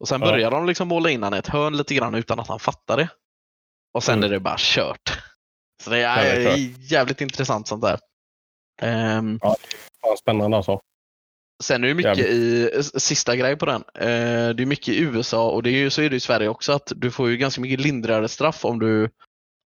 Och 0.01 0.07
sen 0.07 0.21
Ja. 0.21 0.27
börjar 0.27 0.51
de 0.51 0.65
liksom 0.65 0.87
måla 0.87 1.09
in 1.09 1.23
han 1.23 1.33
i 1.33 1.37
ett 1.37 1.47
hörn 1.47 1.77
lite 1.77 1.93
grann 1.95 2.15
utan 2.15 2.39
att 2.39 2.47
han 2.47 2.59
fattar 2.59 2.97
det. 2.97 3.09
Och 3.93 4.03
sen 4.03 4.17
Mm. 4.17 4.25
är 4.29 4.33
det 4.33 4.39
bara 4.39 4.55
kört. 4.57 5.01
Så 5.83 5.89
det 5.89 5.97
Ja, 5.99 6.15
det 6.15 6.29
är, 6.29 6.41
klart. 6.45 6.57
jävligt 6.91 7.21
intressant 7.21 7.67
sånt 7.67 7.81
där. 7.83 7.99
Ehm, 8.81 9.39
Fan, 9.39 9.55
spännande 10.19 10.57
alltså. 10.57 10.79
Sen 11.63 11.83
är 11.83 11.87
det 11.87 11.93
mycket 11.93 12.17
i, 12.19 12.69
sista 12.83 13.35
grej 13.35 13.55
på 13.57 13.65
den. 13.65 13.83
Eh, 13.95 14.49
det 14.55 14.63
är 14.63 14.65
mycket 14.65 14.87
i 14.87 14.99
USA 15.01 15.49
och 15.49 15.63
det 15.63 15.69
är 15.69 15.77
ju, 15.77 15.89
så 15.89 16.01
är 16.01 16.09
det 16.09 16.15
i 16.15 16.19
Sverige 16.19 16.47
också 16.49 16.71
att 16.71 16.91
du 16.95 17.11
får 17.11 17.29
ju 17.29 17.37
ganska 17.37 17.61
mycket 17.61 17.79
lindrigare 17.79 18.27
straff 18.27 18.65
om 18.65 18.79
du 18.79 19.09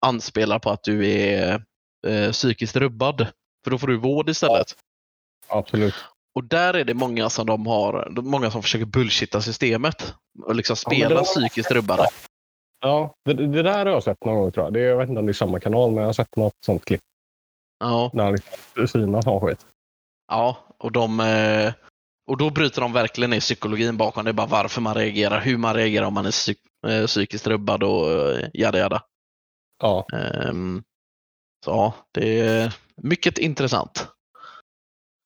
anspelar 0.05 0.59
på 0.59 0.69
att 0.69 0.83
du 0.83 1.07
är 1.11 1.63
eh, 2.07 2.31
psykiskt 2.31 2.75
rubbad. 2.75 3.27
För 3.63 3.71
då 3.71 3.77
får 3.77 3.87
du 3.87 3.97
vård 3.97 4.29
istället. 4.29 4.75
Absolut. 5.47 5.95
Och 6.35 6.43
där 6.43 6.73
är 6.73 6.83
det 6.83 6.93
många 6.93 7.29
som 7.29 7.45
de 7.45 7.67
har, 7.67 8.09
många 8.21 8.51
som 8.51 8.61
försöker 8.63 8.85
bullshitta 8.85 9.41
systemet 9.41 10.13
och 10.43 10.55
liksom 10.55 10.75
Ja, 10.85 10.89
spela 10.91 11.15
var- 11.15 11.23
psykiskt 11.23 11.71
rubbade. 11.71 12.07
Ja, 12.79 13.13
det, 13.25 13.33
det 13.33 13.63
där 13.63 13.85
har 13.85 13.91
jag 13.91 14.03
sett 14.03 14.25
någon 14.25 14.35
gång 14.35 14.51
tror 14.51 14.65
jag. 14.65 14.73
Det, 14.73 14.79
jag 14.79 14.97
vet 14.97 15.09
inte 15.09 15.19
om 15.19 15.25
det 15.25 15.31
är 15.31 15.33
samma 15.33 15.59
kanal, 15.59 15.91
men 15.91 15.99
jag 15.99 16.07
har 16.07 16.13
sett 16.13 16.35
något 16.35 16.53
sånt 16.65 16.85
klipp. 16.85 17.01
Ja, 17.79 18.11
När 18.13 18.31
liksom 18.31 18.87
synar 18.87 19.21
sån 19.21 19.41
skit. 19.41 19.65
ja 20.27 20.57
och 20.77 20.91
de 20.91 21.19
eh, 21.19 21.73
och 22.31 22.37
då 22.37 22.49
bryter 22.49 22.81
de 22.81 22.93
verkligen 22.93 23.29
ner 23.29 23.39
psykologin 23.39 23.97
bakom 23.97 24.23
det. 24.25 24.31
är 24.31 24.33
bara 24.33 24.47
varför 24.47 24.81
man 24.81 24.95
reagerar, 24.95 25.41
hur 25.41 25.57
man 25.57 25.73
reagerar 25.75 26.05
om 26.05 26.13
man 26.13 26.25
är 26.25 26.31
psyk, 26.31 26.57
eh, 26.87 27.05
psykiskt 27.05 27.47
rubbad 27.47 27.83
och 27.83 28.11
eh, 28.11 28.47
jada 28.53 28.77
jada. 28.79 29.03
Ja, 29.83 30.05
Ehm, 30.13 30.83
så 31.65 31.71
ja, 31.71 31.93
det 32.11 32.39
är 32.39 32.75
mycket 32.95 33.37
intressant. 33.37 34.07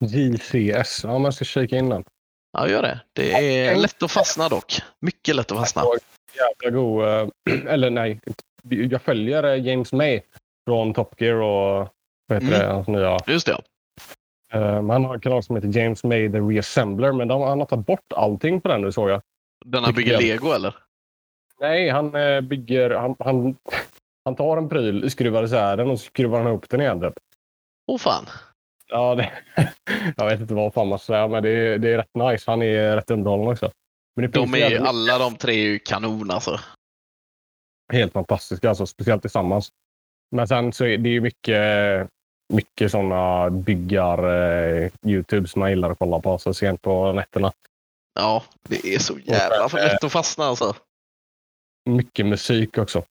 JCS. 0.05 1.03
Ja, 1.03 1.19
man 1.19 1.33
ska 1.33 1.45
kika 1.45 1.77
in 1.77 1.89
den. 1.89 2.03
Ja, 2.57 2.67
gör 2.69 2.81
det. 2.81 2.99
Det 3.13 3.31
är 3.65 3.75
lätt 3.75 4.03
att 4.03 4.11
fastna 4.11 4.49
dock. 4.49 4.79
Mycket 4.99 5.35
lätt 5.35 5.51
att 5.51 5.57
fastna. 5.57 5.83
Jävla 6.63 6.77
god. 6.79 7.07
eh, 7.07 7.27
Eller 7.73 7.89
nej, 7.89 8.19
jag 8.63 9.01
följer 9.01 9.43
eh, 9.43 9.65
James 9.65 9.93
May 9.93 10.21
från 10.67 10.93
Top 10.93 11.21
Gear 11.21 11.35
och 11.35 11.87
vad 12.27 12.43
heter 12.43 12.47
Mm. 12.55 12.59
det, 12.59 12.73
hans 12.73 12.87
nya. 12.87 13.17
Just 13.27 13.45
det. 13.47 13.57
Men 14.53 14.89
han 14.89 15.05
har 15.05 15.13
en 15.13 15.19
kanal 15.21 15.43
som 15.43 15.55
heter 15.55 15.79
James 15.79 16.03
May 16.03 16.31
The 16.31 16.39
Reassembler, 16.39 17.11
men 17.11 17.27
de, 17.27 17.41
han 17.41 17.59
har 17.59 17.65
tagit 17.65 17.85
bort 17.85 18.13
allting 18.15 18.61
på 18.61 18.67
den 18.67 18.81
nu 18.81 18.91
såg 18.91 19.09
jag. 19.09 19.21
Denna 19.65 19.87
Vilket 19.87 20.19
bygger 20.19 20.33
lego 20.33 20.51
eller? 20.51 20.75
Nej, 21.59 21.89
han 21.89 22.15
eh, 22.15 22.41
bygger... 22.41 22.89
Han, 22.89 23.15
han, 23.19 23.55
han 24.25 24.35
tar 24.35 24.57
en 24.57 24.69
pryl, 24.69 25.11
skruvar 25.11 25.43
isär 25.43 25.77
den 25.77 25.89
och 25.89 25.99
skruvar 25.99 26.37
han 26.39 26.47
ihop 26.47 26.69
den 26.69 26.81
igen. 26.81 27.01
Typ. 27.01 27.13
Åh 27.87 27.97
fan. 27.97 28.25
Ja, 28.89 29.15
det, 29.15 29.31
jag 30.17 30.25
vet 30.25 30.39
inte 30.39 30.53
vad 30.53 30.73
fan 30.73 30.87
man 30.87 30.99
säger, 30.99 31.27
men 31.27 31.43
det, 31.43 31.49
är- 31.49 31.77
det 31.77 31.93
är 31.93 31.97
rätt 31.97 32.15
nice. 32.31 32.51
Han 32.51 32.61
är 32.61 32.95
rätt 32.95 33.11
underhållande 33.11 33.51
också. 33.51 33.71
Men 34.15 34.31
De 34.31 34.53
är 34.53 34.57
ju, 34.57 34.63
jävligt- 34.63 34.81
alla 34.81 35.17
de 35.17 35.35
tre 35.35 35.53
är 35.53 35.63
ju 35.63 35.79
kanon 35.79 36.31
alltså. 36.31 36.59
helt 37.93 38.13
fantastiska, 38.13 38.69
alltså, 38.69 38.85
speciellt 38.85 39.21
tillsammans. 39.21 39.69
Men 40.35 40.47
sen 40.47 40.73
så 40.73 40.85
är 40.85 40.97
det 40.97 41.09
ju 41.09 41.21
mycket, 41.21 42.07
mycket 42.53 42.91
sådana 42.91 43.49
byggar 43.49 44.17
eh, 44.83 44.91
Youtube 45.05 45.47
som 45.47 45.59
man 45.59 45.69
gillar 45.69 45.91
att 45.91 45.99
kolla 45.99 46.19
på 46.19 46.37
så 46.37 46.53
sent 46.53 46.81
på 46.81 47.11
nätterna. 47.13 47.51
Ja, 48.19 48.43
det 48.69 48.93
är 48.95 48.99
så 48.99 49.19
jävla 49.19 49.69
för 49.69 49.77
lätt 49.77 50.03
att 50.03 50.11
fastna 50.11 50.45
alltså. 50.45 50.75
Mycket 51.89 52.25
musik 52.25 52.77
också. 52.77 53.03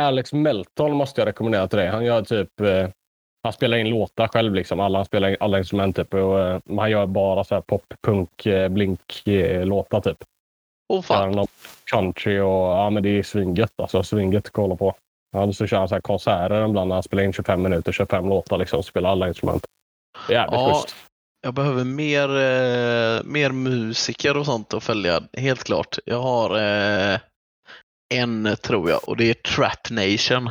Alex 0.00 0.32
Melton 0.32 0.92
måste 0.96 1.20
jag 1.20 1.28
rekommendera 1.28 1.68
till 1.68 1.78
dig. 1.78 1.88
Han 1.88 2.04
gör 2.04 2.22
typ 2.22 2.60
eh, 2.60 2.88
han 3.44 3.52
spelar 3.52 3.76
in 3.76 3.88
låtar 3.88 4.28
själv, 4.28 4.54
liksom. 4.54 4.80
alla, 4.80 4.98
han 4.98 5.04
spelar 5.06 5.28
in 5.28 5.36
alla 5.40 5.58
instrument. 5.58 5.96
Typ, 5.96 6.14
och, 6.14 6.40
eh, 6.40 6.60
han 6.76 6.90
gör 6.90 7.06
bara 7.06 7.44
så 7.44 7.54
här 7.54 7.62
pop, 7.62 7.94
punk, 8.02 8.46
eh, 8.46 8.68
blink 8.68 9.26
eh, 9.26 9.66
låtar 9.66 10.00
typ. 10.00 10.18
Kör 10.92 11.02
fan. 11.02 11.46
country 11.90 12.38
och 12.38 12.46
ja, 12.50 12.90
men 12.90 13.02
det 13.02 13.08
är 13.18 13.22
svingött. 13.22 13.72
Alltså, 13.76 14.02
svingött 14.02 14.46
att 14.46 14.52
kolla 14.52 14.76
på. 14.76 14.94
Ja, 15.32 15.52
så 15.52 15.66
kör 15.66 15.76
han 15.78 15.88
så 15.88 15.94
här 15.94 16.02
konserter 16.02 16.68
ibland 16.68 16.88
när 16.88 16.96
han 16.96 17.02
spelar 17.02 17.22
in 17.22 17.32
25 17.32 17.62
minuter, 17.62 17.92
25 17.92 18.28
låtar 18.28 18.58
liksom, 18.58 18.78
och 18.78 18.84
spelar 18.84 19.10
alla 19.10 19.28
instrument. 19.28 19.66
Det 20.28 20.34
är 20.34 20.38
jävligt 20.40 20.60
Ja. 20.60 20.74
schysst. 20.82 20.96
Jag 21.40 21.54
behöver 21.54 21.84
mer, 21.84 22.28
mer 23.22 23.50
musiker 23.50 24.36
och 24.36 24.46
sånt 24.46 24.74
att 24.74 24.84
följa, 24.84 25.22
helt 25.32 25.64
klart. 25.64 25.98
Jag 26.04 26.20
har 26.20 26.58
en 28.14 28.56
tror 28.62 28.90
jag 28.90 29.08
och 29.08 29.16
det 29.16 29.30
är 29.30 29.34
Trap 29.34 29.90
Nation. 29.90 30.50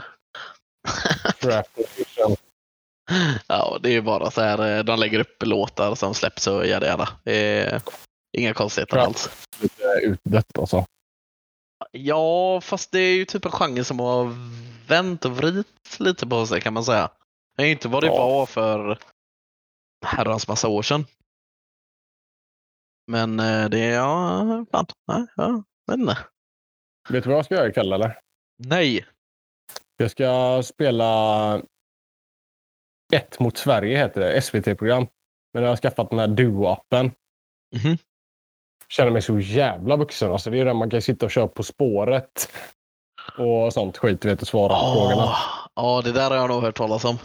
Trap 1.41 1.67
Nation. 1.77 2.12
Ja, 3.47 3.79
det 3.83 3.89
är 3.89 4.01
bara 4.01 4.31
så 4.31 4.41
här, 4.41 4.77
eh, 4.77 4.83
de 4.83 4.99
lägger 4.99 5.19
upp 5.19 5.43
låtar 5.43 5.95
som 5.95 6.13
släpps 6.13 6.47
och 6.47 6.67
jada. 6.67 7.09
Det 7.23 7.33
är 7.61 7.81
inga 8.37 8.53
konstigheter 8.53 8.93
Trap. 8.95 9.07
alls. 9.07 9.47
Lite 9.59 9.83
utdött 10.03 10.57
alltså. 10.59 10.85
Ja, 11.91 12.61
fast 12.61 12.91
det 12.91 12.99
är 12.99 13.15
ju 13.15 13.25
typ 13.25 13.45
en 13.45 13.51
genre 13.51 13.83
som 13.83 13.99
har 13.99 14.35
vänt 14.87 15.25
och 15.25 15.31
vridit 15.37 15.97
lite 15.99 16.27
på 16.27 16.45
sig 16.45 16.61
kan 16.61 16.73
man 16.73 16.83
säga. 16.83 17.09
Det 17.57 17.63
är 17.63 17.71
inte 17.71 17.87
vad 17.87 18.03
det 18.03 18.07
Ja. 18.07 18.17
var 18.27 18.45
för 18.45 18.99
herrans 20.05 20.47
massa 20.47 20.67
år 20.67 20.81
sedan. 20.81 21.05
Men 23.07 23.39
eh, 23.39 23.69
det 23.69 23.79
är, 23.79 23.93
ja, 23.93 24.41
ibland. 24.61 24.91
Ja, 25.05 25.27
ja, 25.35 25.63
inte. 25.93 26.17
Vet 27.09 27.23
du 27.23 27.29
vad 27.29 27.37
jag 27.37 27.45
ska 27.45 27.55
göra 27.55 27.67
ikväll 27.69 27.93
eller? 27.93 28.19
Nej. 28.57 29.05
Jag 29.97 30.11
ska 30.11 30.61
spela 30.65 31.61
Ett 33.15 33.39
mot 33.39 33.57
Sverige 33.57 33.97
heter 33.97 34.21
det. 34.21 34.41
SVT-program. 34.41 35.07
Men 35.53 35.63
jag 35.63 35.69
har 35.71 35.77
skaffat 35.77 36.09
den 36.09 36.19
här 36.19 36.27
Duo-appen. 36.27 37.11
Mhm. 37.75 37.97
Känner 38.89 39.11
mig 39.11 39.21
så 39.21 39.39
jävla 39.39 39.95
vuxen. 39.95 40.31
Alltså, 40.31 40.49
det 40.49 40.59
är 40.59 40.65
där 40.65 40.73
man 40.73 40.89
kan 40.89 41.01
sitta 41.01 41.25
och 41.25 41.31
köra 41.31 41.47
På 41.47 41.63
spåret. 41.63 42.49
Och 43.37 43.73
sånt 43.73 43.97
skit, 43.97 44.25
vet, 44.25 44.41
och 44.41 44.47
svara 44.47 44.73
på 44.79 44.93
frågorna. 44.93 45.23
Åh, 45.25 45.37
Ja, 45.75 46.01
det 46.01 46.11
där 46.11 46.29
har 46.29 46.37
jag 46.37 46.49
nog 46.49 46.61
hört 46.61 46.77
talas 46.77 47.05
om. 47.05 47.17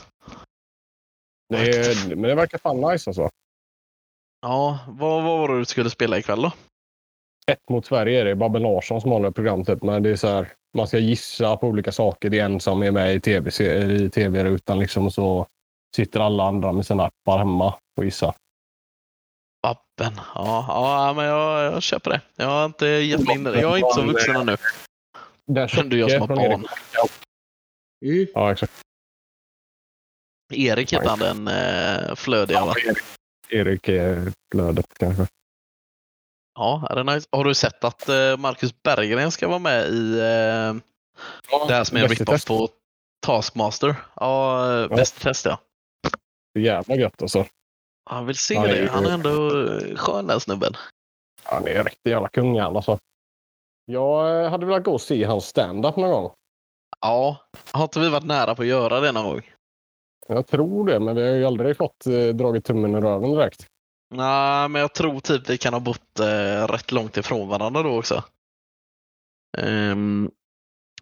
Det 1.48 1.56
är, 1.68 2.08
men 2.16 2.22
det 2.22 2.34
verkar 2.34 2.58
fan 2.58 2.80
nice 2.80 3.10
alltså. 3.10 3.30
Ja, 4.42 4.78
vad, 4.88 5.24
vad 5.24 5.38
var 5.38 5.48
det 5.48 5.58
du 5.58 5.64
skulle 5.64 5.90
spela 5.90 6.18
ikväll 6.18 6.42
då? 6.42 6.52
Ett 7.50 7.68
mot 7.70 7.86
Sverige 7.86 8.20
är 8.20 8.24
det. 8.24 8.34
Babben 8.34 8.62
Larsson 8.62 9.00
som 9.00 9.10
håller 9.10 9.30
program 9.30 9.64
typ. 9.64 9.82
Men 9.82 10.02
det 10.02 10.10
är 10.10 10.16
så 10.16 10.28
här. 10.28 10.52
Man 10.76 10.86
ska 10.88 10.98
gissa 10.98 11.56
på 11.56 11.66
olika 11.66 11.92
saker. 11.92 12.30
Det 12.30 12.38
är 12.38 12.44
en 12.44 12.60
som 12.60 12.82
är 12.82 12.90
med 12.90 13.14
i 13.14 13.20
tv- 13.20 13.50
tv-rutan 14.10 14.78
liksom. 14.78 15.06
Och 15.06 15.12
så 15.12 15.46
sitter 15.96 16.20
alla 16.20 16.44
andra 16.44 16.72
med 16.72 16.86
sina 16.86 17.04
appar 17.04 17.38
hemma 17.38 17.74
och 17.96 18.04
gissar. 18.04 18.34
Babben. 19.62 20.20
Ja, 20.34 20.64
ja 20.68 21.12
men 21.16 21.24
jag, 21.24 21.72
jag 21.72 21.82
köper 21.82 22.10
det. 22.10 22.20
Jag 22.36 22.46
har 22.46 22.64
inte 22.64 22.86
gett 22.86 23.26
mig 23.26 23.34
in 23.36 23.46
i 23.46 23.50
det. 23.50 23.60
Jag 23.60 23.72
är 23.72 23.76
inte 23.76 23.94
så 23.94 24.02
vuxen 24.02 24.36
ännu. 24.36 24.56
Men 25.76 25.88
du, 25.88 25.98
jag 25.98 26.10
som 26.10 26.20
har 26.20 26.28
barn. 26.28 26.66
Mm. 28.04 28.26
Ja, 28.34 28.52
exakt. 28.52 28.72
Erik 30.52 30.92
heter 30.92 31.08
han 31.08 31.18
den 31.18 31.48
eh, 31.48 32.14
flödiga 32.14 32.64
va? 32.64 32.74
Erik 33.48 33.88
är 33.88 34.32
flödet 34.52 34.86
kanske. 34.98 35.26
Ja, 36.54 36.86
är 36.90 36.94
det 36.96 37.14
nice? 37.14 37.28
Har 37.32 37.44
du 37.44 37.54
sett 37.54 37.84
att 37.84 38.08
eh, 38.08 38.36
Marcus 38.36 38.82
Berggren 38.82 39.30
ska 39.30 39.48
vara 39.48 39.58
med 39.58 39.88
i 39.88 40.12
eh, 40.12 40.74
det 41.68 41.74
här 41.74 41.84
som 41.84 41.96
är 41.96 42.20
en 42.20 42.26
test. 42.26 42.48
på 42.48 42.68
Taskmaster? 43.26 43.96
Ja, 44.14 44.66
eh, 44.66 44.80
Ja. 44.80 44.96
Bäst 44.96 45.16
i 45.16 45.20
test 45.20 45.44
ja. 45.44 45.58
Jävla 46.60 46.94
gött 46.96 47.22
alltså. 47.22 47.46
Han 48.10 48.26
vill 48.26 48.36
se 48.36 48.56
Han 48.56 48.64
är 48.66 48.72
det. 48.72 48.78
ju- 48.80 48.88
Han 48.88 49.06
är 49.06 49.10
ändå 49.10 49.60
eh, 49.66 49.96
skön 49.96 50.26
den 50.26 50.40
snubben. 50.40 50.72
Han 51.42 51.66
är 51.66 51.74
en 51.74 51.84
riktig 51.84 52.10
jävla 52.10 52.28
kung 52.28 52.58
alltså. 52.58 52.98
Jag 53.84 54.44
eh, 54.44 54.50
hade 54.50 54.66
velat 54.66 54.84
gå 54.84 54.92
och 54.92 55.00
se 55.00 55.24
hans 55.24 55.44
stand-up 55.46 55.96
någon 55.96 56.10
gång. 56.10 56.30
Ja, 57.00 57.36
har 57.72 57.82
inte 57.82 58.00
vi 58.00 58.08
varit 58.08 58.24
nära 58.26 58.54
på 58.54 58.62
att 58.62 58.68
göra 58.68 59.00
det 59.00 59.12
någon 59.12 59.24
gång? 59.24 59.42
Jag 60.28 60.46
tror 60.46 60.86
det, 60.86 61.00
men 61.00 61.16
vi 61.16 61.28
har 61.28 61.34
ju 61.36 61.44
aldrig 61.44 61.76
fått 61.76 62.06
eh, 62.06 62.28
dragit 62.34 62.64
tummen 62.64 62.94
i 62.96 63.00
röven 63.00 63.30
direkt. 63.30 63.66
Nej, 64.14 64.68
men 64.68 64.80
jag 64.80 64.94
tror 64.94 65.20
typ 65.20 65.50
vi 65.50 65.58
kan 65.58 65.72
ha 65.72 65.80
bott 65.80 66.18
eh, 66.20 66.66
rätt 66.68 66.92
långt 66.92 67.16
ifrån 67.16 67.48
varandra 67.48 67.82
då 67.82 67.98
också. 67.98 68.24
Um, 69.58 70.30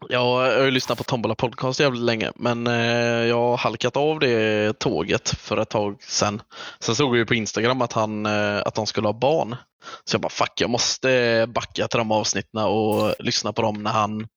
jag 0.09 0.21
har 0.21 0.65
ju 0.65 0.71
lyssnat 0.71 0.99
på 0.99 1.05
Tombola 1.05 1.35
podcast 1.35 1.81
jävligt 1.81 2.03
länge, 2.03 2.33
men 2.35 2.67
eh, 2.67 3.27
jag 3.27 3.41
har 3.41 3.57
halkat 3.57 3.97
av 3.97 4.19
det 4.19 4.79
tåget 4.79 5.29
för 5.29 5.57
ett 5.57 5.71
tag 5.71 6.03
sedan. 6.03 6.43
Sen 6.81 6.95
såg 6.95 7.09
jag 7.09 7.17
ju 7.17 7.27
på 7.27 7.35
Instagram 7.35 7.83
att, 7.83 7.93
han, 7.93 8.27
eh, 8.27 8.59
att 8.59 8.75
de 8.75 8.87
skulle 8.87 9.09
ha 9.09 9.13
barn. 9.13 9.57
Så 10.05 10.15
jag 10.15 10.21
bara 10.21 10.29
fuck, 10.29 10.53
jag 10.61 10.71
måste 10.71 11.47
backa 11.49 11.89
till 11.89 11.99
de 11.99 12.13
avsnitten 12.13 12.61
och 12.61 13.15
lyssna 13.19 13.53
på 13.53 13.63
dem 13.63 13.83
när 13.83 13.91
han 13.91 14.29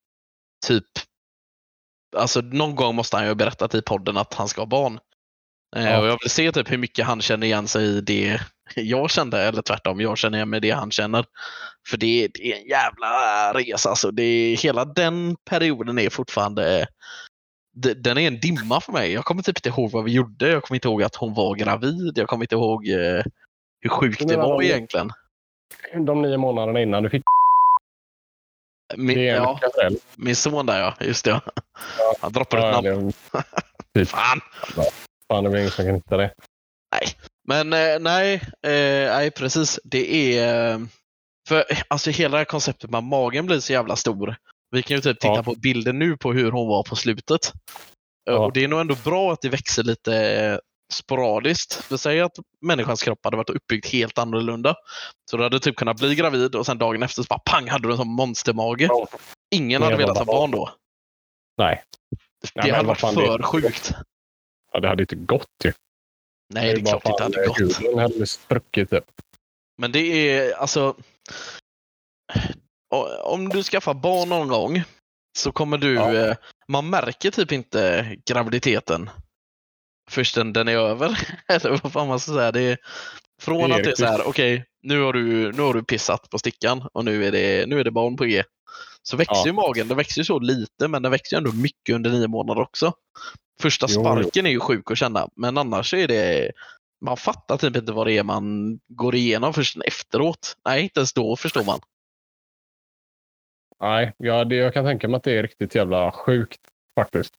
typ 0.67 0.85
Alltså 2.17 2.41
någon 2.41 2.75
gång 2.75 2.95
måste 2.95 3.15
han 3.15 3.25
ju 3.25 3.29
ha 3.29 3.35
berättat 3.35 3.75
i 3.75 3.81
podden 3.81 4.17
att 4.17 4.33
han 4.33 4.47
ska 4.47 4.61
ha 4.61 4.65
barn. 4.65 4.99
Eh, 5.75 5.83
Ja. 5.85 5.99
Och 5.99 6.07
jag 6.07 6.17
vill 6.23 6.29
se 6.29 6.51
typ 6.51 6.71
hur 6.71 6.77
mycket 6.77 7.05
han 7.05 7.21
känner 7.21 7.47
igen 7.47 7.67
sig 7.67 7.85
i 7.85 8.01
det 8.01 8.41
jag 8.75 9.11
kände, 9.11 9.41
eller 9.41 9.61
tvärtom, 9.61 10.01
jag 10.01 10.17
känner 10.17 10.37
igen 10.37 10.49
mig 10.49 10.57
i 10.57 10.61
det 10.61 10.71
han 10.71 10.91
känner. 10.91 11.25
För 11.89 11.97
det, 11.97 12.27
det 12.33 12.51
är 12.53 12.57
en 12.61 12.67
jävla 12.67 13.53
resa 13.53 13.89
alltså. 13.89 14.11
Det 14.11 14.55
hela 14.61 14.85
den 14.85 15.35
perioden 15.49 15.99
är 15.99 16.09
fortfarande 16.09 16.87
de- 17.75 17.93
den 17.93 18.17
är 18.17 18.27
en 18.27 18.39
dimma 18.39 18.81
för 18.81 18.91
mig. 18.91 19.11
Jag 19.13 19.25
kommer 19.25 19.43
typ 19.43 19.57
inte 19.57 19.69
ihåg 19.69 19.91
vad 19.91 20.03
vi 20.03 20.11
gjorde. 20.11 20.49
Jag 20.49 20.63
kommer 20.63 20.75
inte 20.75 20.87
ihåg 20.87 21.03
att 21.03 21.15
hon 21.15 21.33
var 21.33 21.55
gravid. 21.55 22.17
Jag 22.17 22.27
kommer 22.27 22.43
inte 22.43 22.55
ihåg 22.55 22.87
eh, 22.87 23.23
hur 23.81 23.89
sjukt 23.89 24.27
det 24.27 24.37
var 24.37 24.47
vad- 24.47 24.63
egentligen. 24.63 25.11
De 26.05 26.21
nio 26.21 26.37
månaderna 26.37 26.81
innan 26.81 27.03
du 27.03 27.09
fick 27.09 27.23
Min, 28.95 29.17
det 29.17 29.29
är 29.29 29.35
en 29.37 29.43
ja, 29.43 29.59
min 30.15 30.35
son 30.35 30.65
där 30.65 30.79
ja, 30.79 30.95
just 30.99 31.25
det. 31.25 31.41
Han 32.21 32.31
droppade 32.33 32.69
ett 32.69 32.85
Ja, 32.85 32.91
namn. 32.91 33.13
det, 33.93 34.05
Fan! 34.05 34.41
fan, 35.27 35.43
det 35.43 35.49
är 35.49 35.57
ingen 35.57 35.71
som 35.71 35.85
kan 35.85 35.95
hitta 35.95 36.17
det. 36.17 36.33
Men 37.47 37.73
eh, 37.73 37.99
nej, 37.99 38.33
eh, 38.63 39.15
nej 39.15 39.31
precis. 39.31 39.79
Det 39.83 40.37
är... 40.39 40.87
För 41.49 41.65
alltså 41.87 42.09
hela 42.11 42.31
det 42.31 42.37
här 42.37 42.45
konceptet 42.45 42.89
med 42.89 42.97
att 42.97 43.03
magen 43.03 43.45
blir 43.45 43.59
så 43.59 43.73
jävla 43.73 43.95
stor. 43.95 44.35
Vi 44.71 44.83
kan 44.83 44.95
ju 44.97 45.01
typ 45.01 45.19
titta 45.19 45.33
Ja. 45.35 45.43
på 45.43 45.55
bilden 45.55 45.99
nu 45.99 46.17
på 46.17 46.33
hur 46.33 46.51
hon 46.51 46.67
var 46.67 46.83
på 46.83 46.95
slutet. 46.95 47.45
Eh, 48.29 48.33
Ja. 48.33 48.45
Och 48.45 48.53
Det 48.53 48.63
är 48.63 48.67
nog 48.67 48.79
ändå 48.79 48.95
bra 49.03 49.33
att 49.33 49.41
det 49.41 49.49
växer 49.49 49.83
lite 49.83 50.15
eh, 50.15 50.57
sporadiskt. 50.93 51.91
Vi 51.91 51.97
säger 51.97 52.23
att 52.23 52.31
människans 52.61 53.03
kropp 53.03 53.19
hade 53.23 53.37
varit 53.37 53.49
uppbyggd 53.49 53.85
helt 53.85 54.17
annorlunda. 54.17 54.75
Så 55.31 55.37
du 55.37 55.43
hade 55.43 55.59
typ 55.59 55.75
kunnat 55.75 55.97
bli 55.97 56.15
gravid 56.15 56.55
och 56.55 56.65
sen 56.65 56.77
dagen 56.77 57.03
efter 57.03 57.23
så 57.23 57.27
bara 57.29 57.39
pang 57.39 57.67
hade 57.69 57.87
du 57.87 57.91
en 57.91 57.97
sån 57.97 58.07
monstermage. 58.07 58.81
Ja. 58.81 59.07
Ingen 59.55 59.81
Det 59.81 59.85
hade 59.87 59.97
velat 59.97 60.17
ha 60.17 60.25
barn 60.25 60.51
då. 60.51 60.69
Nej. 61.57 61.83
Det 62.41 62.49
men 62.65 62.75
hade 62.75 62.87
varit 62.87 62.99
för 62.99 63.37
det- 63.37 63.43
sjukt. 63.43 63.91
Ja, 64.71 64.79
det 64.79 64.87
hade 64.87 65.03
inte 65.03 65.15
gått 65.15 65.45
ju. 65.63 65.73
Nej, 66.53 66.73
det 66.73 66.81
är 66.81 66.85
klart 66.85 67.03
det 67.03 67.09
inte 67.09 67.23
hade 67.23 67.47
gått. 67.47 67.59
Huden 67.81 67.99
hade 67.99 68.27
spruckit 68.27 68.89
typ. 68.89 69.03
Men 69.79 69.91
det 69.91 69.99
är 69.99 70.53
alltså... 70.53 70.95
Om 73.23 73.49
du 73.49 73.63
skaffar 73.63 73.93
barn 73.93 74.29
någon 74.29 74.47
gång 74.47 74.83
så 75.37 75.51
kommer 75.51 75.77
du... 75.77 75.93
Ja. 75.93 76.13
eh, 76.13 76.35
Man 76.67 76.89
märker 76.89 77.31
typ 77.31 77.51
inte 77.51 78.05
graviditeten 78.25 79.09
förrän 80.09 80.53
den 80.53 80.67
är 80.67 80.75
över. 80.77 81.19
Eller 81.47 81.79
vad 81.83 81.93
fan 81.93 82.07
man 82.07 82.19
ska 82.19 82.31
säga. 82.33 82.51
Det 82.51 82.61
är, 82.61 82.77
från 83.41 83.69
Det 83.69 83.75
är 83.75 83.79
att 83.79 83.83
det 83.83 83.91
är 83.91 83.95
så 83.95 84.05
här, 84.05 84.27
okej, 84.27 84.65
nu, 84.83 85.01
har 85.01 85.13
du, 85.13 85.51
nu 85.51 85.61
har 85.61 85.73
du 85.73 85.83
pissat 85.83 86.29
på 86.29 86.39
stickan 86.39 86.87
och 86.93 87.05
nu 87.05 87.25
är 87.25 87.31
det, 87.31 87.65
nu 87.67 87.79
är 87.79 87.83
det 87.83 87.91
barn 87.91 88.17
på 88.17 88.23
G. 88.25 88.43
Så 89.03 89.17
växer 89.17 89.35
Ja. 89.35 89.45
ju 89.45 89.53
magen. 89.53 89.87
Den 89.87 89.97
växer 89.97 90.21
ju 90.21 90.25
så 90.25 90.39
lite, 90.39 90.87
men 90.87 91.01
den 91.03 91.11
växer 91.11 91.35
ju 91.35 91.37
ändå 91.37 91.51
mycket 91.51 91.95
under 91.95 92.09
nio 92.09 92.27
månader 92.27 92.61
också. 92.61 92.93
Första 93.61 93.85
Jo, 93.89 93.93
jo. 93.95 94.01
sparken 94.01 94.45
är 94.45 94.49
ju 94.49 94.59
sjuk 94.59 94.91
att 94.91 94.97
känna, 94.97 95.29
men 95.35 95.57
annars 95.57 95.93
är 95.93 96.07
det 96.07 96.51
man 97.01 97.17
fattar 97.17 97.57
typ 97.57 97.75
inte 97.75 97.91
vad 97.91 98.07
det 98.07 98.17
är 98.17 98.23
man 98.23 98.79
går 98.87 99.15
igenom 99.15 99.53
först 99.53 99.77
efteråt. 99.85 100.57
Nej, 100.65 100.83
inte 100.83 100.99
ens 100.99 101.13
då 101.13 101.35
förstår 101.35 101.63
man. 101.63 101.79
Nej, 103.81 104.13
ja, 104.17 104.43
det, 104.43 104.55
jag 104.55 104.73
kan 104.73 104.85
tänka 104.85 105.07
mig 105.07 105.17
att 105.17 105.23
det 105.23 105.37
är 105.37 105.43
riktigt 105.43 105.75
jävla 105.75 106.11
sjukt 106.11 106.61
faktiskt. 106.95 107.33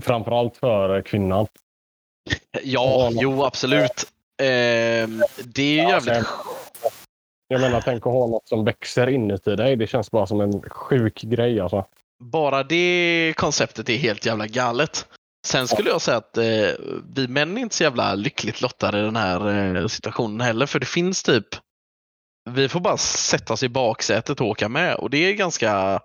Framförallt 0.00 0.56
för 0.56 1.02
kvinnan. 1.02 1.46
Ja, 2.62 3.10
jo 3.12 3.44
absolut. 3.44 4.12
Ehm, 4.42 5.22
det 5.44 5.62
är 5.62 5.74
ju 5.74 5.82
Ja, 5.82 5.88
jävligt... 5.90 6.28
Jag 7.48 7.60
menar, 7.60 7.80
tänk 7.80 8.06
att 8.06 8.12
ha 8.12 8.26
något 8.26 8.48
som 8.48 8.64
växer 8.64 9.06
inuti 9.08 9.56
dig. 9.56 9.76
Det 9.76 9.86
känns 9.86 10.10
bara 10.10 10.26
som 10.26 10.40
en 10.40 10.62
sjuk 10.62 11.22
grej 11.22 11.60
alltså. 11.60 11.86
Bara 12.18 12.62
det 12.62 13.34
konceptet 13.36 13.88
är 13.88 13.96
helt 13.96 14.26
jävla 14.26 14.46
galet. 14.46 15.06
Sen 15.46 15.68
skulle 15.68 15.90
jag 15.90 16.02
säga 16.02 16.16
att 16.16 16.36
eh, 16.36 16.72
vi 17.14 17.28
män 17.28 17.58
är 17.58 17.62
inte 17.62 17.74
så 17.74 17.82
jävla 17.82 18.14
lyckligt 18.14 18.60
lottade 18.60 18.98
i 18.98 19.02
den 19.02 19.16
här 19.16 19.76
eh, 19.76 19.86
situationen 19.86 20.40
heller. 20.40 20.66
För 20.66 20.80
det 20.80 20.86
finns 20.86 21.22
typ... 21.22 21.46
Vi 22.50 22.68
får 22.68 22.80
bara 22.80 22.96
sätta 22.96 23.52
oss 23.52 23.62
i 23.62 23.68
baksätet 23.68 24.40
och 24.40 24.46
åka 24.46 24.68
med. 24.68 24.94
Och 24.94 25.10
det 25.10 25.18
är 25.18 25.32
ganska 25.32 26.00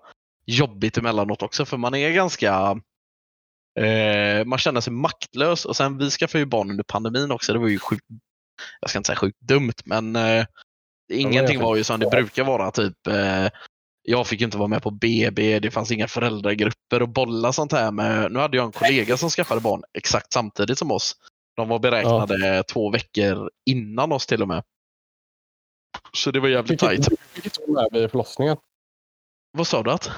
jobbigt 0.46 0.98
emellanåt 0.98 1.42
också. 1.42 1.64
För 1.64 1.76
man 1.76 1.94
är 1.94 2.10
ganska... 2.10 2.80
Eh, 3.80 4.44
man 4.44 4.58
känner 4.58 4.80
sig 4.80 4.92
maktlös. 4.92 5.64
Och 5.64 5.76
sen 5.76 5.98
vi 5.98 6.10
skaffade 6.10 6.38
ju 6.38 6.46
barn 6.46 6.70
under 6.70 6.84
pandemin 6.84 7.30
också. 7.30 7.52
Det 7.52 7.58
var 7.58 7.68
ju 7.68 7.78
sjukt... 7.78 8.04
Jag 8.80 8.90
ska 8.90 8.98
inte 8.98 9.06
säga 9.06 9.16
sjukt 9.16 9.40
dumt, 9.40 9.74
men 9.84 10.16
eh, 10.16 10.46
ingenting 11.12 11.60
var 11.60 11.76
ju 11.76 11.84
som 11.84 12.00
det 12.00 12.10
brukar 12.10 12.44
vara. 12.44 12.70
Typ 12.70 13.06
eh, 13.06 13.48
jag 14.08 14.26
fick 14.26 14.40
inte 14.40 14.58
vara 14.58 14.68
med 14.68 14.82
på 14.82 14.90
BB, 14.90 15.58
det 15.58 15.70
fanns 15.70 15.90
inga 15.90 16.08
föräldragrupper 16.08 17.02
och 17.02 17.08
bolla 17.08 17.52
sånt 17.52 17.72
här 17.72 17.92
med. 17.92 18.32
Nu 18.32 18.38
hade 18.38 18.56
jag 18.56 18.66
en 18.66 18.72
kollega 18.72 19.16
som 19.16 19.30
skaffade 19.30 19.60
barn 19.60 19.82
exakt 19.94 20.32
samtidigt 20.32 20.78
som 20.78 20.90
oss. 20.90 21.16
De 21.56 21.68
var 21.68 21.78
beräknade 21.78 22.62
två 22.62 22.90
veckor 22.90 23.50
innan 23.66 24.12
oss 24.12 24.26
till 24.26 24.42
och 24.42 24.48
med. 24.48 24.62
Så 26.12 26.30
det 26.30 26.40
var 26.40 26.48
jävligt 26.48 26.70
Fick 26.70 26.80
tajt. 26.80 27.08
du 27.08 27.16
fick 27.32 27.44
inte 27.44 27.60
vara 27.66 27.88
med 27.92 28.00
vid 28.00 28.10
förlossningen. 28.10 28.56
Vad 29.52 29.66
sa 29.66 29.82
du 29.82 29.90
att? 29.90 30.10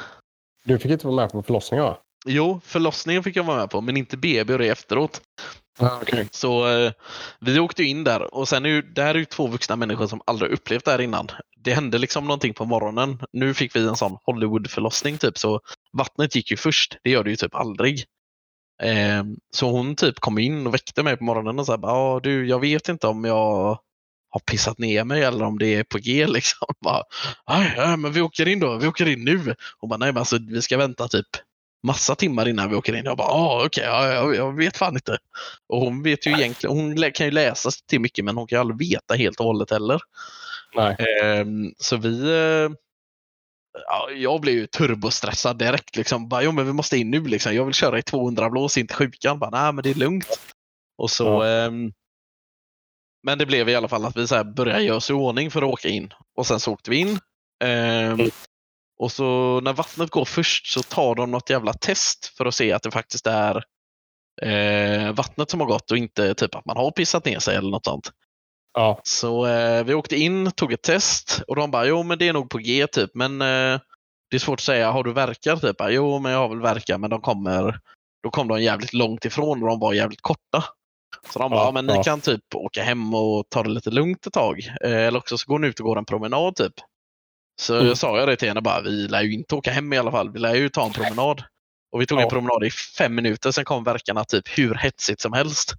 Du 0.64 0.78
fick 0.78 0.91
inte 0.93 1.07
vara 1.07 1.16
med 1.16 1.32
på 1.32 1.43
förlossningen 1.43 1.84
va? 1.84 1.99
Jo, 2.27 2.61
förlossningen 2.64 3.23
fick 3.23 3.37
jag 3.37 3.45
vara 3.45 3.57
med 3.57 3.71
på, 3.71 3.81
men 3.81 3.97
inte 3.97 4.16
BB 4.16 4.53
och 4.53 4.59
det 4.59 4.69
efteråt. 4.69 5.21
Ah, 5.79 6.01
okay. 6.03 6.27
Så 6.31 6.69
eh, 6.69 6.93
vi 7.41 7.59
åkte 7.59 7.85
in 7.85 8.05
där 8.05 8.35
och 8.35 8.49
sen 8.49 8.64
är 8.64 8.69
ju, 8.69 8.83
det 8.83 9.03
här 9.03 9.14
är 9.14 9.19
ju 9.19 9.25
två 9.25 9.47
vuxna 9.47 9.77
människor 9.77 10.07
som 10.07 10.21
aldrig 10.27 10.53
upplevt 10.53 10.85
det 10.85 10.91
här 10.91 11.01
innan. 11.01 11.29
Det 11.61 11.73
hände 11.75 11.99
liksom 11.99 12.25
någonting 12.25 12.55
på 12.55 12.64
morgonen. 12.64 13.19
Nu 13.33 13.55
fick 13.55 13.77
vi 13.77 13.89
en 13.89 13.97
sån 13.97 14.16
Hollywood-förlossning 14.25 15.19
typ, 15.19 15.39
så 15.39 15.61
vattnet 15.93 16.35
gick 16.35 16.51
ju 16.51 16.57
först. 16.57 16.97
Det 17.03 17.11
gör 17.11 17.25
det 17.25 17.31
ju 17.31 17.37
typ 17.37 17.55
aldrig. 17.55 18.05
Eh, 18.83 19.25
så 19.55 19.71
hon 19.71 19.97
typ 19.97 20.21
kom 20.21 20.39
in 20.39 20.66
och 20.66 20.75
väckte 20.75 21.03
mig 21.03 21.16
på 21.16 21.25
morgonen 21.25 21.59
och 21.59 21.66
sa 21.66 21.79
ja 21.83 22.21
du, 22.23 22.49
jag 22.49 22.61
vet 22.61 22.89
inte 22.89 23.07
om 23.07 23.25
jag 23.25 23.79
har 24.31 24.41
pissat 24.51 24.79
ner 24.79 25.05
mig 25.05 25.23
eller 25.23 25.45
om 25.45 25.59
det 25.59 25.75
är 25.75 25.85
på 25.85 25.99
G 25.99 26.27
liksom. 26.29 26.69
Bara, 26.85 27.03
"Aj, 27.45 27.75
ja, 27.77 27.97
men 27.97 28.12
vi 28.12 28.21
åker 28.21 28.49
in 28.49 28.61
då, 28.61 28.77
vi 28.77 28.87
åker 28.87 29.09
in 29.09 29.25
nu. 29.25 29.55
Hon 29.79 29.91
bara, 29.91 29.97
nej 29.97 30.12
men 30.12 30.19
alltså 30.19 30.39
vi 30.51 30.62
ska 30.62 30.77
vänta 30.79 31.09
typ 31.09 31.27
massa 31.83 32.14
timmar 32.14 32.49
innan 32.49 32.70
vi 32.70 32.76
åker 32.76 32.97
in. 32.97 33.05
Jag 33.05 33.16
bara, 33.16 33.29
ah, 33.29 33.64
okej, 33.66 33.85
ja, 33.85 34.12
jag, 34.12 34.35
jag 34.35 34.57
vet 34.57 34.76
fan 34.76 34.95
inte. 34.95 35.18
Och 35.68 35.81
hon 35.81 36.03
vet 36.03 36.26
ju 36.26 36.31
egentligen, 36.31 36.76
hon 36.76 37.12
kan 37.12 37.26
ju 37.26 37.33
läsa 37.33 37.70
till 37.87 38.01
mycket 38.01 38.24
men 38.24 38.37
hon 38.37 38.47
kan 38.47 38.57
ju 38.57 38.61
aldrig 38.61 38.91
veta 38.91 39.14
helt 39.14 39.41
och 39.41 39.47
hållet 39.47 39.70
heller. 39.70 40.01
Nej. 40.74 40.97
Ehm, 41.22 41.74
så 41.79 41.97
vi, 41.97 42.22
eh, 42.22 42.70
ja, 43.87 44.11
jag 44.16 44.41
blev 44.41 44.55
ju 44.55 44.66
turbostressad 44.66 45.59
direkt 45.59 45.97
liksom. 45.97 46.29
Bara, 46.29 46.43
jo 46.43 46.53
men 46.53 46.66
vi 46.66 46.72
måste 46.72 46.97
in 46.99 47.11
nu 47.11 47.20
liksom. 47.20 47.55
Jag 47.55 47.64
vill 47.64 47.74
köra 47.74 47.99
i 47.99 48.03
200 48.03 48.51
blås 48.51 48.79
in 48.79 48.87
till 48.87 48.97
sjukan. 48.97 49.39
Bara, 49.39 49.51
nej 49.51 49.72
men 49.72 49.83
det 49.83 49.91
är 49.91 49.95
lugnt. 49.95 50.41
Och 50.99 51.11
så, 51.11 51.24
Ja. 51.24 51.47
ehm, 51.47 51.93
men 53.22 53.39
det 53.39 53.47
blev 53.47 53.68
i 53.68 53.74
alla 53.74 53.89
fall 53.89 54.05
att 54.05 54.16
vi 54.16 54.26
så 54.26 54.35
här 54.35 54.45
började 54.45 54.83
göra 54.83 54.97
oss 54.97 55.11
i 55.11 55.12
ordning 55.12 55.51
för 55.51 55.62
att 55.62 55.68
åka 55.68 55.89
in. 55.89 56.12
Och 56.37 56.47
sen 56.47 56.61
så 56.61 56.72
åkte 56.72 56.91
vi 56.91 56.97
in. 56.97 57.18
Mm. 57.64 58.31
Och 58.99 59.12
så 59.12 59.61
när 59.61 59.72
vattnet 59.72 60.11
går 60.11 60.24
först 60.24 60.66
så 60.66 60.82
tar 60.82 61.14
de 61.14 61.30
något 61.30 61.51
jävla 61.51 61.72
test 61.72 62.32
för 62.36 62.46
att 62.46 62.55
se 62.55 62.72
att 62.72 62.82
det 62.82 62.90
faktiskt 62.90 63.26
är 63.26 63.64
eh, 64.42 65.12
vattnet 65.12 65.51
som 65.51 65.61
har 65.61 65.66
gått 65.66 65.90
och 65.90 65.96
inte 65.96 66.34
typ 66.34 66.55
att 66.55 66.66
man 66.66 66.76
har 66.76 66.90
pissat 66.90 67.24
ner 67.24 67.38
sig 67.38 67.57
eller 67.57 67.70
något 67.70 67.84
sånt. 67.84 68.11
Ja. 68.74 69.01
Så 69.05 69.46
eh, 69.46 69.84
vi 69.84 69.94
åkte 69.94 70.16
in, 70.16 70.51
tog 70.53 70.72
ett 70.72 70.82
test 70.82 71.42
och 71.49 71.57
de 71.57 71.70
bara, 71.70 71.86
jo 71.86 72.03
men 72.03 72.18
det 72.18 72.28
är 72.28 72.32
nog 72.32 72.51
på 72.51 72.59
G 72.59 72.86
typ, 72.86 73.11
men 73.14 73.40
eh, 73.42 73.80
det 74.30 74.36
är 74.36 74.38
svårt 74.38 74.59
att 74.61 74.64
säga, 74.64 74.90
har 74.90 75.05
du 75.05 75.12
verkar? 75.12 75.57
Typ, 75.57 75.76
"Ja, 75.78 75.90
jo 75.90 76.18
men 76.18 76.32
jag 76.32 76.38
har 76.38 76.49
väl 76.49 76.61
verkar, 76.61 76.99
men 76.99 77.11
de 77.11 77.20
kommer, 77.20 77.80
då 78.22 78.30
kom 78.30 78.49
de 78.49 78.62
jävligt 78.62 78.92
långt 78.92 79.24
ifrån 79.24 79.62
och 79.62 79.68
de 79.68 79.80
var 79.80 79.92
jävligt 79.92 80.20
korta. 80.22 80.64
Så 81.32 81.38
de 81.38 81.51
bara, 81.51 81.61
Ja, 81.61 81.64
ja, 81.66 81.72
men 81.72 81.86
ni 81.86 81.92
ja. 81.94 82.03
kan 82.03 82.20
typ 82.20 82.55
åka 82.55 82.82
hem 82.82 83.14
och 83.14 83.44
ta 83.51 83.62
det 83.62 83.68
lite 83.70 83.90
lugnt 83.90 84.26
ett 84.26 84.32
tag. 84.32 84.61
Eh, 84.84 84.92
eller 85.07 85.18
också 85.18 85.38
så 85.38 85.46
går 85.53 85.59
ni 85.59 85.66
ut 85.68 85.80
och 85.80 85.86
går 85.86 85.99
en 85.99 86.05
promenad 86.05 86.57
typ. 86.57 86.72
Så 87.61 87.75
Mm. 87.75 87.87
jag 87.87 87.99
sa 87.99 88.19
jag 88.19 88.29
det 88.29 88.37
till 88.37 88.49
henne 88.49 88.61
bara, 88.61 88.81
vi 88.81 88.91
lär 89.09 89.23
ju 89.23 89.33
inte 89.33 89.55
åka 89.55 89.71
hem 89.73 89.93
i 89.93 89.99
alla 89.99 90.11
fall, 90.11 90.31
vi 90.33 90.39
lär 90.39 90.55
ju 90.55 90.69
ta 90.69 90.87
en 90.87 90.93
promenad. 90.93 91.43
Och 91.93 92.01
vi 92.01 92.07
tog 92.07 92.19
en 92.19 92.23
Ja. 92.25 92.31
promenad 92.31 92.65
i 92.65 92.71
fem 92.71 93.15
minuter, 93.15 93.51
sen 93.51 93.65
kom 93.65 93.85
verkarna 93.85 94.25
typ 94.25 94.59
hur 94.59 94.75
hetsigt 94.75 95.21
som 95.21 95.33
helst. 95.33 95.75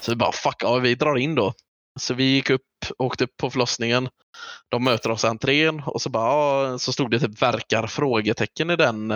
Så 0.00 0.10
vi 0.12 0.16
bara, 0.16 0.32
fuck, 0.32 0.56
ja, 0.58 0.76
vi 0.76 0.94
drar 0.94 1.16
in 1.16 1.34
då. 1.34 1.52
Så 2.00 2.14
vi 2.14 2.24
gick 2.24 2.50
upp, 2.50 2.62
åkte 2.98 3.24
upp 3.24 3.36
på 3.36 3.50
förlossningen. 3.50 4.08
De 4.68 4.84
möter 4.84 5.10
oss 5.10 5.24
i 5.24 5.26
entrén 5.26 5.82
och 5.86 6.02
så 6.02 6.10
bara, 6.10 6.26
ja, 6.70 6.78
så 6.78 6.92
stod 6.92 7.10
det 7.10 7.20
typ 7.20 7.42
verkar 7.42 7.86
frågetecken 7.86 8.70
i 8.70 8.76
den. 8.76 9.10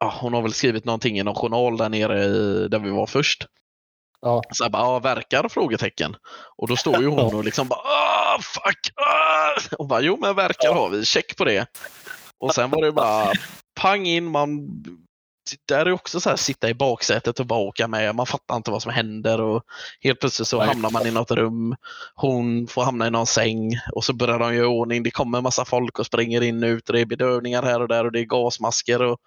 Ja, 0.00 0.14
hon 0.20 0.34
har 0.34 0.42
väl 0.42 0.52
skrivit 0.52 0.84
någonting 0.84 1.18
i 1.18 1.22
någon 1.22 1.34
journal 1.34 1.76
där 1.76 1.88
nere 1.88 2.24
i, 2.24 2.68
där 2.68 2.78
vi 2.78 2.90
var 2.90 3.06
först. 3.06 3.46
Ja. 4.24 4.42
Så 4.52 4.64
jag 4.64 4.72
bara, 4.72 4.82
ja, 4.82 4.98
verkar 4.98 5.48
frågetecken. 5.48 6.16
Och 6.56 6.68
då 6.68 6.76
står 6.76 7.00
ju 7.00 7.06
hon 7.06 7.34
och 7.34 7.44
liksom 7.44 7.68
bara, 7.68 7.80
ah, 7.80 8.38
fuck, 8.42 8.90
ah! 8.96 9.76
Och 9.78 9.86
bara, 9.86 10.00
jo 10.00 10.18
men 10.20 10.36
verkar 10.36 10.74
har 10.74 10.88
vi, 10.88 11.04
check 11.04 11.36
på 11.36 11.44
det. 11.44 11.66
Och 12.40 12.54
sen 12.54 12.70
var 12.70 12.82
det 12.82 12.92
bara 12.92 13.32
pang 13.80 14.06
in, 14.06 14.24
man 14.24 14.68
där 15.68 15.86
är 15.86 15.92
också 15.92 16.20
så 16.20 16.28
här 16.30 16.36
sitta 16.36 16.68
i 16.68 16.74
baksätet 16.74 17.40
och 17.40 17.46
bara 17.46 17.58
åka 17.58 17.88
med. 17.88 18.14
Man 18.14 18.26
fattar 18.26 18.56
inte 18.56 18.70
vad 18.70 18.82
som 18.82 18.92
händer 18.92 19.40
och 19.40 19.62
helt 20.00 20.20
plötsligt 20.20 20.48
så 20.48 20.60
hamnar 20.60 20.90
man 20.90 21.06
i 21.06 21.10
något 21.10 21.30
rum. 21.30 21.76
Hon 22.14 22.66
får 22.66 22.82
hamna 22.82 23.06
i 23.06 23.10
någon 23.10 23.26
säng 23.26 23.70
och 23.92 24.04
så 24.04 24.12
börjar 24.12 24.38
de 24.38 24.54
göra 24.54 24.68
ordning. 24.68 25.02
Det 25.02 25.10
kommer 25.10 25.38
en 25.38 25.44
massa 25.44 25.64
folk 25.64 25.98
och 25.98 26.06
springer 26.06 26.42
in 26.42 26.64
och 26.64 26.68
ut 26.68 26.86
det 26.86 27.00
är 27.00 27.06
bedövningar 27.06 27.62
här 27.62 27.82
och 27.82 27.88
där 27.88 28.04
och 28.04 28.12
det 28.12 28.20
är 28.20 28.24
gasmasker 28.24 29.02
och 29.02 29.18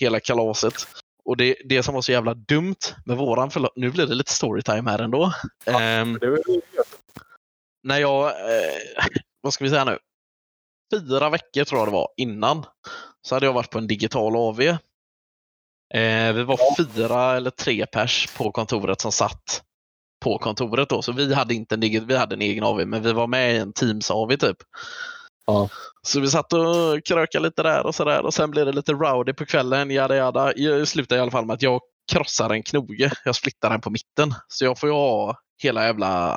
hela 0.00 0.20
kalaset. 0.20 0.74
Och 1.28 1.36
det, 1.36 1.56
det 1.64 1.82
som 1.82 1.94
var 1.94 2.02
så 2.02 2.12
jävla 2.12 2.34
dumt 2.34 2.76
med 3.04 3.16
våran 3.16 3.50
förlo- 3.50 3.72
Nu 3.76 3.90
blir 3.90 4.06
det 4.06 4.14
lite 4.14 4.32
storytime 4.32 4.90
här 4.90 4.98
ändå. 4.98 5.32
Ehm, 5.66 6.18
Det 6.20 6.26
är 6.26 6.30
väl- 6.30 6.42
när 7.82 7.98
jag, 7.98 8.26
eh, 8.26 9.04
vad 9.40 9.52
ska 9.52 9.64
vi 9.64 9.70
säga 9.70 9.84
nu, 9.84 9.98
fyra 10.94 11.30
veckor 11.30 11.64
tror 11.64 11.80
jag 11.80 11.88
det 11.88 11.92
var 11.92 12.08
innan, 12.16 12.64
så 13.22 13.34
hade 13.36 13.46
jag 13.46 13.52
varit 13.52 13.70
på 13.70 13.78
en 13.78 13.86
digital 13.86 14.36
AV. 14.36 14.60
Eh, 15.94 16.32
vi 16.32 16.42
var 16.42 16.58
fyra 16.76 17.36
eller 17.36 17.50
tre 17.50 17.86
pers 17.86 18.28
på 18.36 18.52
kontoret 18.52 19.00
som 19.00 19.12
satt 19.12 19.62
på 20.24 20.38
kontoret 20.38 20.88
då, 20.88 21.02
så 21.02 21.12
vi 21.12 21.34
hade 21.34 21.54
inte 21.54 21.74
en, 21.74 22.06
vi 22.06 22.16
hade 22.16 22.34
en 22.34 22.42
egen 22.42 22.64
AV, 22.64 22.86
men 22.86 23.02
vi 23.02 23.12
var 23.12 23.26
med 23.26 23.54
i 23.54 23.58
en 23.58 23.72
Teams-AV 23.72 24.36
typ. 24.36 24.56
Ja. 25.48 25.68
Så 26.02 26.20
vi 26.20 26.26
satt 26.26 26.52
och 26.52 27.04
krökade 27.04 27.44
lite 27.44 27.62
där 27.62 27.86
och 27.86 27.94
sådär 27.94 28.26
och 28.26 28.34
sen 28.34 28.50
blev 28.50 28.66
det 28.66 28.72
lite 28.72 28.92
rowdy 28.92 29.32
på 29.32 29.46
kvällen, 29.46 29.90
jada 29.90 30.16
jada. 30.16 30.52
Jag 30.56 30.88
slutade 30.88 31.18
i 31.18 31.22
alla 31.22 31.30
fall 31.30 31.46
med 31.46 31.54
att 31.54 31.62
jag 31.62 31.80
krossar 32.12 32.50
en 32.50 32.62
knoge. 32.62 33.10
Jag 33.24 33.34
splittar 33.34 33.70
den 33.70 33.80
på 33.80 33.90
mitten. 33.90 34.34
Så 34.48 34.64
jag 34.64 34.78
får 34.78 34.88
ju 34.88 34.94
ha 34.94 35.38
hela 35.62 35.84
jävla 35.84 36.34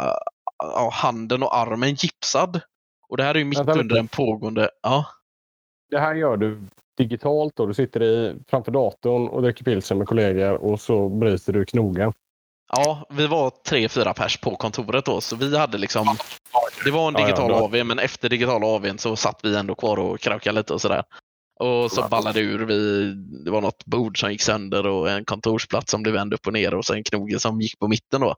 ja, 0.57 0.89
handen 0.93 1.43
och 1.43 1.57
armen 1.57 1.89
gipsad. 1.89 2.61
Och 3.09 3.17
det 3.17 3.23
här 3.23 3.35
är 3.35 3.39
ju 3.39 3.45
mitt 3.45 3.59
Vänta 3.59 3.79
under 3.79 3.99
en 3.99 4.07
pågående... 4.07 4.69
Ja, 4.81 5.05
Det 5.89 5.99
här 5.99 6.15
gör 6.15 6.37
du 6.37 6.61
digitalt 6.97 7.55
då. 7.55 7.65
Du 7.65 7.73
sitter 7.73 8.03
i, 8.03 8.35
framför 8.47 8.71
datorn 8.71 9.27
och 9.27 9.41
dricker 9.41 9.63
pilsen 9.63 9.97
med 9.97 10.07
kollegor 10.07 10.53
och 10.53 10.81
så 10.81 11.09
bryter 11.09 11.53
du 11.53 11.65
knogen. 11.65 12.13
Ja, 12.71 13.05
vi 13.09 13.27
var 13.27 13.49
tre, 13.67 13.89
fyra 13.89 14.13
pers 14.13 14.37
på 14.37 14.55
kontoret 14.55 15.05
då, 15.05 15.21
så 15.21 15.35
vi 15.35 15.57
hade 15.57 15.77
liksom 15.77 16.17
Det 16.85 16.91
var 16.91 17.07
en 17.07 17.13
Ja, 17.13 17.19
ja, 17.19 17.25
digital 17.25 17.49
då- 17.49 17.55
AV, 17.55 17.83
men 17.85 17.99
efter 17.99 18.29
digital 18.29 18.63
AWn 18.63 18.97
så 18.97 19.15
satt 19.15 19.39
vi 19.43 19.55
ändå 19.55 19.75
kvar 19.75 19.97
och 19.99 20.19
kraukade 20.19 20.55
lite 20.59 20.73
och 20.73 20.81
sådär. 20.81 21.03
Och 21.59 21.91
så 21.91 22.07
ballade 22.07 22.39
ur. 22.39 22.65
Vi, 22.65 23.11
det 23.45 23.51
var 23.51 23.61
något 23.61 23.85
bord 23.85 24.19
som 24.19 24.31
gick 24.31 24.41
sönder 24.41 24.87
och 24.87 25.09
en 25.09 25.25
kontorsplats 25.25 25.91
som 25.91 26.03
blev 26.03 26.15
vänd 26.15 26.33
upp 26.33 26.47
och 26.47 26.53
ner 26.53 26.73
och 26.73 26.85
sen 26.85 27.03
knoge 27.03 27.39
som 27.39 27.61
gick 27.61 27.79
på 27.79 27.87
mitten 27.87 28.21
då. 28.21 28.35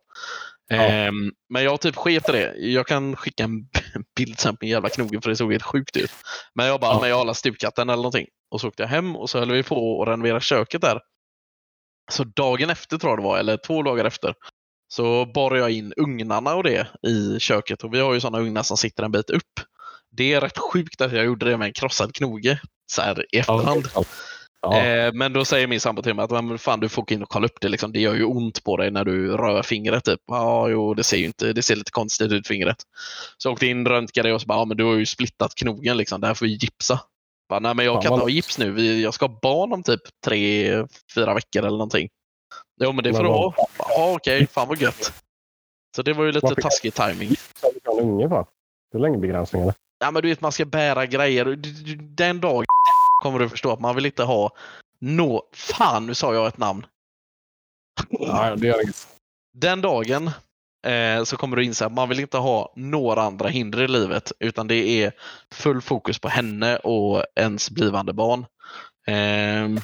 Ja. 0.67 0.75
Ehm, 0.75 1.31
men 1.49 1.63
jag 1.63 1.81
typ 1.81 1.95
sket 1.95 2.25
det. 2.25 2.53
Jag 2.57 2.87
kan 2.87 3.15
skicka 3.15 3.43
en 3.43 3.67
bild 4.17 4.39
sen 4.39 4.57
på 4.57 4.65
jävla 4.65 4.89
knoge 4.89 5.21
för 5.21 5.29
det 5.29 5.35
såg 5.35 5.51
helt 5.51 5.63
sjukt 5.63 5.97
ut. 5.97 6.11
Men 6.55 6.65
jag 6.65 6.79
bara, 6.79 6.91
Ja. 6.93 6.99
men 7.01 7.09
jag 7.09 7.25
har 7.25 7.33
stupkatten 7.33 7.89
eller 7.89 7.97
någonting. 7.97 8.27
Och 8.51 8.61
så 8.61 8.67
åkte 8.67 8.83
jag 8.83 8.87
hem 8.89 9.15
och 9.15 9.29
så 9.29 9.39
höll 9.39 9.51
vi 9.51 9.63
på 9.63 10.01
att 10.01 10.07
renovera 10.07 10.39
köket 10.39 10.81
där. 10.81 10.99
Så 12.11 12.23
dagen 12.23 12.69
efter 12.69 12.97
tror 12.97 13.11
jag 13.11 13.19
det 13.19 13.23
var, 13.23 13.37
eller 13.37 13.57
två 13.57 13.83
dagar 13.83 14.05
efter, 14.05 14.33
så 14.87 15.25
bar 15.25 15.55
jag 15.55 15.71
in 15.71 15.93
ugnarna 15.97 16.55
och 16.55 16.63
det 16.63 16.87
i 17.07 17.39
köket. 17.39 17.83
Och 17.83 17.93
vi 17.93 17.99
har 17.99 18.13
ju 18.13 18.19
sådana 18.19 18.39
ugnar 18.39 18.63
som 18.63 18.77
sitter 18.77 19.03
en 19.03 19.11
bit 19.11 19.29
upp. 19.29 19.59
Det 20.11 20.33
är 20.33 20.41
rätt 20.41 20.57
sjukt 20.57 21.01
att 21.01 21.11
jag 21.11 21.25
gjorde 21.25 21.45
det 21.49 21.57
med 21.57 21.65
en 21.65 21.73
krossad 21.73 22.15
knoge 22.15 22.61
så 22.91 23.01
här 23.01 23.35
i 23.35 23.37
efterhand. 23.37 23.87
Ja. 24.61 24.77
Eh, 24.77 25.13
men 25.13 25.33
då 25.33 25.45
säger 25.45 25.67
min 25.67 25.79
sambo 25.79 26.01
till 26.01 26.13
mig 26.13 26.23
att 26.23 26.31
men 26.43 26.57
fan, 26.57 26.79
du 26.79 26.89
får 26.89 27.01
gå 27.01 27.13
in 27.13 27.23
och 27.23 27.29
kolla 27.29 27.45
upp 27.45 27.61
det. 27.61 27.69
Liksom. 27.69 27.91
Det 27.91 27.99
gör 27.99 28.15
ju 28.15 28.23
ont 28.23 28.63
på 28.63 28.77
dig 28.77 28.91
när 28.91 29.05
du 29.05 29.37
rör 29.37 29.63
fingret. 29.63 30.03
Typ. 30.03 30.19
Ja, 30.27 30.69
jo, 30.69 30.93
det 30.93 31.03
ser 31.03 31.17
ju 31.17 31.25
inte, 31.25 31.53
det 31.53 31.61
ser 31.61 31.75
lite 31.75 31.91
konstigt 31.91 32.31
ut 32.31 32.47
fingret. 32.47 32.77
Så 33.37 33.47
jag 33.47 33.53
åkte 33.53 33.67
in, 33.67 33.87
röntgade 33.87 34.33
och 34.33 34.41
så 34.41 34.47
bara, 34.47 34.59
ja, 34.59 34.65
men 34.65 34.77
du 34.77 34.83
har 34.83 34.93
ju 34.93 35.05
splittat 35.05 35.55
knogen. 35.55 35.97
Liksom. 35.97 36.21
Det 36.21 36.27
här 36.27 36.33
får 36.33 36.45
vi 36.45 36.51
gipsa. 36.51 36.99
Bara, 37.53 37.59
Nej, 37.59 37.75
men 37.75 37.85
jag 37.85 38.01
kan 38.01 38.13
inte 38.13 38.23
ha 38.23 38.29
gips 38.29 38.57
nu. 38.57 38.99
Jag 39.01 39.13
ska 39.13 39.25
ha 39.27 39.39
barn 39.41 39.73
om 39.73 39.83
typ 39.83 40.01
tre, 40.25 40.71
fyra 41.15 41.33
veckor 41.33 41.59
eller 41.59 41.77
någonting. 41.77 42.09
Jo, 42.81 42.91
men 42.91 43.03
det 43.03 43.13
får 43.13 43.23
du 43.23 43.29
ha. 43.29 43.53
Ja, 43.77 44.13
okej. 44.15 44.47
Fan 44.47 44.67
vad 44.67 44.81
gött. 44.81 45.13
Så 45.95 46.01
det 46.01 46.13
var 46.13 46.23
ju 46.25 46.31
lite 46.31 46.45
Varför- 46.45 46.61
taskig 46.61 46.93
timing. 46.93 47.35
Unge 47.85 48.29
för. 48.29 48.45
Det 48.91 48.97
är 48.97 49.01
längdbegränsningar. 49.01 49.73
Ja, 49.99 50.11
men 50.11 50.21
du 50.21 50.29
vet, 50.29 50.41
man 50.41 50.51
ska 50.51 50.65
bära 50.65 51.05
grejer. 51.05 51.45
Den 52.15 52.41
dag 52.41 52.65
kommer 53.23 53.39
du 53.39 53.49
förstå 53.49 53.71
att 53.71 53.79
man 53.79 53.95
vill 53.95 54.05
inte 54.05 54.23
ha 54.23 54.51
nå... 54.99 55.43
Fan, 55.53 56.05
nu 56.07 56.15
sa 56.15 56.33
jag 56.33 56.47
ett 56.47 56.57
namn. 56.57 56.85
Ja, 58.09 58.55
det 58.55 58.67
gör 58.67 58.83
inget. 58.83 59.07
Den 59.53 59.81
dagen 59.81 60.31
eh, 60.83 61.23
så 61.23 61.37
kommer 61.37 61.57
du 61.57 61.63
inse 61.63 61.85
att 61.85 61.93
man 61.93 62.09
vill 62.09 62.19
inte 62.19 62.37
ha 62.37 62.73
några 62.75 63.21
andra 63.21 63.49
hinder 63.49 63.81
i 63.81 63.87
livet 63.87 64.31
utan 64.39 64.67
det 64.67 65.03
är 65.03 65.11
full 65.51 65.81
fokus 65.81 66.19
på 66.19 66.29
henne 66.29 66.77
och 66.77 67.23
ens 67.35 67.71
blivande 67.71 68.13
barn. 68.13 68.45
Eh, 69.07 69.83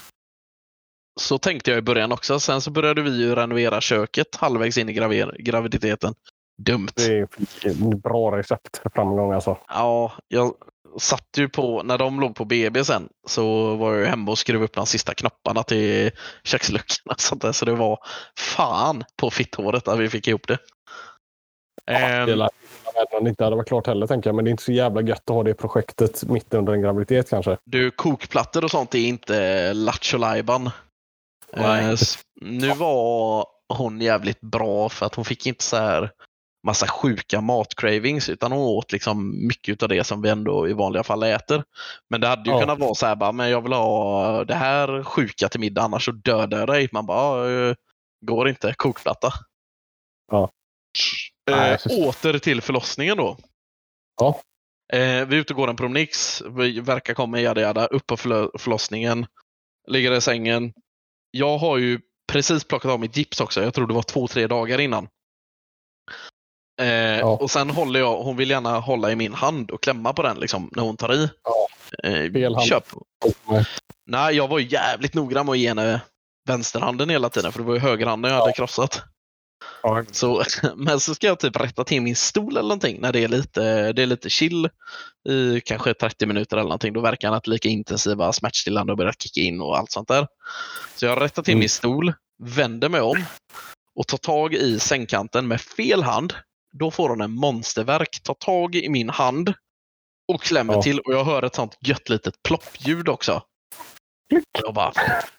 så 1.20 1.38
tänkte 1.38 1.72
jag 1.72 1.78
i 1.78 1.82
början 1.82 2.12
också. 2.12 2.40
Sen 2.40 2.62
så 2.62 2.72
började 2.72 3.02
vi 3.02 3.18
ju 3.18 3.36
renovera 3.36 3.82
köket 3.82 4.36
halvvägs 4.36 4.78
in 4.78 4.90
i 4.90 4.94
graviditeten. 5.40 6.14
Dumt. 6.60 6.90
Det 6.96 7.18
är 7.18 7.24
ett 7.66 8.04
bra 8.04 8.38
recept 8.38 8.78
för 8.78 8.90
framgång 8.90 9.32
alltså. 9.34 9.58
Ja, 9.68 10.12
jag 10.28 10.54
satt 10.98 11.28
ju 11.38 11.50
på, 11.50 11.84
när 11.84 11.98
de 11.98 12.20
låg 12.20 12.36
på 12.36 12.46
BB 12.46 12.86
sen, 12.86 13.10
så 13.28 13.76
var 13.76 13.94
jag 13.96 14.08
hemma 14.08 14.32
och 14.32 14.38
skruvade 14.38 14.66
upp 14.66 14.74
de 14.74 14.86
sista 14.86 15.14
knapparna 15.14 15.64
till 15.64 16.12
köksluckorna. 16.44 17.14
och 17.14 17.22
sånt 17.22 17.42
där. 17.42 17.52
Så 17.52 17.66
det 17.66 17.76
var 17.76 18.00
fan 18.38 19.04
på 19.18 19.30
fitthåret 19.30 19.88
att 19.88 20.00
vi 20.00 20.10
fick 20.10 20.28
ihop 20.28 20.48
det. 20.48 20.58
Ehm, 21.92 22.28
Det 22.28 22.36
lär 22.36 22.50
världen 22.94 23.28
inte 23.28 23.44
hade 23.44 23.56
varit 23.56 23.68
klart 23.68 23.88
heller 23.88 24.08
tänker 24.08 24.30
jag. 24.30 24.36
Men 24.36 24.46
det 24.46 24.50
är 24.50 24.52
inte 24.52 24.64
så 24.64 24.72
jävla 24.72 25.02
gött 25.02 25.30
att 25.30 25.36
ha 25.36 25.44
det 25.44 25.54
projektet 25.54 26.24
mitt 26.24 26.54
under 26.54 26.74
en 26.74 26.82
graviditet 26.82 27.30
kanske. 27.30 27.58
Du, 27.66 27.92
kokplattor 27.92 28.64
och 28.64 28.72
sånt 28.72 28.96
är 28.96 29.00
inte 29.00 29.74
lattjo. 29.74 30.24
Eh, 30.24 31.96
Nu 32.42 32.74
var 32.74 33.46
hon 33.74 34.02
jävligt 34.02 34.42
bra 34.42 34.90
för 34.90 35.06
att 35.06 35.16
hon 35.16 35.26
fick 35.26 35.48
inte 35.48 35.64
så 35.64 35.78
här 35.78 36.12
massa 36.64 36.88
sjuka 36.88 37.42
matcravings 37.42 38.30
utan 38.30 38.52
hon 38.52 38.62
åt 38.62 38.92
liksom 38.92 39.48
mycket 39.48 39.84
av 39.84 39.90
det 39.90 40.04
som 40.04 40.22
vi 40.22 40.30
ändå 40.30 40.68
i 40.70 40.74
vanliga 40.74 41.04
fall 41.04 41.24
äter. 41.24 41.64
Men 42.10 42.22
det 42.22 42.28
hade 42.28 42.50
ju 42.50 42.56
Ja. 42.56 42.60
kunnat 42.60 42.80
vara 42.80 42.96
så 42.96 43.06
här 43.06 43.16
bara, 43.16 43.32
men 43.32 43.50
jag 43.50 43.62
vill 43.62 43.74
ha 43.74 44.44
det 44.44 44.56
här 44.56 45.04
sjuka 45.04 45.50
till 45.50 45.60
middag 45.60 45.82
annars 45.82 46.06
så 46.06 46.12
dödar 46.12 46.60
jag 46.60 46.68
dig. 46.68 46.90
Man 46.92 47.06
bara, 47.06 47.50
"Ja, 47.52 47.70
eh, 47.70 47.76
går 48.26 48.50
inte, 48.50 48.74
kokplatta. 48.78 49.34
Ja. 50.32 50.52
Eh, 51.52 51.58
Nej, 51.58 51.78
åter 52.08 52.40
till 52.40 52.62
förlossningen 52.62 53.18
då. 53.18 53.38
Ja. 54.22 54.40
Eh, 54.94 55.00
vi 55.00 55.36
är 55.36 55.40
ute 55.40 55.54
och 55.54 55.58
går 55.58 55.68
en 55.70 55.76
promenix. 55.76 56.42
Vi 56.42 56.80
verkar 56.80 57.14
komma 57.14 57.40
jada 57.42 57.62
jada. 57.62 57.86
Upp 57.86 58.08
på 58.08 58.18
förlo- 58.18 58.58
förlossningen. 58.60 59.26
Ligger 59.88 60.12
i 60.12 60.22
sängen. 60.22 60.74
Jag 61.32 61.58
har 61.58 61.78
ju 61.78 62.00
precis 62.32 62.64
plockat 62.64 62.92
av 62.92 63.00
mitt 63.00 63.18
gips 63.18 63.42
också. 63.42 63.64
Jag 63.64 63.74
tror 63.74 63.88
det 63.88 63.94
var 63.94 64.02
två, 64.04 64.28
tre 64.28 64.48
dagar 64.48 64.80
innan. 64.82 65.08
Eh, 66.80 67.20
Ja. 67.20 67.26
Och 67.26 67.52
sen 67.52 67.70
håller 67.70 68.00
jag, 68.00 68.24
hon 68.24 68.38
vill 68.38 68.50
gärna 68.50 68.80
hålla 68.80 69.12
i 69.12 69.16
min 69.16 69.34
hand 69.34 69.72
och 69.72 69.84
klämma 69.84 70.14
på 70.14 70.22
den 70.24 70.38
liksom, 70.40 70.70
när 70.76 70.84
hon 70.84 70.98
tar 70.98 71.14
i. 71.14 71.30
Ja. 71.44 71.68
Eh, 72.10 72.32
Fel 72.32 72.56
hand. 72.56 72.68
köp. 72.68 72.84
Nej, 74.08 74.36
jag 74.36 74.48
var 74.48 74.60
jävligt 74.60 75.14
noggrann 75.14 75.46
med 75.46 75.54
att 75.54 75.60
ge 75.60 75.68
henne 75.68 76.02
vänsterhanden 76.48 77.10
hela 77.10 77.30
tiden 77.30 77.52
för 77.52 77.60
det 77.60 77.66
var 77.66 77.74
ju 77.74 77.80
högerhanden 77.80 78.32
jag 78.32 78.40
hade 78.40 78.52
krossat. 78.54 79.02
Ja. 79.84 80.04
Så, 80.12 80.44
men 80.76 81.00
så 81.00 81.16
ska 81.16 81.28
jag 81.28 81.40
typ 81.40 81.56
rätta 81.56 81.84
till 81.84 82.02
min 82.02 82.16
stol 82.16 82.52
eller 82.52 82.62
någonting 82.62 83.02
när 83.02 83.14
det 83.14 83.24
är 83.24 83.28
lite, 83.28 83.94
det 83.94 84.02
är 84.02 84.06
lite 84.06 84.30
chill 84.30 84.70
i 85.30 85.62
kanske 85.62 85.94
30 85.94 86.26
minuter 86.26 86.58
eller 86.58 86.64
någonting. 86.64 86.94
Då 86.94 87.02
verkar 87.02 87.28
han 87.28 87.38
att 87.38 87.48
lika 87.48 87.70
intensiva 87.70 88.34
smärtstillande 88.34 88.92
har 88.92 88.98
börjat 88.98 89.22
kicka 89.22 89.42
in 89.42 89.62
och 89.62 89.78
allt 89.78 89.92
sånt 89.92 90.08
där. 90.08 90.28
Så 90.96 91.06
jag 91.06 91.22
rättar 91.22 91.44
till 91.44 91.52
Mm. 91.54 91.60
min 91.60 91.70
stol, 91.70 92.14
vänder 92.44 92.90
mig 92.90 93.02
om 93.02 93.24
och 93.96 94.08
tar 94.08 94.18
tag 94.18 94.54
i 94.54 94.80
sängkanten 94.80 95.48
med 95.48 95.62
fel 95.62 96.04
hand. 96.04 96.34
Då 96.72 96.92
får 96.92 97.10
hon 97.10 97.22
en 97.22 97.32
monsterverk, 97.32 98.24
tar 98.24 98.34
tag 98.34 98.76
i 98.76 98.90
min 98.90 99.10
hand 99.10 99.54
och 100.34 100.42
klämmer 100.42 100.74
Ja. 100.74 100.82
till 100.82 101.00
och 101.00 101.14
jag 101.14 101.24
hör 101.24 101.44
ett 101.44 101.56
sånt 101.56 101.78
gött 101.82 102.10
litet 102.10 102.44
ploppljud 102.44 103.10
också. 103.10 103.34
Och 104.34 104.64
Jag 104.66 104.74
bara, 104.74 104.92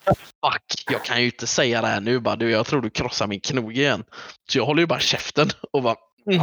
fuck, 0.05 0.85
jag 0.91 1.05
kan 1.05 1.21
ju 1.21 1.25
inte 1.27 1.47
säga 1.47 1.81
det 1.81 1.87
här 1.87 2.01
nu. 2.01 2.21
Bara, 2.21 2.37
du, 2.37 2.51
jag 2.51 2.67
tror 2.67 2.81
du 2.81 2.91
krossar 2.91 3.27
min 3.27 3.41
knoge 3.41 3.81
igen. 3.81 4.05
Så 4.51 4.59
jag 4.59 4.65
håller 4.67 4.81
ju 4.83 4.87
bara 4.87 4.99
käften 5.01 5.49
och 5.71 5.83
bara, 5.83 5.97
Det 6.25 6.39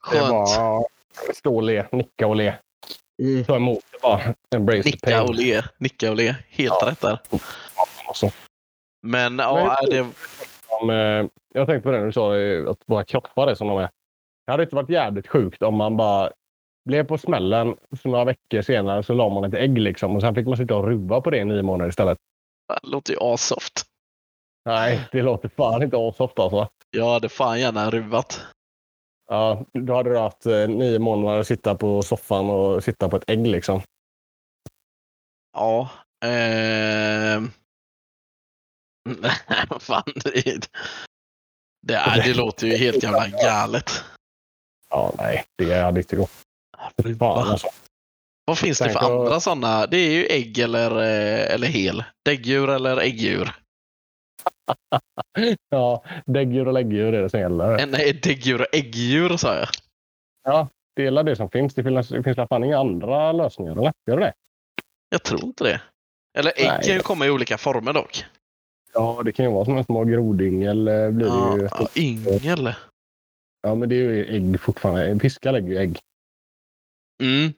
skönt. 0.00 0.48
stå 1.36 1.56
och 1.56 1.62
le, 1.62 1.86
nicka 1.92 2.26
och 2.26 2.36
le. 2.36 2.54
Ta 3.46 3.56
emot 3.56 3.84
det 3.92 3.98
bara. 4.02 4.34
Embrace 4.54 4.82
the 4.82 4.90
Nicka 4.90 5.06
pain. 5.10 5.20
och 5.28 5.34
le, 5.34 5.62
nicka 5.78 6.10
och 6.10 6.16
le. 6.16 6.34
Helt 6.48 6.74
Ja. 6.80 6.88
rätt 6.90 7.00
där. 7.00 7.18
Alltså. 8.08 8.30
Men 9.02 9.38
ja, 9.38 9.78
Men- 9.90 9.90
det, 9.90 11.28
jag 11.54 11.66
tänkte 11.66 11.80
på 11.82 11.90
det 11.90 11.98
när 11.98 12.06
du 12.06 12.12
sa 12.12 12.34
att 12.70 12.86
bara 12.86 13.04
kroppa 13.04 13.46
det 13.46 13.56
som 13.56 13.68
de 13.68 13.78
är. 13.78 13.90
Det 14.48 14.52
hade 14.52 14.62
inte 14.62 14.76
varit 14.76 14.90
jävligt 14.90 15.28
sjukt 15.28 15.62
om 15.62 15.74
man 15.74 15.96
bara 15.96 16.30
blev 16.84 17.04
på 17.04 17.18
smällen. 17.18 17.76
Så 18.02 18.08
några 18.08 18.24
veckor 18.24 18.62
senare 18.62 19.02
så 19.02 19.14
la 19.14 19.28
man 19.28 19.44
ett 19.44 19.54
ägg 19.54 19.78
liksom. 19.78 20.16
Och 20.16 20.22
sen 20.22 20.34
fick 20.34 20.46
man 20.46 20.56
sitta 20.56 20.76
och 20.76 20.86
ruva 20.86 21.20
på 21.20 21.30
det 21.30 21.38
i 21.38 21.44
nio 21.44 21.62
månader 21.62 21.88
istället. 21.88 22.18
det 22.82 22.88
låter 22.88 23.12
ju 23.12 23.18
asoft. 23.20 23.82
Nej, 24.64 25.08
det 25.12 25.22
låter 25.22 25.48
fan 25.48 25.82
inte 25.82 25.96
asoft 25.96 26.38
alltså. 26.38 26.68
Jag 26.90 27.12
hade 27.12 27.28
fan 27.28 27.60
gärna 27.60 27.90
ruvat. 27.90 28.46
Ja, 29.30 29.64
då 29.72 29.94
hade 29.94 30.10
du 30.10 30.18
haft 30.18 30.46
eh, 30.46 30.68
nio 30.68 30.98
månader 30.98 31.40
att 31.40 31.46
sitta 31.46 31.74
på 31.74 32.02
soffan 32.02 32.50
och 32.50 32.84
sitta 32.84 33.08
på 33.08 33.16
ett 33.16 33.30
ägg 33.30 33.46
liksom. 33.46 33.82
Ja. 35.52 35.90
vad 39.68 39.82
fan. 39.82 40.12
Det, 40.24 40.68
det, 41.82 41.94
är, 41.94 42.22
det 42.22 42.34
låter 42.34 42.66
ju 42.66 42.76
helt 42.76 43.02
jävla 43.02 43.28
galet. 43.28 44.04
Ja, 44.90 45.12
nej, 45.18 45.44
det 45.58 45.74
hade 45.74 46.00
inte 46.00 46.16
gått. 46.16 46.30
Fan 47.18 47.48
alltså. 47.48 47.68
Vad 48.44 48.58
finns 48.58 48.78
det 48.78 48.90
för 48.90 48.98
att- 48.98 49.10
andra 49.10 49.40
sådana? 49.40 49.86
Det 49.86 49.96
är 49.96 50.10
ju 50.10 50.26
ägg 50.26 50.58
eller, 50.58 50.90
eh, 50.90 51.54
eller 51.54 51.66
hel. 51.66 52.04
Däggdjur 52.24 52.70
eller 52.70 52.96
äggdjur. 52.96 53.50
Ja, 55.70 56.04
däggdjur 56.26 56.66
och 56.66 56.72
läggdjur 56.72 57.14
är 57.14 57.22
det 57.22 57.30
som 57.30 57.40
gäller. 57.40 57.78
Eh, 57.80 57.86
Nej, 57.86 58.12
däggdjur 58.22 58.60
och 58.60 58.66
äggdjur 58.74 59.36
sa 59.36 59.54
jag. 60.44 60.66
Dela 60.96 61.22
det 61.22 61.36
som 61.36 61.50
finns. 61.50 61.74
Det 61.74 61.82
finns, 61.84 62.08
det 62.08 62.22
finns 62.22 62.36
i 62.36 62.40
alla 62.40 62.48
fall 62.48 62.64
inga 62.64 62.78
andra 62.78 63.32
lösningar, 63.32 63.72
eller? 63.72 63.92
Gör 64.06 64.16
det 64.16 64.24
det? 64.24 64.32
Jag 65.10 65.22
tror 65.22 65.44
inte 65.44 65.64
det. 65.64 65.80
Eller 66.38 66.52
ägg 66.56 66.66
Nej. 66.68 66.82
kan 66.86 66.94
ju 66.94 67.00
komma 67.00 67.26
i 67.26 67.30
olika 67.30 67.58
former 67.58 67.92
dock. 67.92 68.24
Ja, 68.94 69.22
det 69.24 69.32
kan 69.32 69.44
ju 69.46 69.52
vara 69.52 69.64
som 69.64 69.76
en 69.76 69.84
små 69.84 70.04
grodyngel. 70.04 70.88
eh, 70.88 71.10
Blir 71.10 71.26
Ja, 71.26 71.54
det 71.54 71.62
ju. 71.62 71.68
ja, 71.72 71.88
yngel. 71.96 72.74
Ja, 73.60 73.74
men 73.74 73.88
det 73.88 73.94
är 73.94 73.98
ju 73.98 74.36
ägg 74.36 74.60
fortfarande. 74.60 75.20
Fiskar 75.20 75.52
lägger 75.52 75.68
ju 75.68 75.78
ägg. 75.78 75.98
Mm. 77.22 77.52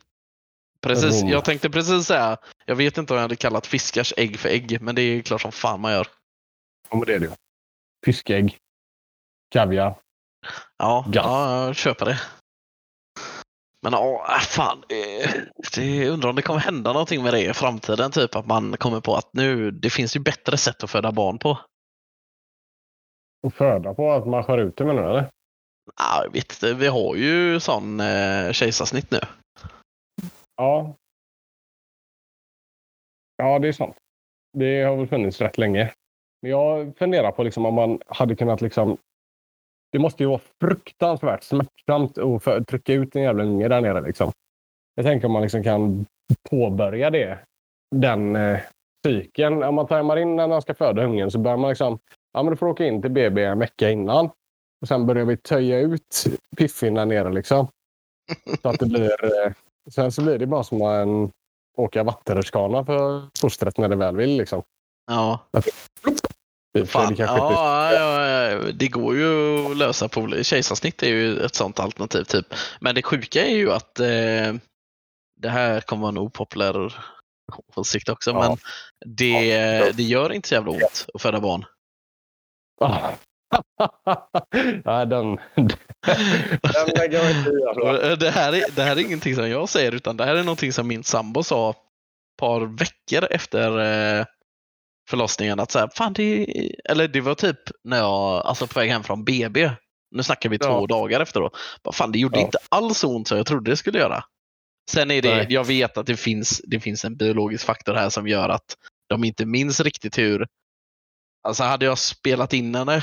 Precis, 0.80 1.22
jag 1.22 1.44
tänkte 1.44 1.70
precis 1.70 2.06
säga, 2.06 2.38
jag 2.64 2.76
vet 2.76 2.98
inte 2.98 3.12
om 3.12 3.16
jag 3.16 3.22
hade 3.22 3.36
kallat 3.36 3.66
fiskars 3.66 4.14
ägg 4.16 4.38
för 4.38 4.48
ägg, 4.48 4.80
men 4.80 4.94
det 4.94 5.02
är 5.02 5.14
ju 5.14 5.22
klart 5.22 5.40
som 5.40 5.52
fan 5.52 5.80
man 5.80 5.92
gör. 5.92 6.06
Ja, 6.90 6.96
men 6.96 7.06
det 7.06 7.14
är 7.14 7.18
det 7.20 7.26
ju. 7.26 7.32
Fiskägg. 8.04 8.58
Kaviar. 9.52 9.98
Ja, 10.76 11.06
ja 11.12 11.64
jag 11.66 11.76
köper 11.76 12.06
det. 12.06 12.20
Men 13.82 13.92
ja, 13.92 14.26
äh, 14.36 14.40
fan. 14.40 14.84
eh, 14.88 15.30
Det, 15.74 16.08
undrar 16.08 16.30
om 16.30 16.36
det 16.36 16.42
kommer 16.42 16.60
hända 16.60 16.92
någonting 16.92 17.22
med 17.22 17.34
det 17.34 17.44
i 17.50 17.54
framtiden. 17.54 18.10
Typ 18.10 18.36
att 18.36 18.46
man 18.46 18.76
kommer 18.76 19.00
på 19.00 19.14
att 19.16 19.30
nu, 19.32 19.70
det 19.70 19.90
finns 19.90 20.16
ju 20.16 20.20
bättre 20.20 20.56
sätt 20.56 20.84
att 20.84 20.90
föda 20.90 21.12
barn 21.12 21.38
på. 21.38 21.58
att 23.46 23.54
föda 23.54 23.94
på? 23.94 24.12
Att 24.12 24.26
man 24.26 24.44
skär 24.44 24.58
ut 24.58 24.76
det 24.76 24.84
menar 24.84 25.12
du? 25.12 25.24
Ja, 25.96 26.22
jag 26.24 26.32
vet 26.32 26.52
inte. 26.52 26.74
Vi 26.74 26.86
har 26.86 27.16
ju 27.16 27.60
sån 27.60 28.00
eh, 28.00 28.52
kejsarsnitt 28.52 29.10
nu. 29.10 29.18
Ja. 30.56 30.94
Ja, 33.36 33.58
det 33.58 33.68
är 33.68 33.72
sant. 33.72 33.96
Det 34.58 34.82
har 34.82 34.96
väl 34.96 35.06
funnits 35.06 35.40
rätt 35.40 35.58
länge. 35.58 35.92
Men 36.42 36.50
jag 36.50 36.96
funderar 36.98 37.32
på 37.32 37.42
liksom 37.42 37.66
om 37.66 37.74
man 37.74 38.00
hade 38.06 38.36
kunnat 38.36 38.60
liksom... 38.60 38.96
Det 39.92 39.98
måste 39.98 40.22
ju 40.22 40.28
vara 40.28 40.40
fruktansvärt 40.60 41.42
smärtsamt 41.42 42.18
att 42.18 42.42
för, 42.42 42.60
trycka 42.60 42.92
ut 42.92 43.16
en 43.16 43.22
jävla 43.22 43.44
unge 43.44 43.68
där 43.68 43.80
nere. 43.80 44.00
Liksom. 44.00 44.32
Jag 44.94 45.04
tänker 45.04 45.26
om 45.26 45.32
man 45.32 45.42
liksom 45.42 45.62
kan 45.62 46.06
påbörja 46.50 47.10
det. 47.10 47.38
Den 47.94 48.36
eh, 48.36 48.60
cykeln. 49.06 49.62
Om 49.62 49.74
man 49.74 49.86
tajmar 49.86 50.16
in 50.16 50.36
när 50.36 50.48
man 50.48 50.62
ska 50.62 50.74
föda 50.74 51.04
ungen 51.04 51.30
så 51.30 51.38
börjar 51.38 51.56
man 51.56 51.68
liksom... 51.70 51.98
Ja, 52.32 52.42
men 52.42 52.50
du 52.50 52.56
får 52.56 52.66
åka 52.66 52.86
in 52.86 53.02
till 53.02 53.10
BB 53.10 53.44
en 53.44 53.58
vecka 53.58 53.90
innan. 53.90 54.30
Och 54.80 54.88
sen 54.88 55.06
börjar 55.06 55.24
vi 55.24 55.36
töja 55.36 55.78
ut 55.78 56.24
piffin 56.56 56.94
där 56.94 57.06
nere 57.06 57.32
liksom. 57.32 57.68
Så 58.62 58.68
att 58.68 58.78
det 58.78 58.86
blir... 58.86 59.24
Eh, 59.24 59.52
sen 59.90 60.12
så 60.12 60.22
blir 60.22 60.38
det 60.38 60.46
bara 60.46 60.64
som 60.64 60.82
en 60.82 61.30
åka 61.76 62.02
vattenrutschkana 62.02 62.84
för 62.84 63.28
fostret 63.40 63.78
när 63.78 63.88
det 63.88 63.96
väl 63.96 64.16
vill. 64.16 64.36
Liksom. 64.36 64.62
Ja. 65.06 65.48
Det, 66.72 66.86
Fan. 66.86 67.14
det 67.14 67.22
Ja, 67.22 67.92
ja, 67.92 68.28
ja, 68.28 68.72
det 68.72 68.88
går 68.88 69.16
ju 69.16 69.58
att 69.70 69.76
lösa 69.76 70.08
på 70.08 70.42
Kejsarsnitt 70.42 71.02
är 71.02 71.08
ju 71.08 71.40
ett 71.40 71.54
sånt 71.54 71.80
alternativ. 71.80 72.24
typ. 72.24 72.54
Men 72.80 72.94
det 72.94 73.02
sjuka 73.02 73.46
är 73.46 73.56
ju 73.56 73.72
att 73.72 74.00
eh, 74.00 74.54
det 75.40 75.48
här 75.48 75.80
kommer 75.80 76.02
vara 76.02 76.08
en 76.08 76.18
opopulär 76.18 76.94
åsikt 77.76 78.08
också, 78.08 78.34
men 78.34 78.56
det, 79.06 79.92
det 79.96 80.02
gör 80.02 80.32
inte 80.32 80.48
så 80.48 80.54
jävla 80.54 80.70
ont 80.70 81.06
att 81.14 81.22
föda 81.22 81.40
barn. 81.40 81.64
Ah. 82.80 83.10
Nej, 84.84 85.06
den, 85.06 85.38
den 86.62 86.86
lägger 86.96 87.18
jag 87.24 87.30
inte 87.36 87.50
i. 87.50 87.80
Och, 87.82 88.04
eh, 88.04 88.18
Det 88.18 88.30
här, 88.30 88.52
är, 88.52 88.64
det 88.76 88.82
här 88.82 88.96
är 88.96 89.00
ingenting 89.00 89.34
som 89.34 89.48
jag 89.50 89.68
säger, 89.68 89.94
utan 89.94 90.16
det 90.16 90.24
här 90.24 90.36
är 90.36 90.42
någonting 90.44 90.72
som 90.72 90.88
min 90.88 91.04
sambo 91.04 91.42
sa 91.42 91.70
ett 91.70 91.76
par 92.40 92.60
veckor 92.60 93.28
efter 93.30 93.78
eh, 94.18 94.24
förlossningen. 95.10 95.60
Att 95.60 95.70
så 95.70 95.78
här, 95.78 95.90
fan 95.94 96.12
det, 96.12 96.46
eller 96.84 97.08
det 97.08 97.20
var 97.20 97.34
typ 97.34 97.58
när 97.84 97.96
jag, 97.98 98.46
alltså 98.46 98.66
på 98.66 98.80
väg 98.80 98.90
hem 98.90 99.02
från 99.02 99.24
BB. 99.24 99.70
Nu 100.16 100.22
snackar 100.22 100.48
vi 100.50 100.58
Ja. 100.60 100.66
två 100.66 100.86
dagar 100.86 101.20
efter 101.20 101.40
då. 101.40 101.50
Bara, 101.84 101.92
fan, 101.92 102.12
det 102.12 102.18
gjorde 102.18 102.38
Ja. 102.38 102.44
inte 102.44 102.58
alls 102.68 103.04
ont 103.04 103.28
som 103.28 103.36
jag 103.36 103.46
trodde 103.46 103.70
det 103.70 103.76
skulle 103.76 103.98
göra. 103.98 104.24
Sen 104.90 105.10
är 105.10 105.22
det, 105.22 105.34
Nej. 105.34 105.46
jag 105.48 105.64
vet 105.64 105.98
att 105.98 106.06
det 106.06 106.16
finns, 106.16 106.60
det 106.64 106.80
finns 106.80 107.04
en 107.04 107.16
biologisk 107.16 107.66
faktor 107.66 107.94
här 107.94 108.08
som 108.08 108.28
gör 108.28 108.48
att 108.48 108.76
de 109.08 109.24
inte 109.24 109.46
minns 109.46 109.80
riktigt 109.80 110.18
hur, 110.18 110.46
alltså 111.48 111.64
hade 111.64 111.84
jag 111.84 111.98
spelat 111.98 112.52
in 112.52 112.74
henne 112.74 113.02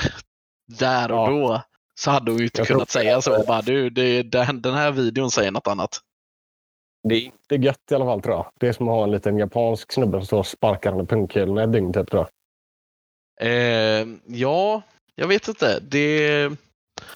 där 0.68 1.12
och 1.12 1.18
Ja. 1.18 1.30
då 1.30 1.62
så 1.94 2.10
hade 2.10 2.30
hon 2.30 2.38
ju 2.38 2.44
inte 2.44 2.60
Jag 2.60 2.66
kunnat 2.68 2.90
säga 2.90 3.20
så. 3.20 3.44
Bara, 3.46 3.62
du, 3.62 3.90
det, 3.90 4.22
den, 4.22 4.62
den 4.62 4.74
här 4.74 4.90
videon 4.90 5.30
säger 5.30 5.50
något 5.50 5.66
annat. 5.66 6.00
Det 7.08 7.14
är 7.14 7.20
inte 7.20 7.54
gött 7.56 7.78
i 7.90 7.94
alla 7.94 8.04
fall 8.04 8.22
tror 8.22 8.34
jag. 8.34 8.50
Det 8.60 8.68
är 8.68 8.72
som 8.72 8.88
att 8.88 8.94
ha 8.94 9.04
en 9.04 9.10
liten 9.10 9.38
japansk 9.38 9.92
snubbe 9.92 10.18
som 10.18 10.26
står 10.26 10.38
och 10.38 10.46
sparkar 10.46 10.92
under 10.92 11.04
pungkulorna 11.04 11.62
ett 11.62 11.72
dygn 11.72 11.92
typ 11.92 12.10
tror 12.10 12.26
jag. 12.26 12.28
Eh, 13.40 14.06
ja, 14.26 14.82
jag 15.14 15.26
vet 15.28 15.48
inte. 15.48 15.78
Det, 15.80 16.50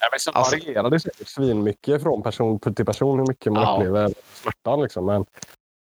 Ja, 0.00 0.08
men 0.10 0.20
sen 0.20 0.34
Alltså- 0.34 0.56
varierar 0.56 0.90
det 0.90 1.00
säkert 1.00 1.28
svinmycket 1.28 2.02
från 2.02 2.22
person 2.22 2.58
till 2.58 2.86
person 2.86 3.18
hur 3.18 3.26
mycket 3.26 3.52
man 3.52 3.62
Ja. 3.62 3.74
upplever 3.76 4.10
smärtan. 4.34 4.82
Liksom. 4.82 5.06
Men 5.06 5.26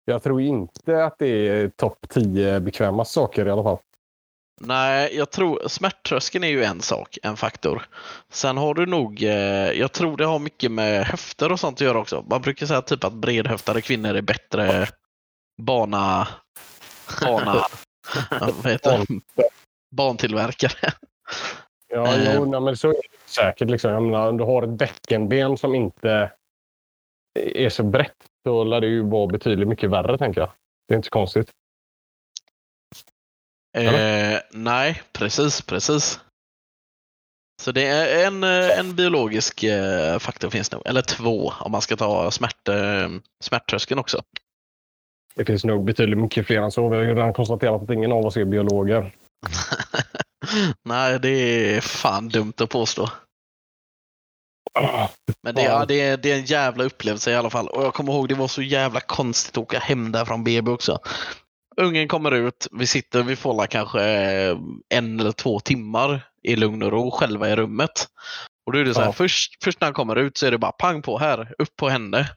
jag 0.05 0.23
tror 0.23 0.41
inte 0.41 1.05
att 1.05 1.15
det 1.19 1.27
är 1.27 1.69
topp 1.69 2.05
10 2.09 2.59
bekväma 2.59 3.05
saker 3.05 3.47
i 3.47 3.51
alla 3.51 3.63
fall. 3.63 3.77
Nej, 4.59 5.15
jag 5.17 5.31
tror 5.31 5.67
smärttröskeln 5.67 6.43
är 6.43 6.47
ju 6.47 6.63
en 6.63 6.81
sak, 6.81 7.17
en 7.23 7.37
faktor. 7.37 7.85
Sen 8.31 8.57
har 8.57 8.73
du 8.73 8.85
nog, 8.85 9.23
eh, 9.23 9.71
jag 9.71 9.91
tror 9.91 10.17
det 10.17 10.25
har 10.25 10.39
mycket 10.39 10.71
med 10.71 11.05
höfter 11.05 11.51
och 11.51 11.59
sånt 11.59 11.77
att 11.77 11.81
göra 11.81 11.99
också. 11.99 12.25
Man 12.29 12.41
brukar 12.41 12.65
säga 12.65 12.81
typ 12.81 13.03
att 13.03 13.13
bredhöftade 13.13 13.81
kvinnor 13.81 14.15
är 14.15 14.21
bättre 14.21 14.87
bana, 15.61 16.27
bana, 17.21 17.55
vad 18.63 18.71
heter 18.71 19.05
det? 19.07 19.19
Bantillverkare. 19.95 20.91
Ja, 21.93 22.15
Eh. 22.15 22.35
jo, 22.35 22.45
nej, 22.45 22.61
men 22.61 22.77
så 22.77 22.89
är 22.89 22.93
det 22.93 23.01
säkert. 23.25 23.69
Liksom. 23.69 23.91
Jag 23.91 24.03
menar, 24.03 24.29
om 24.29 24.37
du 24.37 24.43
har 24.43 24.63
ett 24.63 24.69
bäckenben 24.69 25.57
som 25.57 25.75
inte 25.75 26.31
är 27.39 27.69
så 27.69 27.83
brett 27.83 28.15
så 28.47 28.63
lär 28.63 28.81
det 28.81 28.87
ju 28.87 29.01
vara 29.01 29.27
betydligt 29.27 29.67
mycket 29.67 29.89
värre, 29.89 30.17
tänker 30.17 30.41
jag. 30.41 30.51
Det 30.87 30.93
är 30.93 30.95
inte 30.95 31.05
så 31.05 31.11
konstigt. 31.11 31.49
Eh, 33.77 34.39
nej, 34.51 35.01
precis, 35.13 35.61
precis. 35.61 36.19
Så 37.61 37.71
det 37.71 37.85
är 37.85 38.27
en, 38.27 38.43
en 38.43 38.95
biologisk 38.95 39.63
eh, 39.63 40.19
faktor 40.19 40.49
finns 40.49 40.71
nog, 40.71 40.81
eller 40.85 41.01
två 41.01 41.53
om 41.59 41.71
man 41.71 41.81
ska 41.81 41.95
ta 41.95 42.31
smärt, 42.31 42.67
eh, 42.67 43.09
smärttröskeln 43.43 43.99
också. 43.99 44.21
Det 45.35 45.45
finns 45.45 45.63
nog 45.63 45.85
betydligt 45.85 46.17
mycket 46.17 46.47
fler 46.47 46.61
än 46.61 46.71
så. 46.71 46.89
Vi 46.89 46.95
har 46.95 47.03
ju 47.03 47.15
redan 47.15 47.33
konstaterat 47.33 47.81
att 47.83 47.89
ingen 47.89 48.11
av 48.11 48.25
oss 48.25 48.37
är 48.37 48.45
biologer. 48.45 49.15
nej, 50.83 51.19
det 51.19 51.29
är 51.29 51.81
fan 51.81 52.29
dumt 52.29 52.53
att 52.57 52.69
påstå. 52.69 53.09
Men 55.41 55.55
det, 55.55 55.61
ja, 55.61 55.85
det, 55.85 56.01
är, 56.01 56.17
det 56.17 56.31
är 56.31 56.35
en 56.35 56.45
jävla 56.45 56.83
upplevelse 56.83 57.31
i 57.31 57.35
alla 57.35 57.49
fall. 57.49 57.67
Och 57.67 57.83
jag 57.83 57.93
kommer 57.93 58.13
ihåg 58.13 58.29
det 58.29 58.35
var 58.35 58.47
så 58.47 58.61
jävla 58.61 58.99
konstigt 58.99 59.57
att 59.57 59.63
åka 59.63 59.79
hem 59.79 60.11
där 60.11 60.25
från 60.25 60.43
BB 60.43 60.71
också. 60.71 60.99
Ungen 61.81 62.07
kommer 62.07 62.31
ut, 62.31 62.67
vi 62.71 62.87
sitter, 62.87 63.23
vi 63.23 63.35
får 63.35 63.65
kanske 63.65 64.03
eh, 64.03 64.57
en 64.89 65.19
eller 65.19 65.31
två 65.31 65.59
timmar 65.59 66.21
i 66.43 66.55
lugn 66.55 66.83
och 66.83 66.91
ro 66.91 67.11
själva 67.11 67.49
i 67.49 67.55
rummet. 67.55 68.07
Och 68.65 68.73
då 68.73 68.79
är 68.79 68.83
det 68.85 68.93
så 68.93 68.99
här, 68.99 69.07
Ja. 69.07 69.13
först, 69.13 69.63
först 69.63 69.81
när 69.81 69.85
han 69.85 69.93
kommer 69.93 70.15
ut 70.15 70.37
så 70.37 70.45
är 70.45 70.51
det 70.51 70.57
bara 70.57 70.71
pang 70.71 71.01
på 71.01 71.17
här, 71.17 71.53
upp 71.59 71.75
på 71.75 71.89
henne. 71.89 72.29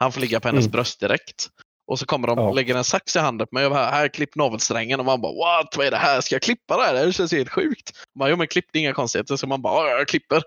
Han 0.00 0.12
får 0.12 0.20
ligga 0.20 0.40
på 0.40 0.48
hennes 0.48 0.64
Mm. 0.64 0.72
bröst 0.72 1.00
direkt. 1.00 1.48
Och 1.90 1.98
så 1.98 2.06
kommer 2.06 2.28
de 2.28 2.38
Ja. 2.38 2.44
och 2.48 2.54
lägger 2.54 2.74
en 2.76 2.84
sax 2.84 3.16
i 3.16 3.18
handen 3.18 3.46
på 3.46 3.54
mig 3.54 3.64
och 3.66 3.70
bara, 3.72 3.86
här, 3.86 4.08
klipp 4.08 4.36
navelsträngen. 4.36 5.00
Och 5.00 5.06
man 5.06 5.20
bara, 5.20 5.32
what, 5.32 5.76
vad 5.76 5.86
är 5.86 5.90
det 5.90 5.96
här? 5.96 6.20
Ska 6.20 6.34
jag 6.34 6.42
klippa 6.42 6.76
det 6.76 6.82
här? 6.82 6.92
Det 6.94 6.98
här 6.98 7.12
känns 7.12 7.32
helt 7.32 7.50
sjukt. 7.52 7.92
Man, 8.18 8.30
jo 8.30 8.36
men 8.36 8.46
klipp, 8.48 8.64
det 8.72 8.78
är 8.78 8.80
inga 8.80 8.92
konstigheter. 8.92 9.36
Så 9.36 9.46
man 9.46 9.62
bara, 9.62 9.88
ja, 9.90 9.98
jag 9.98 10.08
klipper. 10.08 10.42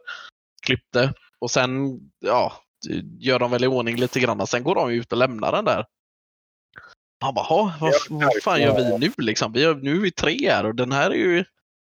Klippte. 0.65 1.13
Och 1.39 1.51
sen, 1.51 1.99
ja, 2.19 2.53
gör 3.19 3.39
de 3.39 3.51
väl 3.51 3.63
i 3.63 3.67
ordning 3.67 3.95
lite 3.95 4.19
grann. 4.19 4.47
Sen 4.47 4.63
går 4.63 4.75
de 4.75 4.89
ut 4.89 5.11
och 5.11 5.17
lämnar 5.17 5.51
den 5.51 5.65
där. 5.65 5.85
Man 7.21 7.33
bara, 7.33 7.45
"Ha, 7.45 7.73
vad, 7.79 7.93
vad 8.09 8.43
fan 8.43 8.61
gör 8.61 8.75
vi 8.75 8.97
nu 8.97 9.11
liksom? 9.17 9.51
Vi 9.51 9.63
har, 9.65 9.75
nu 9.75 9.95
är 9.95 9.99
vi 9.99 10.11
tre 10.11 10.49
här 10.51 10.65
och 10.65 10.75
den 10.75 10.91
här 10.91 11.11
är 11.11 11.15
ju, 11.15 11.45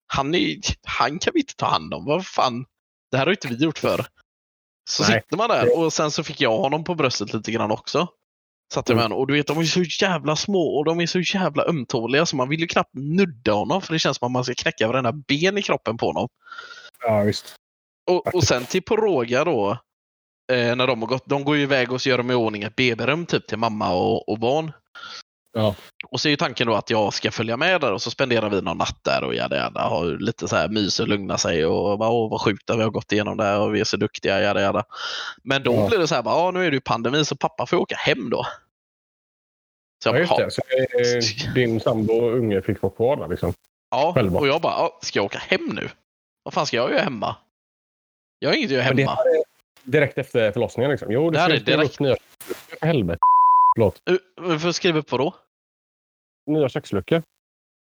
han, 0.07 0.35
är, 0.35 0.55
han 0.83 1.19
kan 1.19 1.31
vi 1.33 1.39
inte 1.39 1.55
ta 1.55 1.65
hand 1.65 1.93
om. 1.93 2.05
Vad 2.05 2.25
fan, 2.25 2.65
det 3.11 3.17
här 3.17 3.25
har 3.25 3.31
inte 3.31 3.47
vi 3.47 3.63
gjort 3.63 3.77
för. 3.77 4.05
Så 4.89 5.03
Nej. 5.03 5.21
sitter 5.21 5.37
man 5.37 5.49
där 5.49 5.77
och 5.79 5.93
sen 5.93 6.11
så 6.11 6.23
fick 6.23 6.41
jag 6.41 6.57
honom 6.57 6.83
på 6.83 6.95
bröstet 6.95 7.33
lite 7.33 7.51
grann 7.51 7.71
också. 7.71 8.07
Satte 8.73 8.91
jag 8.91 8.95
med 8.95 9.03
honom. 9.03 9.17
Och 9.17 9.27
du 9.27 9.33
vet, 9.33 9.47
de 9.47 9.57
är 9.59 9.63
så 9.63 9.81
jävla 9.81 10.35
små 10.35 10.77
och 10.77 10.85
de 10.85 10.99
är 10.99 11.05
så 11.07 11.19
jävla 11.19 11.65
ömtåliga 11.65 12.25
så 12.25 12.35
man 12.35 12.49
vill 12.49 12.59
ju 12.59 12.67
knappt 12.67 12.93
nudda 12.93 13.51
honom 13.53 13.81
för 13.81 13.93
det 13.93 13.99
känns 13.99 14.17
som 14.17 14.25
att 14.25 14.31
man 14.31 14.43
ska 14.43 14.53
knäcka 14.53 14.87
varenda 14.87 15.11
ben 15.11 15.57
i 15.57 15.61
kroppen 15.61 15.97
på 15.97 16.05
honom. 16.05 16.27
Ja, 17.01 17.21
visst. 17.23 17.55
Och, 18.11 18.35
och 18.35 18.43
sen 18.43 18.65
till 18.65 18.81
på 18.83 18.97
råga 18.97 19.43
då, 19.43 19.71
eh, 20.51 20.75
när 20.75 20.87
de 20.87 21.01
har 21.01 21.07
gått, 21.07 21.25
de 21.25 21.43
går 21.43 21.57
ju 21.57 21.63
iväg 21.63 21.91
och 21.91 22.01
så 22.01 22.09
gör 22.09 22.17
de 22.17 22.31
i 22.31 22.33
ordning 22.33 22.63
ett 22.63 22.75
BB-rum 22.75 23.25
typ 23.25 23.47
till 23.47 23.57
mamma 23.57 23.93
och, 23.93 24.29
och 24.29 24.39
barn. 24.39 24.71
Ja. 25.55 25.75
Och 26.07 26.19
så 26.19 26.27
är 26.27 26.29
ju 26.29 26.35
tanken 26.35 26.67
då 26.67 26.73
att 26.75 26.89
jag 26.89 27.13
ska 27.13 27.31
följa 27.31 27.57
med 27.57 27.81
där 27.81 27.91
och 27.93 28.01
så 28.01 28.11
spenderar 28.11 28.49
vi 28.49 28.61
någon 28.61 28.77
natt 28.77 28.97
där 29.03 29.23
och 29.23 29.35
jada 29.35 29.55
jada. 29.57 29.81
Har 29.81 30.05
lite 30.19 30.47
så 30.47 30.55
här 30.55 30.69
mys 30.69 30.99
och 30.99 31.07
lugna 31.07 31.37
sig 31.37 31.65
och 31.65 31.99
bara 31.99 32.09
åh 32.09 32.31
vad 32.31 32.41
sjukt 32.41 32.69
att 32.69 32.77
vi 32.77 32.83
har 32.83 32.89
gått 32.89 33.11
igenom 33.11 33.37
det 33.37 33.43
här 33.43 33.59
och 33.59 33.75
vi 33.75 33.79
är 33.79 33.83
så 33.83 33.97
duktiga 33.97 34.41
jada 34.41 34.61
jada. 34.61 34.83
Men 35.43 35.63
då 35.63 35.73
Ja. 35.73 35.87
blir 35.87 35.97
det 35.99 36.07
så 36.07 36.15
här 36.15 36.21
bara, 36.23 36.51
nu 36.51 36.65
är 36.65 36.71
det 36.71 36.75
ju 36.75 36.81
pandemi 36.81 37.25
så 37.25 37.35
pappa 37.35 37.65
får 37.65 37.77
åka 37.77 37.95
hem 37.95 38.29
då. 38.29 38.45
Så 40.03 40.09
jag 40.09 40.15
Ja, 40.15 40.19
just 40.19 40.37
det. 40.37 40.51
Så 40.51 40.61
eh, 41.49 41.53
din 41.53 41.79
sambo 41.79 42.13
och 42.13 42.33
unge 42.37 42.61
fick 42.61 42.81
vara 42.81 42.93
kvar 42.93 43.15
där 43.17 43.27
liksom. 43.27 43.53
ja, 43.91 44.13
själva. 44.15 44.39
och 44.39 44.47
jag 44.47 44.61
bara, 44.61 44.89
ska 45.01 45.19
jag 45.19 45.25
åka 45.25 45.39
hem 45.39 45.65
nu? 45.65 45.89
Vad 46.43 46.53
fan 46.53 46.65
ska 46.65 46.77
jag 46.77 46.91
göra 46.91 47.01
hemma? 47.01 47.35
Jag 48.39 48.49
har 48.49 48.55
inget 48.55 48.67
att 48.67 48.71
göra 48.71 48.93
det 48.93 49.01
hemma. 49.03 49.17
direkt 49.83 50.17
efter 50.17 50.51
förlossningen 50.51 50.91
liksom. 50.91 51.11
Jo, 51.11 51.29
Det 51.29 51.39
ska 51.39 51.53
är 51.53 51.59
direkt. 51.59 51.93
upp 51.93 51.99
nya 51.99 52.15
helvete. 52.81 53.19
Förlåt. 53.75 54.01
Får 54.41 54.65
jag 54.67 54.75
skriva 54.75 54.99
upp 54.99 55.11
vad 55.11 55.19
då? 55.21 55.33
Nya 56.45 56.69
köksluckor. 56.69 57.23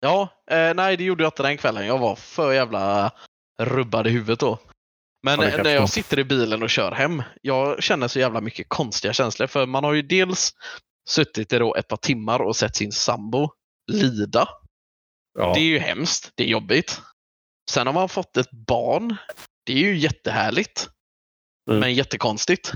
Ja, 0.01 0.29
eh, 0.51 0.75
nej 0.75 0.97
det 0.97 1.05
gjorde 1.05 1.23
jag 1.25 1.29
inte 1.29 1.43
den 1.43 1.57
kvällen. 1.59 1.87
Jag 1.87 1.99
var 1.99 2.17
för 2.17 2.53
jävla 2.53 3.13
rubbad 3.63 4.07
i 4.07 4.11
huvudet 4.11 4.41
då. 4.41 4.59
Men 5.23 5.41
Ja, 5.41 5.51
kan 5.51 5.63
när 5.63 5.75
jag 5.75 5.89
sitter 5.91 6.19
i 6.19 6.25
bilen 6.25 6.63
och 6.63 6.71
kör 6.71 6.93
hem, 6.93 7.23
jag 7.43 7.83
känner 7.83 8.09
så 8.09 8.19
jävla 8.19 8.41
mycket 8.41 8.69
konstiga 8.69 9.13
känslor. 9.13 9.47
För 9.47 9.67
man 9.67 9.85
har 9.85 9.93
ju 9.93 10.03
dels 10.03 10.55
suttit 11.09 11.53
i 11.53 11.59
då 11.59 11.75
ett 11.75 11.89
par 11.89 11.97
timmar 11.97 12.41
och 12.43 12.57
sett 12.57 12.77
sin 12.77 12.93
sambo 12.93 13.51
lida. 13.93 14.49
Ja. 15.39 15.53
Det 15.55 15.61
är 15.61 15.65
ju 15.65 15.79
hemskt. 15.79 16.31
Det 16.35 16.43
är 16.45 16.49
jobbigt. 16.49 17.01
Sen 17.71 17.87
har 17.87 17.95
man 17.95 18.09
fått 18.09 18.37
ett 18.37 18.51
barn. 18.51 19.17
Det 19.67 19.73
är 19.73 19.77
ju 19.79 19.97
jättehärligt. 19.97 20.89
Mm. 21.71 21.81
Men 21.81 21.95
jättekonstigt. 21.95 22.73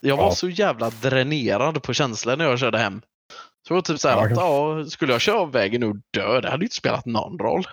Jag 0.00 0.16
var 0.16 0.24
Ja. 0.24 0.34
så 0.34 0.48
jävla 0.48 0.90
dränerad 0.90 1.82
på 1.82 1.92
känslor 1.94 2.36
när 2.36 2.44
jag 2.44 2.58
körde 2.58 2.78
hem. 2.78 3.02
Så 3.68 3.74
det 3.74 3.74
var 3.74 3.82
typ 3.82 4.00
så 4.00 4.08
här 4.08 4.16
Ja, 4.16 4.24
att, 4.24 4.30
jag 4.30 4.80
ja, 4.80 4.84
skulle 4.90 5.12
jag 5.12 5.20
köra 5.20 5.38
av 5.38 5.52
vägen 5.52 5.80
nu 5.80 5.86
och 5.86 5.96
dö, 6.12 6.40
det 6.40 6.50
hade 6.50 6.62
ju 6.62 6.66
inte 6.66 6.76
spelat 6.76 7.06
någon 7.06 7.38
roll. 7.38 7.66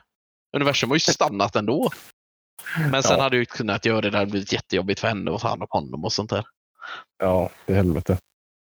Universum 0.55 0.89
har 0.89 0.95
ju 0.95 0.99
stannat 0.99 1.55
ändå. 1.55 1.89
Men 2.91 3.03
sen 3.03 3.17
Ja. 3.17 3.23
hade 3.23 3.35
jag 3.35 3.41
ju 3.41 3.45
kunnat 3.45 3.85
göra 3.85 4.01
det, 4.01 4.09
det 4.09 4.17
hade 4.17 4.31
blivit 4.31 4.53
jättejobbigt 4.53 4.99
för 4.99 5.07
henne 5.07 5.35
att 5.35 5.41
ta 5.41 5.47
hand 5.47 5.61
om 5.61 5.67
honom 5.69 6.03
och 6.05 6.13
sånt 6.13 6.29
där. 6.29 6.45
Ja, 7.19 7.49
i 7.65 7.73
helvete. 7.73 8.17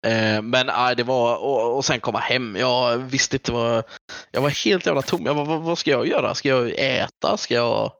Eh, 0.07 0.41
men 0.41 0.65
nej, 0.67 0.95
det 0.95 1.03
var, 1.03 1.37
och, 1.37 1.75
och 1.77 1.85
sen 1.85 1.99
komma 1.99 2.19
hem. 2.19 2.55
Jag 2.55 2.97
visste 2.97 3.35
inte 3.35 3.51
vad, 3.51 3.83
jag 4.31 4.41
var 4.41 4.49
helt 4.65 4.85
jävla 4.85 5.01
tom. 5.01 5.25
Jag 5.25 5.35
bara, 5.35 5.45
vad, 5.45 5.61
vad 5.61 5.77
ska 5.77 5.91
jag 5.91 6.07
göra? 6.07 6.35
Ska 6.35 6.49
jag 6.49 6.71
äta? 6.77 7.37
Ska 7.37 7.53
jag, 7.53 7.91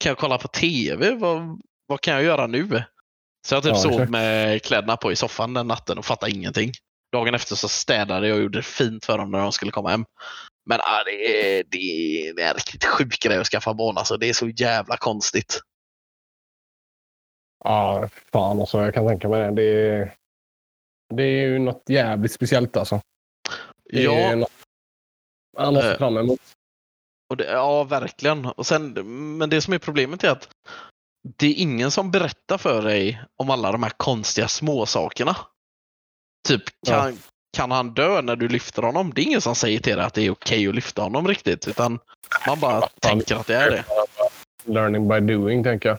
kan 0.00 0.10
jag 0.10 0.18
kolla 0.18 0.38
på 0.38 0.48
TV? 0.48 1.14
Vad, 1.14 1.60
vad 1.86 2.00
kan 2.00 2.14
jag 2.14 2.22
göra 2.22 2.46
nu? 2.46 2.82
Så 3.46 3.54
jag 3.54 3.62
typ 3.62 3.72
Ja, 3.74 3.78
sov 3.78 4.10
med 4.10 4.62
kläderna 4.62 4.96
på 4.96 5.12
i 5.12 5.16
soffan 5.16 5.54
den 5.54 5.66
natten 5.66 5.98
och 5.98 6.04
fattade 6.04 6.32
ingenting. 6.32 6.72
Dagen 7.14 7.34
efter 7.34 7.56
så 7.56 7.68
städade 7.68 8.28
jag 8.28 8.36
och 8.36 8.42
gjorde 8.42 8.58
det 8.58 8.62
fint 8.62 9.04
för 9.04 9.18
dem 9.18 9.30
när 9.30 9.38
de 9.38 9.52
skulle 9.52 9.70
komma 9.72 9.90
hem. 9.90 10.04
Men 10.66 10.80
ah, 10.80 11.04
det, 11.04 11.12
är, 11.58 11.64
det, 11.70 11.76
är, 11.78 12.34
det 12.34 12.42
är 12.42 12.48
en 12.48 12.54
riktigt 12.54 12.84
sjuk 12.84 13.22
grej 13.22 13.38
att 13.38 13.46
skaffa 13.46 13.74
barn. 13.74 13.98
Alltså. 13.98 14.16
Det 14.16 14.28
är 14.28 14.32
så 14.32 14.48
jävla 14.48 14.96
konstigt. 14.96 15.60
Ja, 17.64 18.08
fan 18.32 18.60
alltså. 18.60 18.80
Jag 18.82 18.94
kan 18.94 19.06
tänka 19.08 19.28
mig 19.28 19.40
det. 19.40 19.54
Det 19.54 19.88
är, 19.88 20.14
det 21.14 21.22
är 21.22 21.46
ju 21.48 21.58
något 21.58 21.82
jävligt 21.88 22.32
speciellt 22.32 22.76
alltså. 22.76 23.00
Det 23.92 24.02
Ja, 24.02 24.12
är 24.12 24.36
något 24.36 24.50
man 25.58 25.74
måste 25.74 25.90
Eh. 25.92 25.98
fram 25.98 26.16
emot. 26.16 26.40
Och 27.30 27.36
det, 27.36 27.44
ja, 27.44 27.84
verkligen. 27.84 28.46
Och 28.46 28.66
sen, 28.66 28.92
men 29.38 29.50
det 29.50 29.60
som 29.60 29.74
är 29.74 29.78
problemet 29.78 30.24
är 30.24 30.30
att 30.30 30.48
det 31.38 31.46
är 31.46 31.54
ingen 31.54 31.90
som 31.90 32.10
berättar 32.10 32.58
för 32.58 32.82
dig 32.82 33.22
om 33.36 33.50
alla 33.50 33.72
de 33.72 33.82
här 33.82 33.92
konstiga 33.96 34.48
småsakerna. 34.48 35.36
Typ, 36.48 36.62
kan, 36.86 37.18
kan 37.56 37.70
han 37.70 37.94
dö 37.94 38.22
när 38.22 38.36
du 38.36 38.48
lyfter 38.48 38.82
honom? 38.82 39.12
Det 39.14 39.20
är 39.20 39.24
ingen 39.24 39.40
som 39.40 39.54
säger 39.54 39.80
till 39.80 39.96
dig 39.96 40.06
att 40.06 40.14
det 40.14 40.22
är 40.22 40.30
okej 40.30 40.68
att 40.68 40.74
lyfta 40.74 41.02
honom 41.02 41.28
riktigt. 41.28 41.68
Utan 41.68 41.98
man 42.46 42.60
bara 42.60 42.88
tänker 43.00 43.36
att 43.36 43.46
det 43.46 43.56
är 43.56 43.70
det. 43.70 43.84
Learning 44.64 45.08
by 45.08 45.20
doing, 45.20 45.64
tänker 45.64 45.88
jag. 45.88 45.98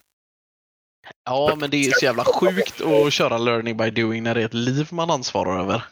Ja, 1.26 1.56
men 1.58 1.70
det 1.70 1.78
är 1.78 1.92
så 1.92 2.06
jävla 2.06 2.24
sjukt 2.24 2.82
att 2.82 3.14
köra 3.14 3.38
learning 3.38 3.78
by 3.78 3.90
doing 3.90 4.24
när 4.24 4.36
det 4.36 4.42
är 4.42 4.46
ett 4.46 4.54
liv 4.54 4.88
man 4.92 5.10
ansvarar 5.12 5.60
över. 5.60 5.84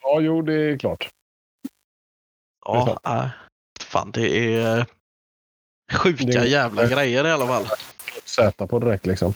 Ja, 0.00 0.20
jo, 0.20 0.42
det 0.42 0.54
är 0.54 0.78
klart. 0.78 1.08
Det 2.66 2.72
är 2.72 2.74
Ja, 2.76 2.86
sant. 2.86 3.00
äh, 3.06 3.28
fan 3.80 4.10
det 4.10 4.54
är 4.56 4.86
sjuka 5.92 6.24
Det- 6.24 6.48
jävla 6.48 6.86
grejer 6.86 7.26
i 7.26 7.30
alla 7.32 7.46
fall. 7.46 7.64
Sätta 8.24 8.66
på 8.66 8.78
direkt 8.78 9.06
liksom. 9.06 9.34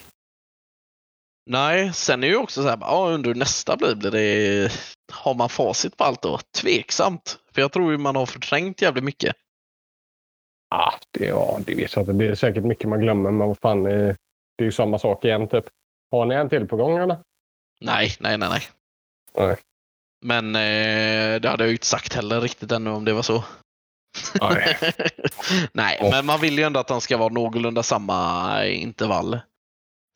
Nej, 1.50 1.92
sen 1.92 2.24
är 2.24 2.28
ju 2.28 2.36
också 2.36 2.62
så 2.62 2.68
här, 2.68 2.78
ja, 2.80 3.08
under 3.08 3.34
nästa 3.34 3.76
blir 3.76 3.94
blir 3.94 4.10
det, 4.10 4.72
har 5.12 5.34
man 5.34 5.48
facit 5.48 5.96
på 5.96 6.04
allt 6.04 6.22
då? 6.22 6.38
Tveksamt. 6.62 7.38
För 7.54 7.60
jag 7.60 7.72
tror 7.72 7.92
ju 7.92 7.98
man 7.98 8.16
har 8.16 8.26
förträngt 8.26 8.82
jävligt 8.82 9.04
mycket. 9.04 9.36
Ah, 10.74 10.92
det, 11.18 11.26
ja, 11.26 11.60
det 11.66 11.74
vet 11.74 11.96
jag 11.96 12.02
inte. 12.02 12.12
Det 12.12 12.28
är 12.28 12.34
säkert 12.34 12.64
mycket 12.64 12.88
man 12.88 13.00
glömmer, 13.00 13.30
men 13.30 13.48
vad 13.48 13.58
fan. 13.58 13.82
Det 13.82 13.94
är, 13.94 14.16
det 14.58 14.64
är 14.64 14.64
ju 14.64 14.72
samma 14.72 14.98
sak 14.98 15.24
igen, 15.24 15.48
typ. 15.48 15.64
Har 16.10 16.26
ni 16.26 16.34
en 16.34 16.48
till 16.48 16.68
på 16.68 16.76
gång, 16.76 16.98
eller? 16.98 17.18
Nej, 17.80 18.16
nej, 18.20 18.38
nej, 18.38 18.48
nej. 18.48 18.62
Nej. 19.36 19.56
Men 20.24 20.54
eh, 20.54 21.40
det 21.40 21.48
hade 21.48 21.62
jag 21.62 21.68
ju 21.68 21.74
inte 21.74 21.86
sagt 21.86 22.14
heller 22.14 22.40
riktigt 22.40 22.72
ännu 22.72 22.90
om 22.90 23.04
det 23.04 23.12
var 23.12 23.22
så. 23.22 23.44
Nej. 24.40 24.76
nej, 25.72 26.10
men 26.12 26.26
man 26.26 26.40
vill 26.40 26.58
ju 26.58 26.64
ändå 26.64 26.80
att 26.80 26.88
den 26.88 27.00
ska 27.00 27.16
vara 27.16 27.32
någorlunda 27.32 27.82
samma 27.82 28.66
intervall. 28.66 29.40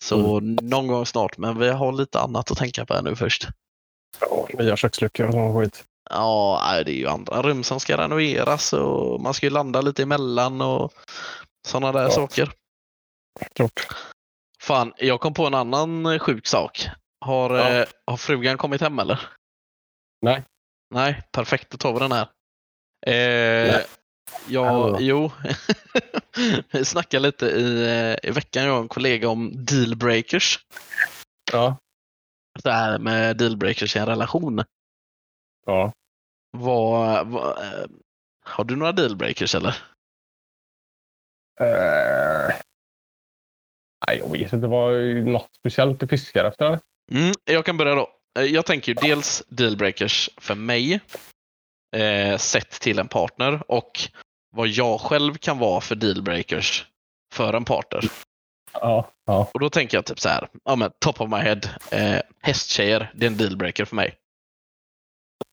Så 0.05 0.41
någon 0.41 0.87
gång 0.87 1.07
snart, 1.07 1.39
men 1.39 1.59
vi 1.59 1.69
har 1.69 1.93
lite 1.93 2.21
annat 2.21 2.51
att 2.51 2.59
tänka 2.59 2.87
på 2.87 2.95
här 2.95 3.03
nu 3.03 3.17
först. 3.17 3.49
Ja, 4.21 4.47
nya 4.59 4.77
köksluckor 4.77 5.27
och 5.27 5.33
sån 5.33 5.55
skit. 5.61 5.85
Ja, 6.11 6.63
nej, 6.67 6.85
det 6.85 6.91
är 6.93 6.97
ju 6.97 7.09
andra 7.09 7.43
rum 7.43 7.63
som 7.65 7.81
ska 7.81 7.97
renoveras 7.97 8.73
och 8.73 9.21
man 9.21 9.35
ska 9.35 9.47
ju 9.47 9.51
landa 9.51 9.81
lite 9.81 10.03
emellan 10.03 10.61
och 10.61 10.93
sådana 11.67 11.93
där 11.93 12.03
Ja. 12.03 12.11
saker. 12.11 12.53
Klart. 13.55 13.87
Fan, 14.61 14.93
jag 14.97 15.21
kom 15.21 15.35
på 15.35 15.47
en 15.47 15.55
annan 15.55 16.19
sjuk 16.19 16.47
sak. 16.47 16.87
Har, 17.21 17.55
Ja. 17.59 17.69
eh, 17.69 17.87
har 18.07 18.17
frugan 18.17 18.59
kommit 18.59 18.81
hem 18.81 18.99
eller? 18.99 19.21
Nej. 20.23 20.43
Nej, 20.95 21.23
perfekt. 21.33 21.71
Då 21.71 21.77
tar 21.79 21.93
vi 21.93 21.99
den 21.99 22.13
här. 22.13 22.29
Eh. 23.07 23.81
Ja, 24.49 24.64
Hallå. 24.64 24.99
jo. 25.01 25.30
vi 26.70 26.85
snackade 26.85 27.26
lite 27.26 27.47
i, 27.47 27.82
eh, 27.82 28.30
i 28.30 28.32
veckan, 28.32 28.64
jag 28.64 28.76
och 28.76 28.82
en 28.82 28.89
kollega, 28.89 29.28
om 29.28 29.64
dealbreakers. 29.64 30.59
Ja. 31.53 31.76
Det 32.62 32.72
här 32.72 32.99
med 32.99 33.37
dealbreakers 33.37 33.97
i 33.97 33.99
en 33.99 34.07
relation. 34.07 34.64
Ja. 35.66 35.93
Vad, 36.51 37.26
vad, 37.26 37.59
eh, 37.59 37.87
har 38.45 38.64
du 38.64 38.76
några 38.76 38.93
dealbreakers 38.93 39.55
eller? 39.55 39.76
Eh, 41.61 42.55
nej, 44.07 44.18
jag 44.18 44.32
vet 44.32 44.53
inte. 44.53 44.66
Vad 44.66 44.95
något 45.16 45.49
speciellt 45.59 46.01
du 46.01 46.09
fiskar 46.09 46.45
efter? 46.45 46.66
eller? 46.66 46.80
Mm, 47.12 47.32
jag 47.45 47.64
kan 47.64 47.76
börja 47.76 47.95
då. 47.95 48.09
Jag 48.41 48.66
tänker 48.66 48.93
ju 48.93 48.95
dels 48.95 49.43
dealbreakers 49.49 50.30
för 50.37 50.55
mig, 50.55 51.01
eh, 51.97 52.39
sett 52.39 52.70
till 52.70 52.99
en 52.99 53.09
partner 53.09 53.62
och 53.68 54.01
vad 54.55 54.69
jag 54.69 55.01
själv 55.01 55.35
kan 55.35 55.59
vara 55.59 55.81
för 55.81 55.95
dealbreakers 55.95 56.87
för 57.35 57.53
en 57.55 57.65
partner. 57.65 58.05
Ja. 58.73 59.11
Ja. 59.25 59.51
Och 59.55 59.61
då 59.61 59.71
tänker 59.71 59.97
jag 59.97 60.05
typ 60.07 60.21
så 60.21 60.29
här, 60.29 60.49
ja 60.65 60.77
men 60.77 60.91
top 60.99 61.21
of 61.21 61.31
my 61.31 61.37
head, 61.37 61.61
eh, 61.91 62.21
hästtjejer, 62.41 63.13
det 63.15 63.27
är 63.27 63.31
en 63.31 63.37
dealbreaker 63.37 63.85
för 63.85 63.97
mig. 63.97 64.19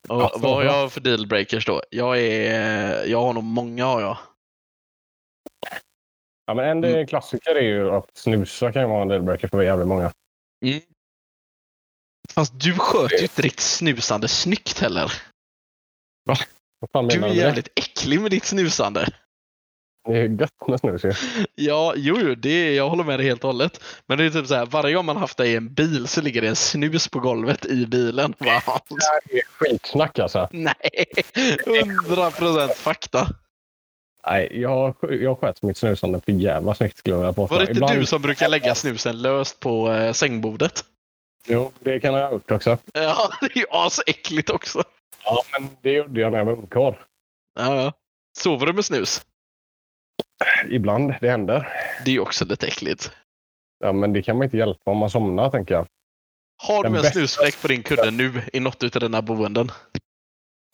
Och 0.10 0.22
Alltså, 0.24 0.40
vad 0.40 0.54
har 0.54 0.64
jag 0.64 0.92
för 0.92 1.02
dealbreakers 1.02 1.66
då? 1.66 1.82
Jag 1.90 2.20
är, 2.22 3.06
jag 3.06 3.22
har 3.22 3.34
nog 3.34 3.44
många 3.44 3.86
har 3.86 4.02
jag. 4.02 4.18
ja 6.46 6.54
men 6.54 6.66
en 6.70 6.84
Mm. 6.84 7.08
klassiker 7.08 7.56
är 7.56 7.62
ju 7.62 7.92
att 7.92 8.18
snusa 8.18 8.72
kan 8.72 8.82
ju 8.82 8.88
vara 8.88 9.02
en 9.02 9.08
dealbreaker 9.08 9.48
för 9.48 9.62
jävligt 9.62 9.88
många. 9.88 10.12
Fast 12.34 12.60
du 12.60 12.74
sköter 12.74 13.18
ju 13.18 13.24
inte 13.24 13.42
ditt 13.42 13.60
snusande 13.60 14.28
snyggt 14.28 14.80
heller. 14.80 15.12
Fan 16.28 16.38
Du 16.94 17.00
är 17.00 17.20
med 17.20 17.30
det? 17.30 17.36
jävligt 17.36 17.68
äcklig 17.76 18.22
med 18.22 18.32
ditt 18.32 18.46
snusande. 18.46 19.08
Det 20.08 20.18
är 20.18 20.28
gött 20.40 20.68
med 20.68 20.80
snus 20.80 21.04
ju. 21.06 21.14
Ja, 21.56 21.94
jo, 21.96 22.18
jo 22.22 22.36
det, 22.36 22.74
jag 22.76 22.90
håller 22.90 23.04
med 23.04 23.20
dig 23.20 23.28
helt 23.28 23.44
och 23.44 23.48
hållet. 23.50 23.84
Men 24.06 24.18
det 24.18 24.26
är 24.26 24.30
typ 24.30 24.48
så 24.48 24.56
här, 24.56 24.66
varje 24.66 24.96
gång 24.96 25.06
man 25.06 25.18
haft 25.18 25.38
det 25.38 25.48
i 25.48 25.56
en 25.56 25.74
bil 25.74 26.08
så 26.08 26.22
ligger 26.22 26.42
det 26.42 26.48
en 26.48 26.56
snus 26.56 27.08
på 27.08 27.20
golvet 27.20 27.66
i 27.66 27.86
bilen. 27.86 28.34
Va? 28.38 28.62
Det 29.26 29.38
är 29.38 29.44
skitsnack 29.58 30.20
alltså. 30.20 30.50
Nej, 30.52 30.74
100% 31.36 32.68
fakta. 32.68 33.28
Nej, 34.28 34.62
jag, 34.62 34.96
jag 35.02 35.40
sköt 35.40 35.62
mitt 35.62 35.78
snusande 35.78 36.22
för 36.26 36.32
jävla 36.32 36.76
snyggt 36.76 36.98
skulle 36.98 37.16
jag 37.16 37.36
påstå. 37.36 37.56
Var 37.56 37.60
det 37.62 37.70
inte 37.72 37.78
Ibland- 37.78 38.00
du 38.00 38.06
som 38.06 38.22
brukar 38.22 38.50
lägga 38.50 38.76
snusen 38.76 39.22
löst 39.22 39.60
på 39.60 39.92
eh, 39.92 40.14
sängbordet? 40.14 40.86
Jo, 41.48 41.72
det 41.80 42.00
kan 42.00 42.14
jag 42.14 42.26
ha 42.26 42.32
gjort 42.32 42.52
också. 42.52 42.78
Ja, 42.94 43.30
det 43.42 43.46
är 43.46 43.58
ju 43.58 43.66
asäckligt 43.72 44.50
också. 44.50 44.84
Ja, 45.26 45.44
men 45.52 45.70
det 45.82 45.92
gjorde 45.92 46.22
jag 46.22 46.32
när 46.32 46.38
jag 46.40 46.46
var 46.46 46.54
ungkarl. 46.54 46.94
Ja, 47.60 47.76
ja. 47.84 47.94
Sover 48.38 48.66
du 48.66 48.74
med 48.74 48.86
snus? 48.86 49.26
Ibland, 50.70 51.14
det 51.22 51.30
händer. 51.30 51.68
Det 52.06 52.12
är 52.12 52.14
ju 52.14 52.20
också 52.20 52.46
lite 52.46 52.68
äckligt. 52.68 53.12
Ja, 53.80 53.92
men 53.92 54.14
det 54.14 54.22
kan 54.22 54.38
man 54.38 54.44
inte 54.46 54.58
hjälpa 54.58 54.92
om 54.92 54.98
man 54.98 55.10
somnar, 55.10 55.50
tänker 55.50 55.74
jag. 55.76 55.88
Har 56.64 56.84
Den 56.84 56.92
du 56.92 56.98
en 56.98 57.02
bästa- 57.04 57.14
snusfläck 57.14 57.62
på 57.62 57.68
din 57.68 57.84
kudde 57.84 58.12
nu 58.12 58.42
i 58.54 58.60
något 58.60 58.84
utav 58.84 59.00
dina 59.02 59.22
boenden? 59.22 59.72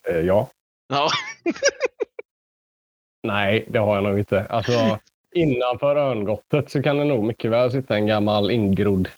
Eh, 0.09 0.17
ja. 0.17 0.49
Ja, 0.87 1.09
Nej, 3.27 3.65
det 3.69 3.79
har 3.79 3.95
jag 3.95 4.03
nog 4.03 4.19
inte. 4.19 4.45
Alltså, 4.45 4.99
innanför 5.35 5.95
örngottet 5.95 6.71
så 6.71 6.83
kan 6.83 6.97
det 6.97 7.03
nog 7.03 7.23
mycket 7.23 7.51
väl 7.51 7.71
sitta 7.71 7.95
en 7.95 8.07
gammal 8.07 8.51
ingrodd 8.51 9.09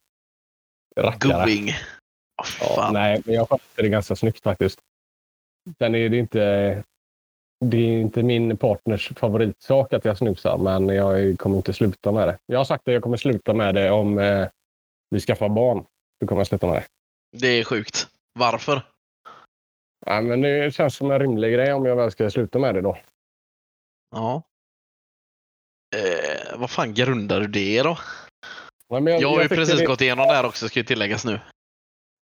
rackare. 0.96 1.34
going. 1.46 1.70
Åh, 2.42 2.74
Ja, 2.78 2.90
nej, 2.94 3.22
men 3.26 3.36
jag 3.36 3.50
sköter 3.50 3.84
det 3.84 3.90
ganska 3.90 4.16
snyggt 4.16 4.44
faktiskt. 4.44 4.80
Sen 5.78 5.96
är 5.96 6.10
det 6.10 6.18
inte... 6.18 6.84
Det 7.66 7.78
är 7.78 8.00
inte 8.02 8.24
min 8.24 8.58
partners 8.58 9.12
favoritsak 9.16 9.94
att 9.94 10.06
jag 10.06 10.18
snusar, 10.18 10.58
men 10.58 10.90
jag 10.96 11.40
kommer 11.40 11.58
inte 11.58 11.74
sluta 11.74 12.12
med 12.12 12.28
det. 12.28 12.38
Jag 12.46 12.58
har 12.60 12.66
sagt 12.66 12.88
att 12.88 12.94
jag 12.94 13.04
kommer 13.04 13.18
sluta 13.18 13.54
med 13.54 13.76
det 13.76 13.92
om 13.92 14.20
eh, 14.20 14.48
vi 15.10 15.20
skaffar 15.20 15.50
barn. 15.50 15.86
Då 16.22 16.28
kommer 16.28 16.40
jag 16.40 16.48
sluta 16.48 16.68
med 16.68 16.76
det. 16.76 16.86
Det 17.38 17.48
är 17.48 17.64
sjukt. 17.64 18.08
Varför? 18.40 18.82
Ja, 20.06 20.22
men 20.22 20.42
det 20.42 20.76
känns 20.76 20.96
som 20.96 21.12
en 21.12 21.20
rimlig 21.20 21.54
grej 21.54 21.74
om 21.74 21.86
jag 21.86 21.96
väl 21.96 22.12
ska 22.12 22.30
sluta 22.30 22.60
med 22.60 22.76
det 22.76 22.82
då. 22.82 22.98
Ja. 24.16 24.44
Eh, 25.96 26.60
vad 26.60 26.70
fan 26.70 26.94
grundar 26.94 27.40
du 27.40 27.48
det 27.48 27.84
då? 27.84 27.98
Ja, 28.88 29.00
men 29.00 29.20
Jag 29.20 29.30
har 29.30 29.42
ju 29.42 29.48
precis 29.50 29.80
det- 29.80 29.86
gått 29.86 30.02
igenom 30.02 30.28
det 30.28 30.34
här 30.34 30.46
också, 30.46 30.68
ska 30.70 30.80
ju 30.80 30.86
tilläggas 30.86 31.26
nu. 31.26 31.40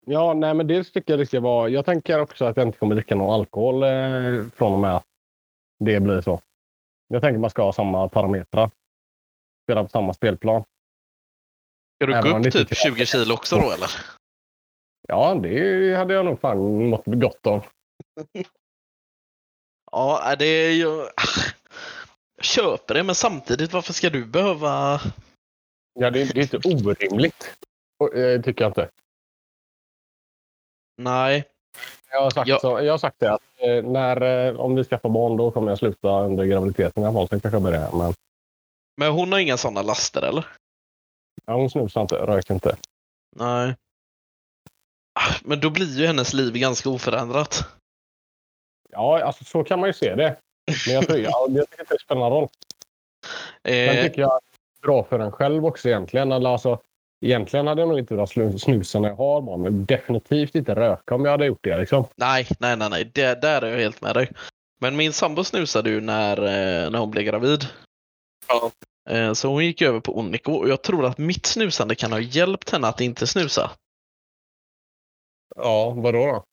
Ja, 0.05 0.33
nej, 0.33 0.53
men 0.53 0.67
det 0.67 0.83
tycker 0.83 1.13
jag 1.13 1.19
det 1.19 1.25
ska 1.25 1.39
vara. 1.39 1.69
Jag 1.69 1.85
tänker 1.85 2.19
också 2.19 2.45
att 2.45 2.57
jag 2.57 2.67
inte 2.67 2.77
kommer 2.77 2.95
dricka 2.95 3.15
någon 3.15 3.33
alkohol 3.33 3.83
eh, 3.83 4.49
från 4.55 4.73
och 4.73 4.79
med 4.79 4.95
att 4.95 5.05
det 5.79 5.99
blir 5.99 6.21
så. 6.21 6.41
Jag 7.07 7.21
tänker 7.21 7.39
man 7.39 7.49
ska 7.49 7.61
ha 7.63 7.73
samma 7.73 8.09
parametrar. 8.09 8.71
Spela 9.65 9.83
på 9.83 9.89
samma 9.89 10.13
spelplan. 10.13 10.63
Ska 11.95 12.05
du 12.05 12.13
Även 12.13 12.31
gå 12.31 12.37
upp 12.37 12.43
typ 12.43 12.55
inte- 12.55 12.75
20 12.75 13.05
kilo 13.05 13.33
också 13.33 13.55
då 13.55 13.71
eller? 13.71 13.89
Ja, 15.07 15.35
det 15.35 15.95
hade 15.95 16.13
jag 16.13 16.25
nog 16.25 16.39
fan 16.39 16.89
mått 16.89 17.03
gott 17.05 17.47
av. 17.47 17.65
Ja, 19.91 20.35
det 20.39 20.45
är 20.45 20.71
ju... 20.71 21.05
Jag 22.35 22.45
köper 22.45 22.93
det, 22.93 23.03
men 23.03 23.15
samtidigt 23.15 23.73
varför 23.73 23.93
ska 23.93 24.09
du 24.09 24.25
behöva 24.25 24.99
Ja, 25.93 26.09
det, 26.09 26.33
det 26.33 26.39
är 26.39 26.55
inte 26.55 26.57
orimligt. 26.69 27.57
Eh, 28.15 28.41
tycker 28.41 28.63
jag 28.63 28.69
inte. 28.69 28.89
Nej. 30.97 31.43
Jag 32.11 32.21
har 32.21 32.29
sagt, 32.29 32.47
Ja. 32.47 32.59
så, 32.59 32.81
jag 32.81 32.93
har 32.93 32.97
sagt 32.97 33.19
det 33.19 33.31
att 33.33 33.41
eh, 33.57 33.83
när, 33.83 34.21
eh, 34.47 34.59
om 34.59 34.75
vi 34.75 34.83
skaffar 34.83 35.09
barn 35.09 35.37
då 35.37 35.51
kommer 35.51 35.71
jag 35.71 35.77
sluta 35.77 36.07
under 36.21 36.45
graviditeten 36.45 37.03
i 37.03 37.05
alla 37.05 37.13
fall. 37.13 37.27
Sen 37.27 37.39
kanske 37.39 37.55
jag 37.55 37.63
börjar. 37.63 37.91
Men 37.97 38.13
Men 38.97 39.11
hon 39.11 39.31
har 39.31 39.39
inga 39.39 39.57
sådana 39.57 39.81
laster 39.81 40.21
eller? 40.21 40.45
ja, 41.45 41.53
hon 41.53 41.69
snusar 41.69 42.01
inte, 42.01 42.15
röker 42.15 42.53
inte. 42.53 42.75
Nej. 43.35 43.75
Ah, 45.19 45.33
Men 45.43 45.59
då 45.59 45.69
blir 45.69 45.99
ju 45.99 46.05
hennes 46.07 46.33
liv 46.33 46.53
ganska 46.53 46.89
oförändrat. 46.89 47.65
Ja, 48.89 49.23
alltså 49.23 49.43
så 49.43 49.63
kan 49.63 49.79
man 49.79 49.89
ju 49.89 49.93
se 49.93 50.15
det. 50.15 50.37
Men 50.87 50.95
jag, 50.95 51.07
tror, 51.07 51.19
ja, 51.19 51.47
jag 51.49 51.69
tycker 51.69 51.85
det 51.89 51.99
spelar 51.99 52.21
någon 52.21 52.31
roll. 52.31 52.47
Sen 53.65 53.73
Eh, 53.73 54.03
tycker 54.03 54.21
jag 54.21 54.39
bra 54.81 55.03
för 55.03 55.19
en 55.19 55.31
själv 55.31 55.65
också 55.65 55.87
egentligen. 55.89 56.31
Alltså, 56.31 56.79
egentligen 57.25 57.67
hade 57.67 57.81
jag 57.81 57.89
nog 57.89 57.99
inte 57.99 58.13
velat 58.15 58.61
snusa 58.61 58.99
när 58.99 59.09
jag 59.09 59.15
har 59.15 59.41
barn. 59.41 59.61
Men 59.61 59.85
definitivt 59.85 60.55
inte 60.55 60.75
röka 60.75 61.15
om 61.15 61.25
jag 61.25 61.31
hade 61.31 61.45
gjort 61.45 61.63
det. 61.63 61.77
Liksom. 61.77 62.05
nej, 62.15 62.47
nej, 62.59 62.77
nej, 62.77 62.89
nej. 62.89 63.11
Det, 63.13 63.41
där 63.41 63.61
är 63.61 63.71
jag 63.71 63.79
helt 63.79 64.01
med 64.01 64.15
dig. 64.15 64.31
Men 64.79 64.95
min 64.95 65.13
sambo 65.13 65.43
snusade 65.43 65.89
ju 65.89 66.01
när, 66.01 66.37
eh, 66.37 66.89
när 66.89 66.99
hon 66.99 67.11
blev 67.11 67.25
gravid. 67.25 67.67
Ja. 68.47 68.71
Eh, 69.09 69.33
Så 69.33 69.47
hon 69.49 69.65
gick 69.65 69.81
över 69.81 69.99
på 69.99 70.19
Onico 70.19 70.51
och 70.51 70.69
jag 70.69 70.81
tror 70.81 71.05
att 71.05 71.17
mitt 71.17 71.45
snusande 71.45 71.95
kan 71.95 72.11
ha 72.11 72.19
hjälpt 72.19 72.69
henne 72.69 72.87
att 72.87 73.01
inte 73.01 73.27
snusa. 73.27 73.71
Ja, 75.55 75.89
vadå 75.89 76.25
då? 76.25 76.43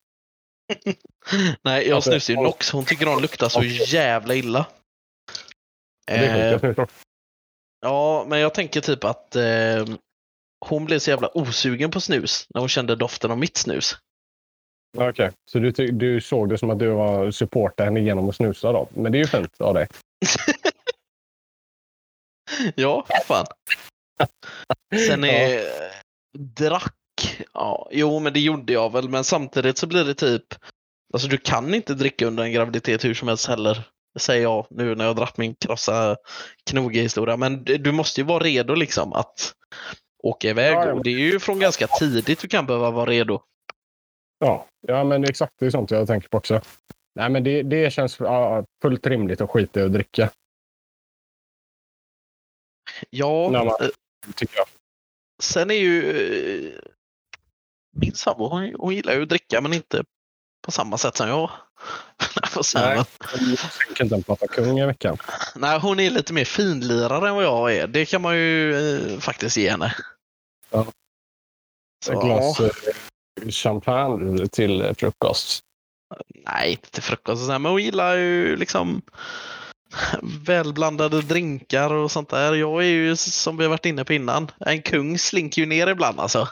Nej, 1.62 1.88
jag 1.88 1.94
Alltså, 1.94 2.10
snusar 2.10 2.34
ju 2.34 2.40
Nox. 2.40 2.70
Hon 2.70 2.84
tycker 2.84 3.06
de 3.06 3.22
luktar 3.22 3.48
så 3.48 3.62
jävla 3.62 4.34
illa. 4.34 4.66
Det 6.06 6.12
är 6.12 6.64
Eh. 6.80 6.86
Ja, 7.80 8.24
men 8.28 8.38
jag 8.38 8.54
tänker 8.54 8.80
typ 8.80 9.04
att 9.04 9.36
eh, 9.36 9.84
hon 10.68 10.84
blev 10.84 10.98
så 10.98 11.10
jävla 11.10 11.28
osugen 11.38 11.90
på 11.90 12.00
snus 12.00 12.46
när 12.54 12.60
hon 12.60 12.68
kände 12.68 12.96
doften 12.96 13.30
av 13.30 13.38
mitt 13.38 13.56
snus. 13.56 13.96
Okej, 14.96 15.30
så 15.50 15.58
du, 15.58 15.70
du 15.70 16.20
såg 16.20 16.48
det 16.48 16.58
som 16.58 16.70
att 16.70 16.78
du 16.78 16.88
var 16.88 17.30
supportade 17.30 17.84
henne 17.84 18.00
genom 18.00 18.28
att 18.28 18.36
snusa 18.36 18.72
då? 18.72 18.88
Men 18.94 19.12
det 19.12 19.18
är 19.18 19.20
ju 19.20 19.26
fint 19.26 19.60
av 19.60 19.74
dig. 19.74 19.86
Ja, 22.74 23.06
fan. 23.26 23.46
Sen 25.08 25.24
är 25.24 25.60
drack. 26.38 26.94
Ja, 27.54 27.88
jo, 27.92 28.20
men 28.20 28.32
det 28.32 28.40
gjorde 28.40 28.72
jag 28.72 28.92
väl, 28.92 29.08
men 29.08 29.24
samtidigt 29.24 29.78
så 29.78 29.86
blir 29.86 30.04
det 30.04 30.14
typ. 30.14 30.44
Alltså, 31.12 31.28
du 31.28 31.38
kan 31.38 31.74
inte 31.74 31.94
dricka 31.94 32.26
under 32.26 32.44
en 32.44 32.52
graviditet 32.52 33.04
hur 33.04 33.14
som 33.14 33.28
helst 33.28 33.46
heller. 33.46 33.82
Säger 34.18 34.42
jag 34.42 34.66
nu 34.70 34.94
när 34.94 35.04
jag 35.04 35.16
dratt 35.16 35.36
min 35.36 35.54
krossa 35.54 36.16
knoge 36.70 37.00
historia. 37.00 37.36
Men 37.36 37.64
du 37.64 37.92
måste 37.92 38.20
ju 38.20 38.26
vara 38.26 38.44
redo 38.44 38.74
liksom 38.74 39.12
att 39.12 39.52
åka 40.24 40.48
iväg. 40.48 40.74
Ja, 40.74 40.80
ja, 40.80 40.86
men- 40.86 40.98
Och 40.98 41.04
det 41.04 41.10
är 41.10 41.18
ju 41.18 41.40
från 41.40 41.58
ganska 41.58 41.86
tidigt 41.86 42.40
du 42.40 42.48
kan 42.48 42.66
behöva 42.66 42.90
vara 42.90 43.10
redo. 43.10 43.42
Ja, 44.38 44.66
ja 44.86 45.04
men 45.04 45.24
exakt. 45.24 45.52
Det 45.58 45.66
är 45.66 45.70
sånt 45.70 45.90
jag 45.90 46.06
tänker 46.06 46.28
på 46.28 46.36
också. 46.38 46.60
Nej, 47.14 47.30
men 47.30 47.44
det, 47.44 47.62
det 47.62 47.92
känns 47.92 48.20
ja, 48.20 48.64
fullt 48.82 49.06
rimligt 49.06 49.40
att 49.40 49.50
skita 49.50 49.80
i 49.80 49.82
att 49.82 49.92
dricka. 49.92 50.30
Ja, 53.10 53.48
Nej, 53.52 53.64
men- 53.64 53.88
eh, 53.88 53.94
Tycker 54.34 54.56
jag. 54.56 54.66
sen 55.42 55.70
är 55.70 55.74
ju 55.74 56.10
eh, 56.66 56.72
min 57.96 58.12
sambo, 58.14 58.48
hon, 58.48 58.74
hon 58.78 58.94
gillar 58.94 59.12
ju 59.14 59.22
att 59.22 59.28
dricka 59.28 59.60
men 59.60 59.72
inte 59.72 60.04
på 60.64 60.70
samma 60.70 60.98
sätt 60.98 61.16
som 61.16 61.28
jag. 61.28 61.50
Nej. 62.74 62.96
Jag 62.96 63.06
tänker 63.96 64.04
inte 64.16 64.22
prata 64.26 64.46
kung 64.46 64.78
i 64.78 64.86
veckan. 64.86 65.16
Nej, 65.56 65.78
hon 65.80 66.00
är 66.00 66.10
lite 66.10 66.32
mer 66.32 66.44
finlirare 66.44 67.28
än 67.28 67.34
vad 67.34 67.44
jag 67.44 67.74
är. 67.76 67.86
Det 67.86 68.06
kan 68.06 68.22
man 68.22 68.36
ju 68.36 68.74
eh, 68.96 69.18
faktiskt 69.18 69.56
ge 69.56 69.70
henne. 69.70 69.94
Ja. 70.74 70.86
Så, 72.04 72.12
Ett 72.12 72.24
glas 72.24 72.60
eh, 72.60 73.48
champagne 73.50 74.48
till 74.48 74.94
frukost. 74.98 75.60
Nej, 76.44 76.70
inte 76.70 76.90
till 76.90 77.02
frukost 77.02 77.48
men 77.48 77.64
hon 77.64 77.82
gillar 77.82 78.16
ju 78.16 78.56
liksom 78.56 79.02
välblandade 80.46 81.22
drinkar 81.22 81.92
och 81.92 82.10
sånt 82.10 82.28
där. 82.28 82.54
Jag 82.54 82.82
är 82.82 82.88
ju 82.88 83.16
som 83.16 83.56
vi 83.56 83.64
har 83.64 83.70
varit 83.70 83.86
inne 83.86 84.04
på 84.04 84.12
innan, 84.12 84.50
en 84.60 84.82
kung 84.82 85.18
slinker 85.18 85.62
ju 85.62 85.66
ner 85.66 85.86
ibland 85.86 86.20
alltså. 86.20 86.48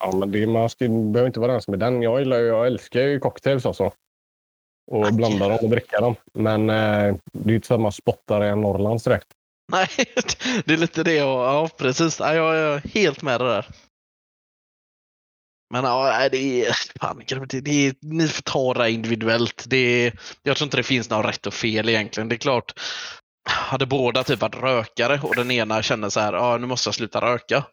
Ja, 0.00 0.16
men 0.16 0.32
det, 0.32 0.46
man 0.46 0.70
ska, 0.70 0.88
behöver 0.88 1.26
inte 1.26 1.40
vara 1.40 1.52
den 1.52 1.62
som 1.62 1.74
är 1.74 1.78
den. 1.78 2.02
Jag, 2.02 2.18
gillar, 2.18 2.38
jag 2.38 2.66
älskar 2.66 3.00
ju 3.00 3.20
cocktails 3.20 3.66
alltså. 3.66 3.92
Och 4.90 5.14
blanda 5.14 5.48
dem 5.48 5.58
och 5.62 5.70
dricka 5.70 6.00
dem. 6.00 6.14
Men 6.32 6.70
eh, 6.70 7.16
det 7.32 7.44
är 7.44 7.48
ju 7.48 7.54
inte 7.54 7.66
så 7.66 7.74
att 7.74 7.80
man 7.80 7.92
spottar 7.92 8.44
i 8.44 8.48
en 8.48 8.60
Norrlands 8.60 9.04
direkt. 9.04 9.28
Nej, 9.72 9.88
det 10.64 10.72
är 10.72 10.76
lite 10.76 11.02
det 11.02 11.22
och 11.22 11.44
ja, 11.44 11.68
precis. 11.78 12.20
Ja, 12.20 12.34
jag 12.34 12.56
är 12.56 12.78
helt 12.94 13.22
med 13.22 13.40
det 13.40 13.48
där. 13.48 13.66
Men 15.70 15.84
ja, 15.84 16.28
det 16.28 16.66
är, 16.66 16.72
fan, 17.00 17.22
det 17.48 17.86
är, 17.86 17.94
ni 18.00 18.28
får 18.28 18.42
ta 18.42 18.74
det 18.74 18.90
individuellt. 18.90 19.64
Det 19.66 20.12
jag 20.42 20.56
tror 20.56 20.66
inte 20.66 20.76
det 20.76 20.82
finns 20.82 21.10
något 21.10 21.26
rätt 21.26 21.46
och 21.46 21.54
fel 21.54 21.88
egentligen. 21.88 22.28
Det 22.28 22.34
är 22.34 22.38
klart, 22.38 22.72
hade 23.48 23.86
båda 23.86 24.24
typ 24.24 24.40
varit 24.40 24.56
rökare 24.56 25.20
och 25.22 25.36
den 25.36 25.50
ena 25.50 25.82
känner 25.82 26.08
så 26.08 26.20
här, 26.20 26.32
ja 26.32 26.58
nu 26.58 26.66
måste 26.66 26.88
jag 26.88 26.94
sluta 26.94 27.20
röka. 27.20 27.66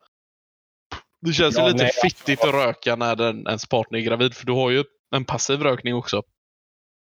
Det 1.22 1.34
känns 1.34 1.58
Ja, 1.58 1.68
ju 1.68 1.74
lite 1.74 1.84
nej, 1.84 1.94
fittigt 2.04 2.44
att 2.44 2.54
röka 2.54 2.96
när 2.96 3.16
den, 3.16 3.48
ens 3.48 3.66
partner 3.66 4.00
är 4.00 4.04
gravid, 4.04 4.34
för 4.34 4.46
du 4.46 4.52
har 4.52 4.70
ju 4.70 4.84
en 5.16 5.26
passiv 5.26 5.62
rökning 5.62 5.96
också. 5.96 6.24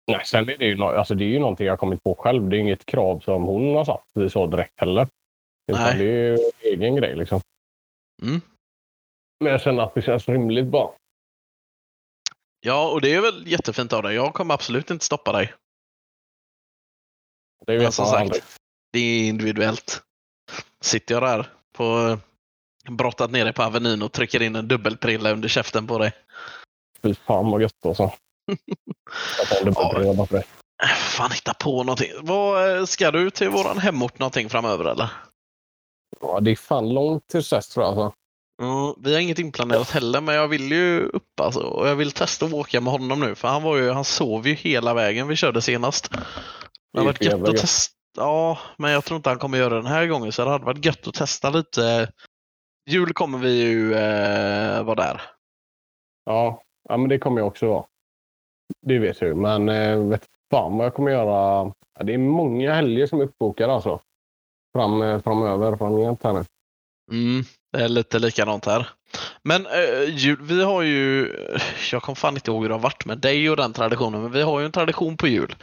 Nej, 0.06 0.22
sen 0.24 0.48
är 0.48 0.58
det, 0.58 0.64
ju, 0.64 0.82
alltså 0.82 1.14
det 1.14 1.24
är 1.24 1.28
ju 1.28 1.38
någonting 1.38 1.66
jag 1.66 1.78
kommit 1.78 2.02
på 2.02 2.14
själv. 2.14 2.48
Det 2.48 2.56
är 2.56 2.60
inget 2.60 2.86
krav 2.86 3.20
som 3.20 3.42
hon 3.42 3.74
har 3.74 3.84
satt 3.84 4.32
så 4.32 4.46
direkt 4.46 4.80
heller. 4.80 5.08
Utan 5.72 5.98
det 5.98 6.04
är 6.04 6.28
ju 6.28 6.34
en 6.34 6.40
egen 6.62 6.96
grej 6.96 7.16
liksom. 7.16 7.40
Mm. 8.22 8.40
Men 9.40 9.52
jag 9.52 9.60
känner 9.60 9.82
att 9.82 9.94
det 9.94 10.02
känns 10.02 10.28
rimligt 10.28 10.66
bara. 10.66 10.90
Ja, 12.60 12.92
och 12.92 13.00
det 13.00 13.14
är 13.14 13.20
väl 13.20 13.46
jättefint 13.46 13.92
av 13.92 14.02
dig. 14.02 14.14
Jag 14.14 14.34
kommer 14.34 14.54
absolut 14.54 14.90
inte 14.90 15.04
stoppa 15.04 15.32
dig. 15.32 15.54
Det 17.66 17.78
vet 17.78 17.94
som 17.94 18.06
sagt, 18.06 18.20
aldrig. 18.20 18.42
det 18.92 18.98
är 18.98 19.28
individueltt. 19.28 20.02
Sitter 20.80 21.14
jag 21.14 21.22
där 21.22 21.46
på 21.72 22.18
brottat 22.88 23.30
ner 23.30 23.44
dig 23.44 23.54
på 23.54 23.62
Avenyn 23.62 24.02
och 24.02 24.12
trycker 24.12 24.42
in 24.42 24.56
en 24.56 24.68
dubbelprilla 24.68 25.32
under 25.32 25.48
käften 25.48 25.86
på 25.86 25.98
dig. 25.98 26.12
Fy 27.02 27.14
fan 27.14 27.50
vad 27.50 27.62
gött 27.62 27.86
alltså. 27.86 28.12
Jag 29.64 29.74
bara 30.16 30.26
för 30.26 30.36
det. 30.36 30.44
Fan, 30.86 31.30
hitta 31.30 31.54
på 31.54 31.84
någonting. 31.84 32.10
Vad, 32.22 32.76
eh, 32.78 32.84
ska 32.84 33.10
du 33.10 33.30
till 33.30 33.48
våran 33.48 33.78
hemort 33.78 34.18
någonting 34.18 34.48
framöver 34.50 34.84
eller? 34.84 35.10
Ja, 36.20 36.40
det 36.40 36.50
är 36.50 36.56
fan 36.56 36.88
långt 36.94 37.28
till 37.28 37.42
dess 37.42 37.68
tror 37.68 37.84
jag. 37.84 37.98
Alltså. 37.98 38.18
Mm, 38.62 38.94
vi 38.98 39.14
har 39.14 39.20
inget 39.20 39.38
inplanerat 39.38 39.90
heller, 39.90 40.20
men 40.20 40.34
jag 40.34 40.48
vill 40.48 40.72
ju 40.72 41.00
upp 41.00 41.40
alltså. 41.40 41.60
Och 41.60 41.88
jag 41.88 41.96
vill 41.96 42.12
testa 42.12 42.46
att 42.46 42.52
åka 42.52 42.80
med 42.80 42.92
honom 42.92 43.20
nu, 43.20 43.34
för 43.34 43.48
han, 43.48 43.62
var 43.62 43.76
ju, 43.76 43.90
han 43.90 44.04
sov 44.04 44.48
ju 44.48 44.54
hela 44.54 44.94
vägen 44.94 45.28
vi 45.28 45.36
körde 45.36 45.62
senast. 45.62 46.12
Det 46.12 46.18
hade 46.98 47.06
varit 47.06 47.24
gött 47.24 47.34
att 47.34 47.48
gött. 47.48 47.60
testa. 47.60 47.94
Ja, 48.16 48.58
men 48.76 48.90
jag 48.90 49.04
tror 49.04 49.16
inte 49.16 49.28
han 49.28 49.38
kommer 49.38 49.58
göra 49.58 49.74
det 49.74 49.80
den 49.80 49.86
här 49.86 50.06
gången, 50.06 50.32
så 50.32 50.44
det 50.44 50.50
hade 50.50 50.64
varit 50.64 50.84
gött 50.84 51.06
att 51.06 51.14
testa 51.14 51.50
lite. 51.50 52.12
Jul 52.90 53.12
kommer 53.12 53.38
vi 53.38 53.62
ju 53.62 53.94
eh, 53.94 54.82
vara 54.82 54.94
där. 54.94 55.22
Ja, 56.24 56.62
ja, 56.88 56.96
men 56.96 57.08
det 57.08 57.18
kommer 57.18 57.40
jag 57.40 57.46
också 57.46 57.66
vara. 57.66 57.84
Det 58.86 58.98
vet 58.98 59.20
du. 59.20 59.34
Men 59.34 59.68
eh, 59.68 59.98
vet 59.98 60.24
fan 60.50 60.76
vad 60.76 60.86
jag 60.86 60.94
kommer 60.94 61.10
göra. 61.10 61.72
Ja, 61.98 62.04
det 62.04 62.14
är 62.14 62.18
många 62.18 62.74
helger 62.74 63.06
som 63.06 63.20
är 63.20 63.24
uppbokade 63.24 63.72
alltså. 63.72 64.00
Fram, 64.76 65.02
eh, 65.02 65.22
framöver, 65.22 65.76
framgent 65.76 66.22
här 66.22 66.32
nu. 66.32 66.44
Mm, 67.12 67.44
det 67.72 67.84
är 67.84 67.88
lite 67.88 68.18
likadant 68.18 68.64
här. 68.64 68.88
Men 69.42 69.66
eh, 69.66 70.16
jul, 70.16 70.38
vi 70.42 70.64
har 70.64 70.82
ju, 70.82 71.32
jag 71.92 72.02
kommer 72.02 72.16
fan 72.16 72.34
inte 72.34 72.50
ihåg 72.50 72.62
hur 72.62 72.68
det 72.68 72.74
har 72.74 72.80
varit 72.80 73.04
med 73.04 73.18
dig 73.18 73.50
och 73.50 73.56
den 73.56 73.72
traditionen, 73.72 74.22
men 74.22 74.32
vi 74.32 74.42
har 74.42 74.60
ju 74.60 74.66
en 74.66 74.72
tradition 74.72 75.16
på 75.16 75.26
jul. 75.26 75.56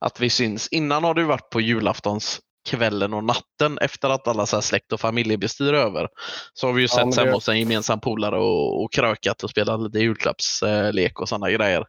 Att 0.00 0.20
vi 0.20 0.30
syns. 0.30 0.68
Innan 0.68 1.04
har 1.04 1.18
ju 1.18 1.24
varit 1.24 1.50
på 1.50 1.60
julaftons 1.60 2.40
kvällen 2.68 3.14
och 3.14 3.24
natten 3.24 3.78
efter 3.78 4.10
att 4.10 4.28
alla 4.28 4.46
så 4.46 4.56
här 4.56 4.60
släkt 4.60 4.92
och 4.92 5.00
familjebestyr 5.00 5.72
är 5.72 5.78
över. 5.78 6.08
Så 6.54 6.66
har 6.66 6.74
vi 6.74 6.82
ju 6.82 6.88
Ja, 6.90 7.12
sett 7.12 7.24
hemma 7.24 7.34
hos 7.34 7.48
en 7.48 7.60
gemensam 7.60 8.00
polare 8.00 8.38
och, 8.38 8.82
och 8.82 8.92
krökat 8.92 9.42
och 9.42 9.50
spelat 9.50 9.80
lite 9.80 9.98
julklappslek 9.98 11.20
och 11.20 11.28
sådana 11.28 11.50
grejer. 11.50 11.84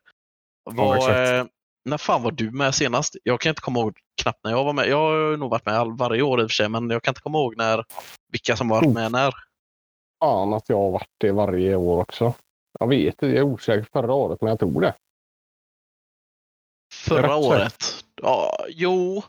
Vad, 0.64 0.98
exakt. 0.98 1.30
eh, 1.30 1.46
när 1.86 1.98
fan 1.98 2.24
var 2.24 2.32
du 2.32 2.52
med 2.52 2.76
senast? 2.76 3.16
Jag 3.24 3.42
kan 3.42 3.50
inte 3.50 3.62
komma 3.62 3.80
ihåg 3.80 3.98
knappt 4.22 4.40
när 4.44 4.52
jag 4.52 4.64
var 4.64 4.74
med. 4.74 4.88
Jag 4.88 4.98
har 4.98 5.38
nog 5.38 5.50
varit 5.52 5.66
med 5.66 5.86
varje 5.98 6.22
år 6.22 6.42
i 6.42 6.44
och 6.46 6.50
för 6.50 6.54
sig, 6.54 6.70
men 6.70 6.90
jag 6.90 7.04
kan 7.04 7.12
inte 7.12 7.22
komma 7.22 7.38
ihåg 7.38 7.58
när, 7.58 7.86
vilka 8.32 8.56
som 8.56 8.70
varit 8.70 8.88
Oh. 8.88 8.94
med 8.94 9.12
när. 9.12 9.34
Fan 10.24 10.54
att 10.54 10.70
jag 10.70 10.78
har 10.78 10.92
varit 10.92 11.10
det 11.18 11.32
varje 11.32 11.76
år 11.76 12.02
också. 12.02 12.34
Jag 12.80 12.88
vet 12.88 13.14
inte, 13.14 13.26
jag 13.28 13.36
är 13.38 13.42
osäker 13.44 13.88
förra 13.94 14.14
året, 14.14 14.42
men 14.42 14.50
jag 14.50 14.60
tror 14.60 14.82
det. 14.82 14.94
Förra 16.94 17.36
året? 17.36 18.06
Ja, 18.22 18.66
jo. 18.70 19.24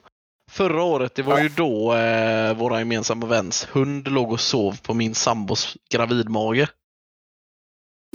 Förra 0.50 0.82
året, 0.82 1.14
det 1.14 1.22
var 1.22 1.38
ju 1.40 1.48
då 1.48 1.94
eh, 1.94 2.56
våra 2.56 2.78
gemensamma 2.78 3.26
väns 3.26 3.64
hund 3.64 4.08
låg 4.08 4.32
och 4.32 4.40
sov 4.40 4.80
på 4.82 4.94
min 4.94 5.14
sambos 5.14 5.76
gravidmage. 5.90 6.68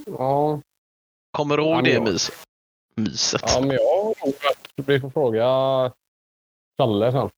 Ja, 0.05 0.61
Kommer 1.31 1.57
du 1.57 1.63
ihåg 1.63 1.77
Ja, 1.77 1.81
det 1.81 2.01
mys? 2.01 2.31
Myset? 3.01 3.41
ja 3.45 3.61
men 3.61 3.71
jag 3.71 4.05
nog 4.05 4.33
att 4.51 4.87
vi 4.87 4.99
får 4.99 5.09
fråga 5.09 5.45
Challe 6.77 7.11
sen. 7.11 7.31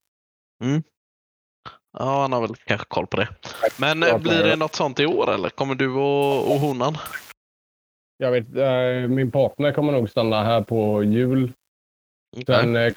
Ja, 1.99 2.22
han 2.22 2.34
har 2.34 2.41
väl 2.41 2.55
kanske 2.55 2.88
koll 2.88 3.08
på 3.08 3.18
det. 3.18 3.28
Men 3.80 4.01
Ja, 4.01 4.18
blir 4.18 4.43
det 4.43 4.55
något 4.55 4.76
sånt 4.76 4.99
i 4.99 5.05
år 5.05 5.34
eller? 5.34 5.49
Kommer 5.49 5.76
du 5.76 5.93
och, 5.93 6.51
och 6.51 6.60
honan? 6.60 6.97
Jag 8.18 8.32
vet, 8.32 8.55
eh, 8.55 9.10
min 9.10 9.32
partner 9.32 9.74
kommer 9.74 9.91
nog 9.91 10.10
stanna 10.10 10.43
här 10.43 10.62
på 10.62 11.03
jul. 11.03 11.51
Sen 12.45 12.76
eh, 12.76 12.93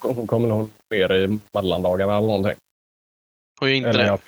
hon 0.00 0.26
kommer 0.26 0.48
nog 0.48 0.70
mer 0.90 1.12
i 1.12 1.38
mellandagarna 1.52 2.16
eller 2.16 2.26
någonting. 2.26 2.56
Och 3.60 3.70
inte 3.70 3.88
Eller 3.88 4.02
det? 4.02 4.06
jag, 4.06 4.20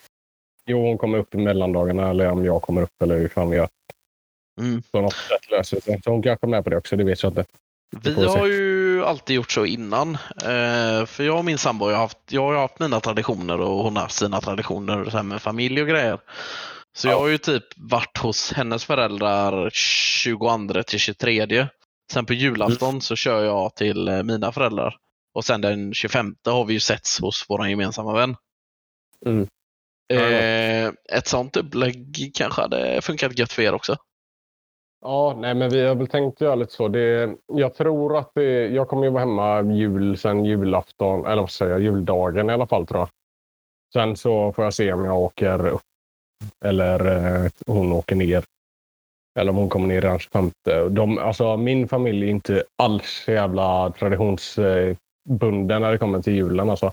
jo, 0.67 0.87
hon 0.87 0.99
kommer 0.99 1.19
upp 1.19 1.35
i 1.35 1.39
mellandagarna 1.39 2.11
eller 2.11 2.31
om 2.31 2.45
jag 2.45 2.63
kommer 2.63 2.83
upp 2.83 3.03
eller 3.03 3.19
hur 3.19 3.29
fan 3.29 3.51
vi 3.51 3.57
gör. 3.57 3.69
Mm. 4.61 4.83
Så 4.83 5.01
något 5.01 5.15
sätt 5.15 5.51
löser 5.51 5.81
sig. 5.81 6.01
Så 6.03 6.11
hon 6.11 6.23
kanske 6.23 6.47
är 6.47 6.49
med 6.49 6.65
på 6.65 6.71
det 6.71 6.77
också, 6.77 6.97
det 6.97 7.05
vet 7.05 7.23
jag 7.23 7.31
inte. 7.31 7.45
Vi 8.03 8.25
har 8.25 8.47
ju 8.47 9.05
alltid 9.05 9.37
gjort 9.37 9.53
så 9.53 9.67
innan. 9.67 10.15
Eh, 10.43 11.07
för 11.07 11.23
jag 11.23 11.39
och 11.39 11.45
min 11.45 11.59
sambo 11.59 11.85
har 11.85 11.93
haft, 11.93 12.19
jag 12.29 12.43
har 12.43 12.55
haft 12.55 12.79
mina 12.79 13.01
traditioner 13.01 13.61
och 13.61 13.85
hon 13.85 13.97
har 13.97 14.03
haft 14.03 14.17
sina 14.17 14.41
traditioner 14.41 15.11
så 15.11 15.23
med 15.23 15.43
familj 15.43 15.83
och 15.83 15.89
grejer. 15.89 16.19
Så 16.97 17.09
jag 17.09 17.19
har 17.19 17.29
ju 17.29 17.39
typ 17.39 17.65
varit 17.77 18.19
hos 18.19 18.53
hennes 18.53 18.85
föräldrar 18.85 19.71
22 19.73 20.83
till 20.87 20.99
23. 20.99 21.69
Sen 22.13 22.27
på 22.27 22.35
julafton 22.35 23.01
så 23.01 23.17
kör 23.17 23.45
jag 23.45 23.77
till 23.77 24.09
eh, 24.09 24.23
mina 24.23 24.53
föräldrar. 24.53 24.97
Och 25.35 25.45
sen 25.45 25.61
den 25.61 25.95
25 25.95 26.35
har 26.45 26.65
vi 26.65 26.73
ju 26.73 26.81
setts 26.81 27.21
hos 27.21 27.45
vår 27.49 27.69
gemensamma 27.69 28.13
vän. 28.13 28.37
Mm. 29.27 29.49
Eh, 30.13 30.93
ett 31.13 31.27
sånt 31.27 31.57
upplägg 31.57 32.33
kanske 32.35 32.61
hade 32.63 33.01
funkat 33.03 33.39
gött 33.39 33.53
för 33.53 33.63
er 33.63 33.75
också. 33.75 33.97
Ja, 35.05 35.37
nej, 35.39 35.55
men 35.55 35.71
vi 35.71 35.87
har 35.87 35.95
väl 35.95 36.07
tänkt 36.07 36.41
göra 36.41 36.55
lite 36.55 36.73
så. 36.73 36.89
Det, 36.89 37.35
jag 37.47 37.75
tror 37.75 38.17
att 38.19 38.31
det, 38.35 38.69
jag 38.69 38.89
kommer 38.89 39.05
ju 39.05 39.11
vara 39.11 39.21
hemma 39.21 39.63
jul, 39.63 40.19
sen 40.19 40.45
julafton, 40.45 41.27
eller 41.27 41.43
vad 41.43 41.51
säger 41.51 41.73
jag, 41.73 41.81
juldagen 41.83 42.51
i 42.51 42.53
alla 42.53 42.67
fall 42.67 42.87
tror 42.87 43.01
jag. 43.01 43.09
Sen 43.93 44.17
så 44.17 44.53
får 44.53 44.65
jag 44.65 44.75
se 44.75 44.93
om 44.93 45.05
jag 45.05 45.19
åker 45.19 45.67
upp 45.67 45.81
eller 46.65 47.07
eh, 47.45 47.51
hon 47.67 47.93
åker 47.93 48.17
ner. 48.17 48.45
Eller 49.39 49.51
om 49.51 49.57
hon 49.57 49.69
kommer 49.69 49.87
ner 49.87 50.01
den 50.01 50.19
25. 50.19 50.51
De, 50.91 51.19
alltså, 51.19 51.57
min 51.57 51.89
familj 51.89 52.27
är 52.27 52.31
inte 52.31 52.65
alls 52.83 53.23
så 53.25 53.33
jävla 53.33 53.91
traditionsbunden 53.99 55.83
när 55.83 55.93
det 55.93 55.99
kommer 55.99 56.23
till 56.23 56.35
julen. 56.35 56.71
Alltså. 56.71 56.93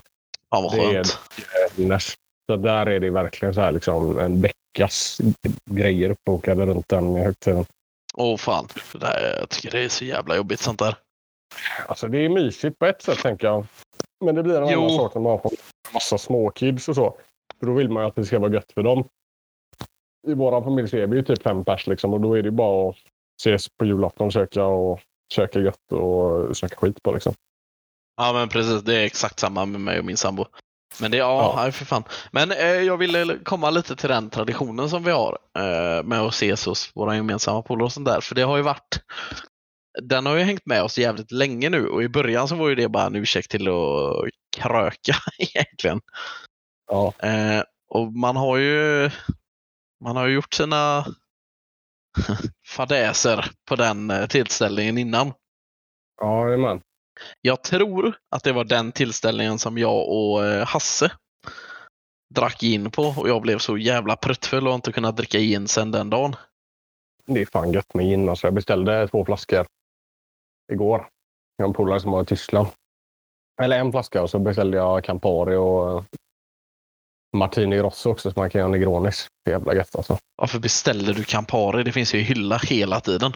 Ja, 0.50 0.60
vad 0.60 0.72
Det 0.72 0.84
är- 0.96 1.04
skönt. 1.04 2.14
Så 2.50 2.56
där 2.56 2.86
är 2.86 3.00
det 3.00 3.10
verkligen 3.10 3.54
så 3.54 3.60
här, 3.60 3.72
liksom, 3.72 4.18
en 4.18 4.40
veckas 4.40 5.20
grejer 5.70 6.10
uppbokade 6.10 6.66
runt 6.66 6.88
den 6.88 7.14
högtiden. 7.16 7.64
Åh 8.18 8.36
fan, 8.36 8.68
det 8.92 8.98
där, 8.98 9.36
jag 9.40 9.48
tycker 9.48 9.70
det 9.70 9.84
är 9.84 9.88
så 9.88 10.04
jävla 10.04 10.36
jobbigt 10.36 10.60
sånt 10.60 10.78
där. 10.78 10.96
Alltså 11.86 12.08
det 12.08 12.18
är 12.18 12.28
mysigt 12.28 12.78
på 12.78 12.86
ett 12.86 13.02
sätt 13.02 13.18
tänker 13.18 13.46
jag. 13.46 13.66
Men 14.24 14.34
det 14.34 14.42
blir 14.42 14.62
en 14.62 14.68
Jo. 14.68 14.78
annan 14.84 14.96
sak 14.96 15.14
när 15.14 15.22
man 15.22 15.32
har 15.32 15.50
massa 15.92 16.18
småkids 16.18 16.88
och 16.88 16.94
så. 16.94 17.16
För 17.58 17.66
då 17.66 17.72
vill 17.72 17.88
man 17.90 18.02
ju 18.02 18.08
att 18.08 18.16
det 18.16 18.24
ska 18.24 18.38
vara 18.38 18.52
gött 18.52 18.72
för 18.72 18.82
dem. 18.82 19.04
I 20.28 20.34
vår 20.34 20.62
familj 20.62 20.88
så 20.88 20.96
är 20.96 21.06
vi 21.06 21.16
ju 21.16 21.22
typ 21.22 21.42
fem 21.42 21.64
pers 21.64 21.86
liksom 21.86 22.14
och 22.14 22.20
då 22.20 22.34
är 22.38 22.42
det 22.42 22.50
bara 22.50 22.90
att 22.90 22.96
ses 23.40 23.68
på 23.68 23.84
julafton, 23.84 24.32
söka 24.32 24.64
och 24.64 25.00
käka 25.34 25.58
gött 25.60 25.92
och 25.92 26.56
snacka 26.56 26.76
skit 26.76 27.02
på 27.02 27.12
liksom. 27.12 27.34
Ja 28.16 28.32
men 28.32 28.48
precis, 28.48 28.82
det 28.82 28.94
är 28.94 29.04
exakt 29.04 29.38
samma 29.40 29.66
med 29.66 29.80
mig 29.80 29.98
och 29.98 30.04
min 30.04 30.16
sambo. 30.16 30.44
Men 31.00 31.10
det, 31.10 31.16
ja, 31.16 31.64
Ja. 31.66 31.72
för 31.72 31.84
fan. 31.84 32.04
Men 32.32 32.52
eh, 32.52 32.66
jag 32.66 32.96
ville 32.96 33.38
komma 33.44 33.70
lite 33.70 33.96
till 33.96 34.08
den 34.08 34.30
traditionen 34.30 34.90
som 34.90 35.02
vi 35.04 35.10
har 35.10 35.38
eh, 35.58 36.02
med 36.04 36.20
att 36.20 36.32
ses 36.34 36.66
hos 36.66 36.90
våra 36.96 37.16
gemensamma 37.16 37.62
polare 37.62 37.84
och 37.84 37.92
sånt 37.92 38.06
där. 38.06 38.20
För 38.20 38.34
det 38.34 38.42
har 38.42 38.56
ju 38.56 38.62
varit, 38.62 39.00
den 40.02 40.26
har 40.26 40.36
ju 40.36 40.42
hängt 40.42 40.66
med 40.66 40.82
oss 40.82 40.98
jävligt 40.98 41.30
länge 41.32 41.70
nu 41.70 41.88
och 41.88 42.02
i 42.02 42.08
början 42.08 42.48
så 42.48 42.54
var 42.56 42.68
ju 42.68 42.74
det 42.74 42.88
bara 42.88 43.06
en 43.06 43.16
ursäkt 43.16 43.50
till 43.50 43.68
att 43.68 44.30
kröka 44.56 45.14
egentligen. 45.38 46.00
Ja, 46.90 47.12
Eh, 47.18 47.62
och 47.88 48.12
man 48.12 48.36
har 48.36 48.56
ju 48.56 49.10
man 50.04 50.16
har 50.16 50.26
ju 50.26 50.34
gjort 50.34 50.54
sina 50.54 51.04
fadäser 52.76 53.50
på 53.68 53.76
den 53.76 54.10
eh, 54.10 54.26
tillställningen 54.26 54.98
innan. 54.98 55.32
ja 56.20 56.56
man. 56.56 56.80
Jag 57.40 57.62
tror 57.62 58.14
att 58.30 58.44
det 58.44 58.52
var 58.52 58.64
den 58.64 58.92
tillställningen 58.92 59.58
som 59.58 59.78
jag 59.78 60.08
och 60.08 60.44
eh, 60.44 60.66
Hasse 60.66 61.12
drack 62.34 62.62
in 62.62 62.90
på 62.90 63.02
och 63.02 63.28
jag 63.28 63.42
blev 63.42 63.58
så 63.58 63.78
jävla 63.78 64.16
pruttfull 64.16 64.68
och 64.68 64.74
inte 64.74 64.92
kunnat 64.92 65.16
dricka 65.16 65.38
in 65.38 65.68
sen 65.68 65.90
den 65.90 66.10
dagen. 66.10 66.36
Det 67.26 67.40
är 67.40 67.46
fan 67.46 67.72
gött 67.72 67.94
med 67.94 68.06
gin. 68.06 68.28
Alltså, 68.28 68.46
jag 68.46 68.54
beställde 68.54 69.08
två 69.08 69.24
flaskor 69.24 69.66
igår. 70.72 71.08
Jag 71.56 71.64
har 71.64 71.68
en 71.68 71.74
polare 71.74 72.00
som 72.00 72.12
var 72.12 72.22
i 72.22 72.26
Tyskland. 72.26 72.68
Eller 73.62 73.78
en 73.78 73.92
flaska 73.92 74.22
och 74.22 74.30
så 74.30 74.38
beställde 74.38 74.76
jag 74.76 75.04
Campari 75.04 75.56
och 75.56 75.90
eh, 75.90 76.04
Martini 77.36 77.78
Rosso 77.78 78.10
också 78.10 78.30
som 78.30 78.40
man 78.40 78.50
kan 78.50 78.58
göra 78.58 78.70
Negronis. 78.70 79.28
Det 79.44 79.50
är 79.50 79.54
jävla 79.54 79.74
gött 79.74 79.96
alltså. 79.96 80.18
Varför 80.36 80.58
beställde 80.58 81.12
du 81.12 81.24
Campari? 81.24 81.82
Det 81.82 81.92
finns 81.92 82.14
ju 82.14 82.18
i 82.18 82.22
hylla 82.22 82.58
hela 82.58 83.00
tiden. 83.00 83.32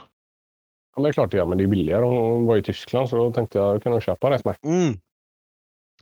Ja, 0.97 1.01
men 1.01 1.05
det 1.05 1.11
är 1.11 1.13
klart 1.13 1.31
det 1.31 1.37
gör, 1.37 1.47
men 1.47 1.59
det 1.59 1.65
är 1.65 1.69
billigare. 1.69 2.05
Hon 2.05 2.47
var 2.47 2.57
i 2.57 2.63
Tyskland 2.63 3.09
så 3.09 3.17
då 3.17 3.33
tänkte 3.33 3.59
jag 3.59 3.83
kunna 3.83 4.01
köpa 4.01 4.31
det. 4.31 4.55
Mm. 4.63 5.01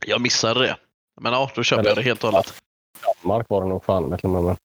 Jag 0.06 0.20
missade 0.20 0.60
det. 0.60 0.76
Men 1.20 1.32
ja, 1.32 1.50
då 1.54 1.62
köper 1.62 1.84
jag 1.84 1.96
det 1.96 2.02
helt 2.02 2.24
och 2.24 2.30
hållet. 2.30 2.54
Danmark 3.22 3.48
var 3.48 3.62
det 3.62 3.68
nog 3.68 3.84
fan 3.84 4.08
med. 4.08 4.24
Men, 4.24 4.56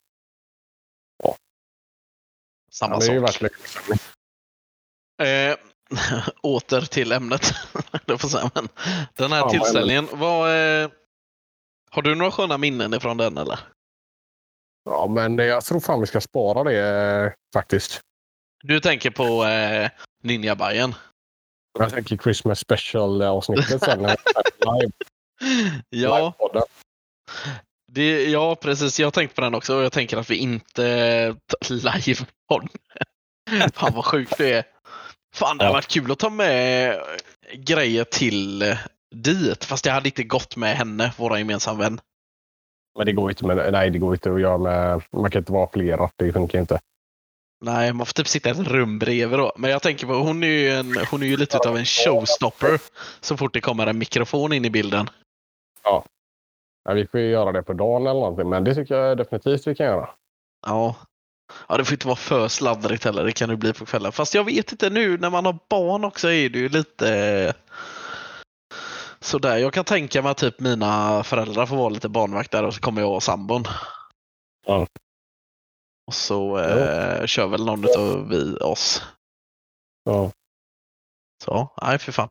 Samma 2.72 2.96
ja, 2.96 3.00
det 3.00 3.08
är 3.08 3.14
ju 3.14 3.28
sak. 3.28 3.52
Eh, 5.22 5.56
åter 6.42 6.82
till 6.82 7.12
ämnet. 7.12 7.54
det 8.06 8.18
får 8.18 8.28
säga. 8.28 8.52
Men 8.56 8.70
den 9.14 9.32
här 9.32 9.40
Ja, 9.40 9.50
tillställningen, 9.50 10.08
vad, 10.12 10.50
eh, 10.50 10.90
har 11.90 12.02
du 12.02 12.16
några 12.16 12.32
sköna 12.32 12.58
minnen 12.58 12.94
ifrån 12.94 13.18
den 13.18 13.38
eller? 13.38 13.60
Ja, 14.84 15.08
men 15.08 15.38
jag 15.38 15.66
tror 15.66 15.80
fan 15.80 16.00
vi 16.00 16.08
ska 16.08 16.22
spara 16.22 16.64
det 16.64 16.80
eh, 16.80 17.32
faktiskt. 17.54 18.02
Du 18.64 18.80
tänker 18.80 19.10
på 19.10 19.46
eh, 19.46 19.90
Ninjabajen? 20.24 20.96
Jag 21.80 21.90
tänker 21.94 22.18
Christmas 22.18 22.60
special-avsnittet 22.60 23.84
sen. 23.84 24.00
live. 24.66 24.92
Ja, 25.90 26.34
det, 27.92 28.26
ja, 28.30 28.56
precis. 28.56 29.00
Jag 29.00 29.08
har 29.08 29.12
tänkt 29.12 29.36
på 29.36 29.42
den 29.42 29.56
också 29.56 29.76
och 29.78 29.84
jag 29.84 29.92
tänker 29.92 30.18
att 30.18 30.30
vi 30.30 30.36
inte 30.36 31.36
live 31.70 32.26
på. 32.50 32.62
Fan 33.74 33.94
vad 33.96 34.06
sjukt 34.06 34.38
det 34.38 34.54
är. 34.54 34.64
Fan, 35.36 35.58
det 35.58 35.64
hade 35.64 35.72
Ja. 35.74 35.78
varit 35.78 35.88
kul 35.88 36.12
att 36.12 36.20
ta 36.20 36.30
med 36.30 37.00
grejer 37.54 38.04
till 38.04 38.76
dit. 39.16 39.66
Fast 39.66 39.86
jag 39.86 39.94
hade 39.94 40.10
inte 40.10 40.24
gått 40.24 40.56
med 40.56 40.76
henne, 40.78 41.14
vår 41.18 41.38
gemensamma 41.38 41.80
vän. 41.80 42.02
Men 42.98 43.06
det 43.06 43.12
går 43.12 43.30
inte 43.30 43.46
med, 43.46 43.72
nej, 43.72 43.90
det 43.90 44.00
går 44.00 44.14
inte 44.14 44.34
att 44.34 44.42
göra 44.42 44.58
med... 44.58 45.02
Man 45.12 45.32
kan 45.32 45.40
inte 45.40 45.52
vara 45.52 45.70
flera. 45.74 46.10
Det 46.16 46.34
funkar 46.34 46.60
inte. 46.60 46.80
Nej, 47.62 47.94
man 47.94 48.06
får 48.06 48.14
typ 48.14 48.28
sitta 48.28 48.50
i 48.50 48.52
ett 48.52 48.68
rum 48.68 49.00
bredvid 49.00 49.40
då. 49.40 49.54
Men 49.58 49.72
jag 49.72 49.82
tänker 49.82 50.08
på, 50.08 50.14
hon 50.14 50.44
är 50.44 50.48
ju, 50.48 50.72
en, 50.72 50.98
hon 51.12 51.24
är 51.24 51.28
ju 51.28 51.38
lite 51.38 51.58
av 51.58 51.78
en 51.78 51.86
showstopper 51.86 52.80
så 53.20 53.38
fort 53.38 53.54
det 53.54 53.62
kommer 53.62 53.88
en 53.88 53.98
mikrofon 53.98 54.54
in 54.54 54.66
i 54.66 54.70
bilden. 54.70 55.10
Ja, 55.84 56.04
vi 56.94 57.08
får 57.08 57.20
ju 57.20 57.30
göra 57.30 57.52
det 57.52 57.64
på 57.64 57.74
dagen 57.74 58.02
eller 58.02 58.20
någonting, 58.20 58.50
men 58.50 58.64
det 58.64 58.76
tycker 58.76 58.96
jag 58.96 59.18
definitivt 59.18 59.68
vi 59.68 59.76
kan 59.76 59.86
göra. 59.86 60.10
Ja. 60.68 60.96
Ja, 61.68 61.78
det 61.78 61.86
får 61.86 61.94
inte 61.94 62.08
vara 62.08 62.16
för 62.16 62.48
sladdrigt 62.48 63.04
heller. 63.04 63.24
Det 63.24 63.32
kan 63.32 63.50
det 63.50 63.56
bli 63.56 63.74
på 63.74 63.86
kvällen. 63.86 64.12
Fast 64.12 64.36
jag 64.36 64.44
vet 64.44 64.72
inte 64.72 64.90
nu 64.90 65.18
när 65.18 65.30
man 65.30 65.46
har 65.46 65.58
barn 65.70 66.04
också 66.04 66.32
är 66.32 66.50
det 66.50 66.60
ju 66.60 66.70
lite 66.70 67.16
eh, 67.16 67.54
sådär. 69.20 69.58
Jag 69.58 69.74
kan 69.74 69.86
tänka 69.86 70.22
mig 70.22 70.32
att 70.32 70.38
typ 70.38 70.60
mina 70.60 71.24
föräldrar 71.24 71.66
får 71.66 71.76
vara 71.76 71.90
lite 71.90 72.10
barnvaktare 72.10 72.68
och 72.68 72.74
så 72.74 72.82
kommer 72.82 73.02
jag 73.02 73.14
och 73.14 73.24
sambon. 73.24 73.64
Ja. 74.66 74.88
Och 76.10 76.14
så 76.16 76.58
eh, 76.58 77.26
kör 77.26 77.48
väl 77.48 77.66
någon 77.66 77.86
av 77.98 78.28
vi 78.30 78.56
oss. 78.58 79.04
Ja. 80.04 80.32
Så, 81.44 81.70
nej 81.82 82.00
för 82.00 82.12
fan. 82.12 82.30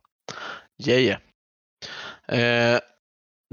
Yeah, 0.87 1.03
yeah. 1.03 2.75
Eh, 2.75 2.81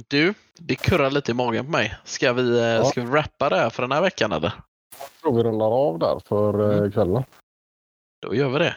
du, 0.08 0.34
det 0.60 0.76
kurrar 0.76 1.12
lite 1.12 1.32
i 1.32 1.34
magen 1.34 1.66
på 1.66 1.72
mig. 1.72 1.96
Ska 2.04 2.34
vi, 2.34 2.60
eh, 2.60 2.66
Ja. 2.66 2.86
ska 2.86 3.02
vi 3.02 3.12
rappa 3.12 3.50
det 3.50 3.56
här 3.58 3.70
för 3.70 3.84
den 3.84 3.92
här 3.92 4.02
veckan 4.02 4.32
eller? 4.32 4.54
Jag 5.00 5.10
tror 5.22 5.38
vi 5.38 5.44
rundar 5.44 5.66
av 5.66 6.00
där 6.00 6.20
för 6.26 6.72
eh, 6.72 6.78
Mm. 6.78 6.92
kvällen. 6.92 7.24
Då 8.22 8.36
gör 8.36 8.50
vi 8.50 8.60
det. 8.60 8.76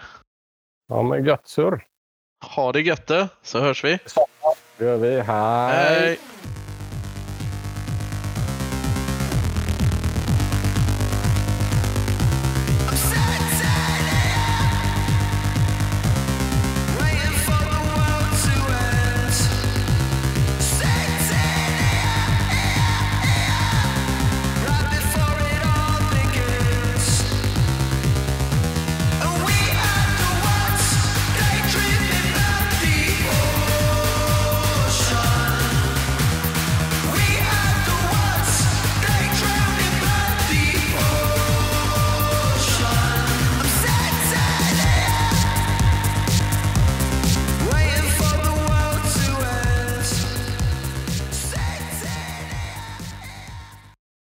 Ja, 0.89 1.03
men 1.03 1.25
gött 1.25 1.49
surr. 1.49 1.85
Ha 2.57 2.73
det 2.73 2.81
gött 2.81 3.11
så 3.43 3.59
hörs 3.61 3.85
vi. 3.85 3.99
Det 4.77 4.85
gör 4.85 4.97
vi. 4.97 5.21
Hej! 5.21 6.01
Hej! 6.01 6.19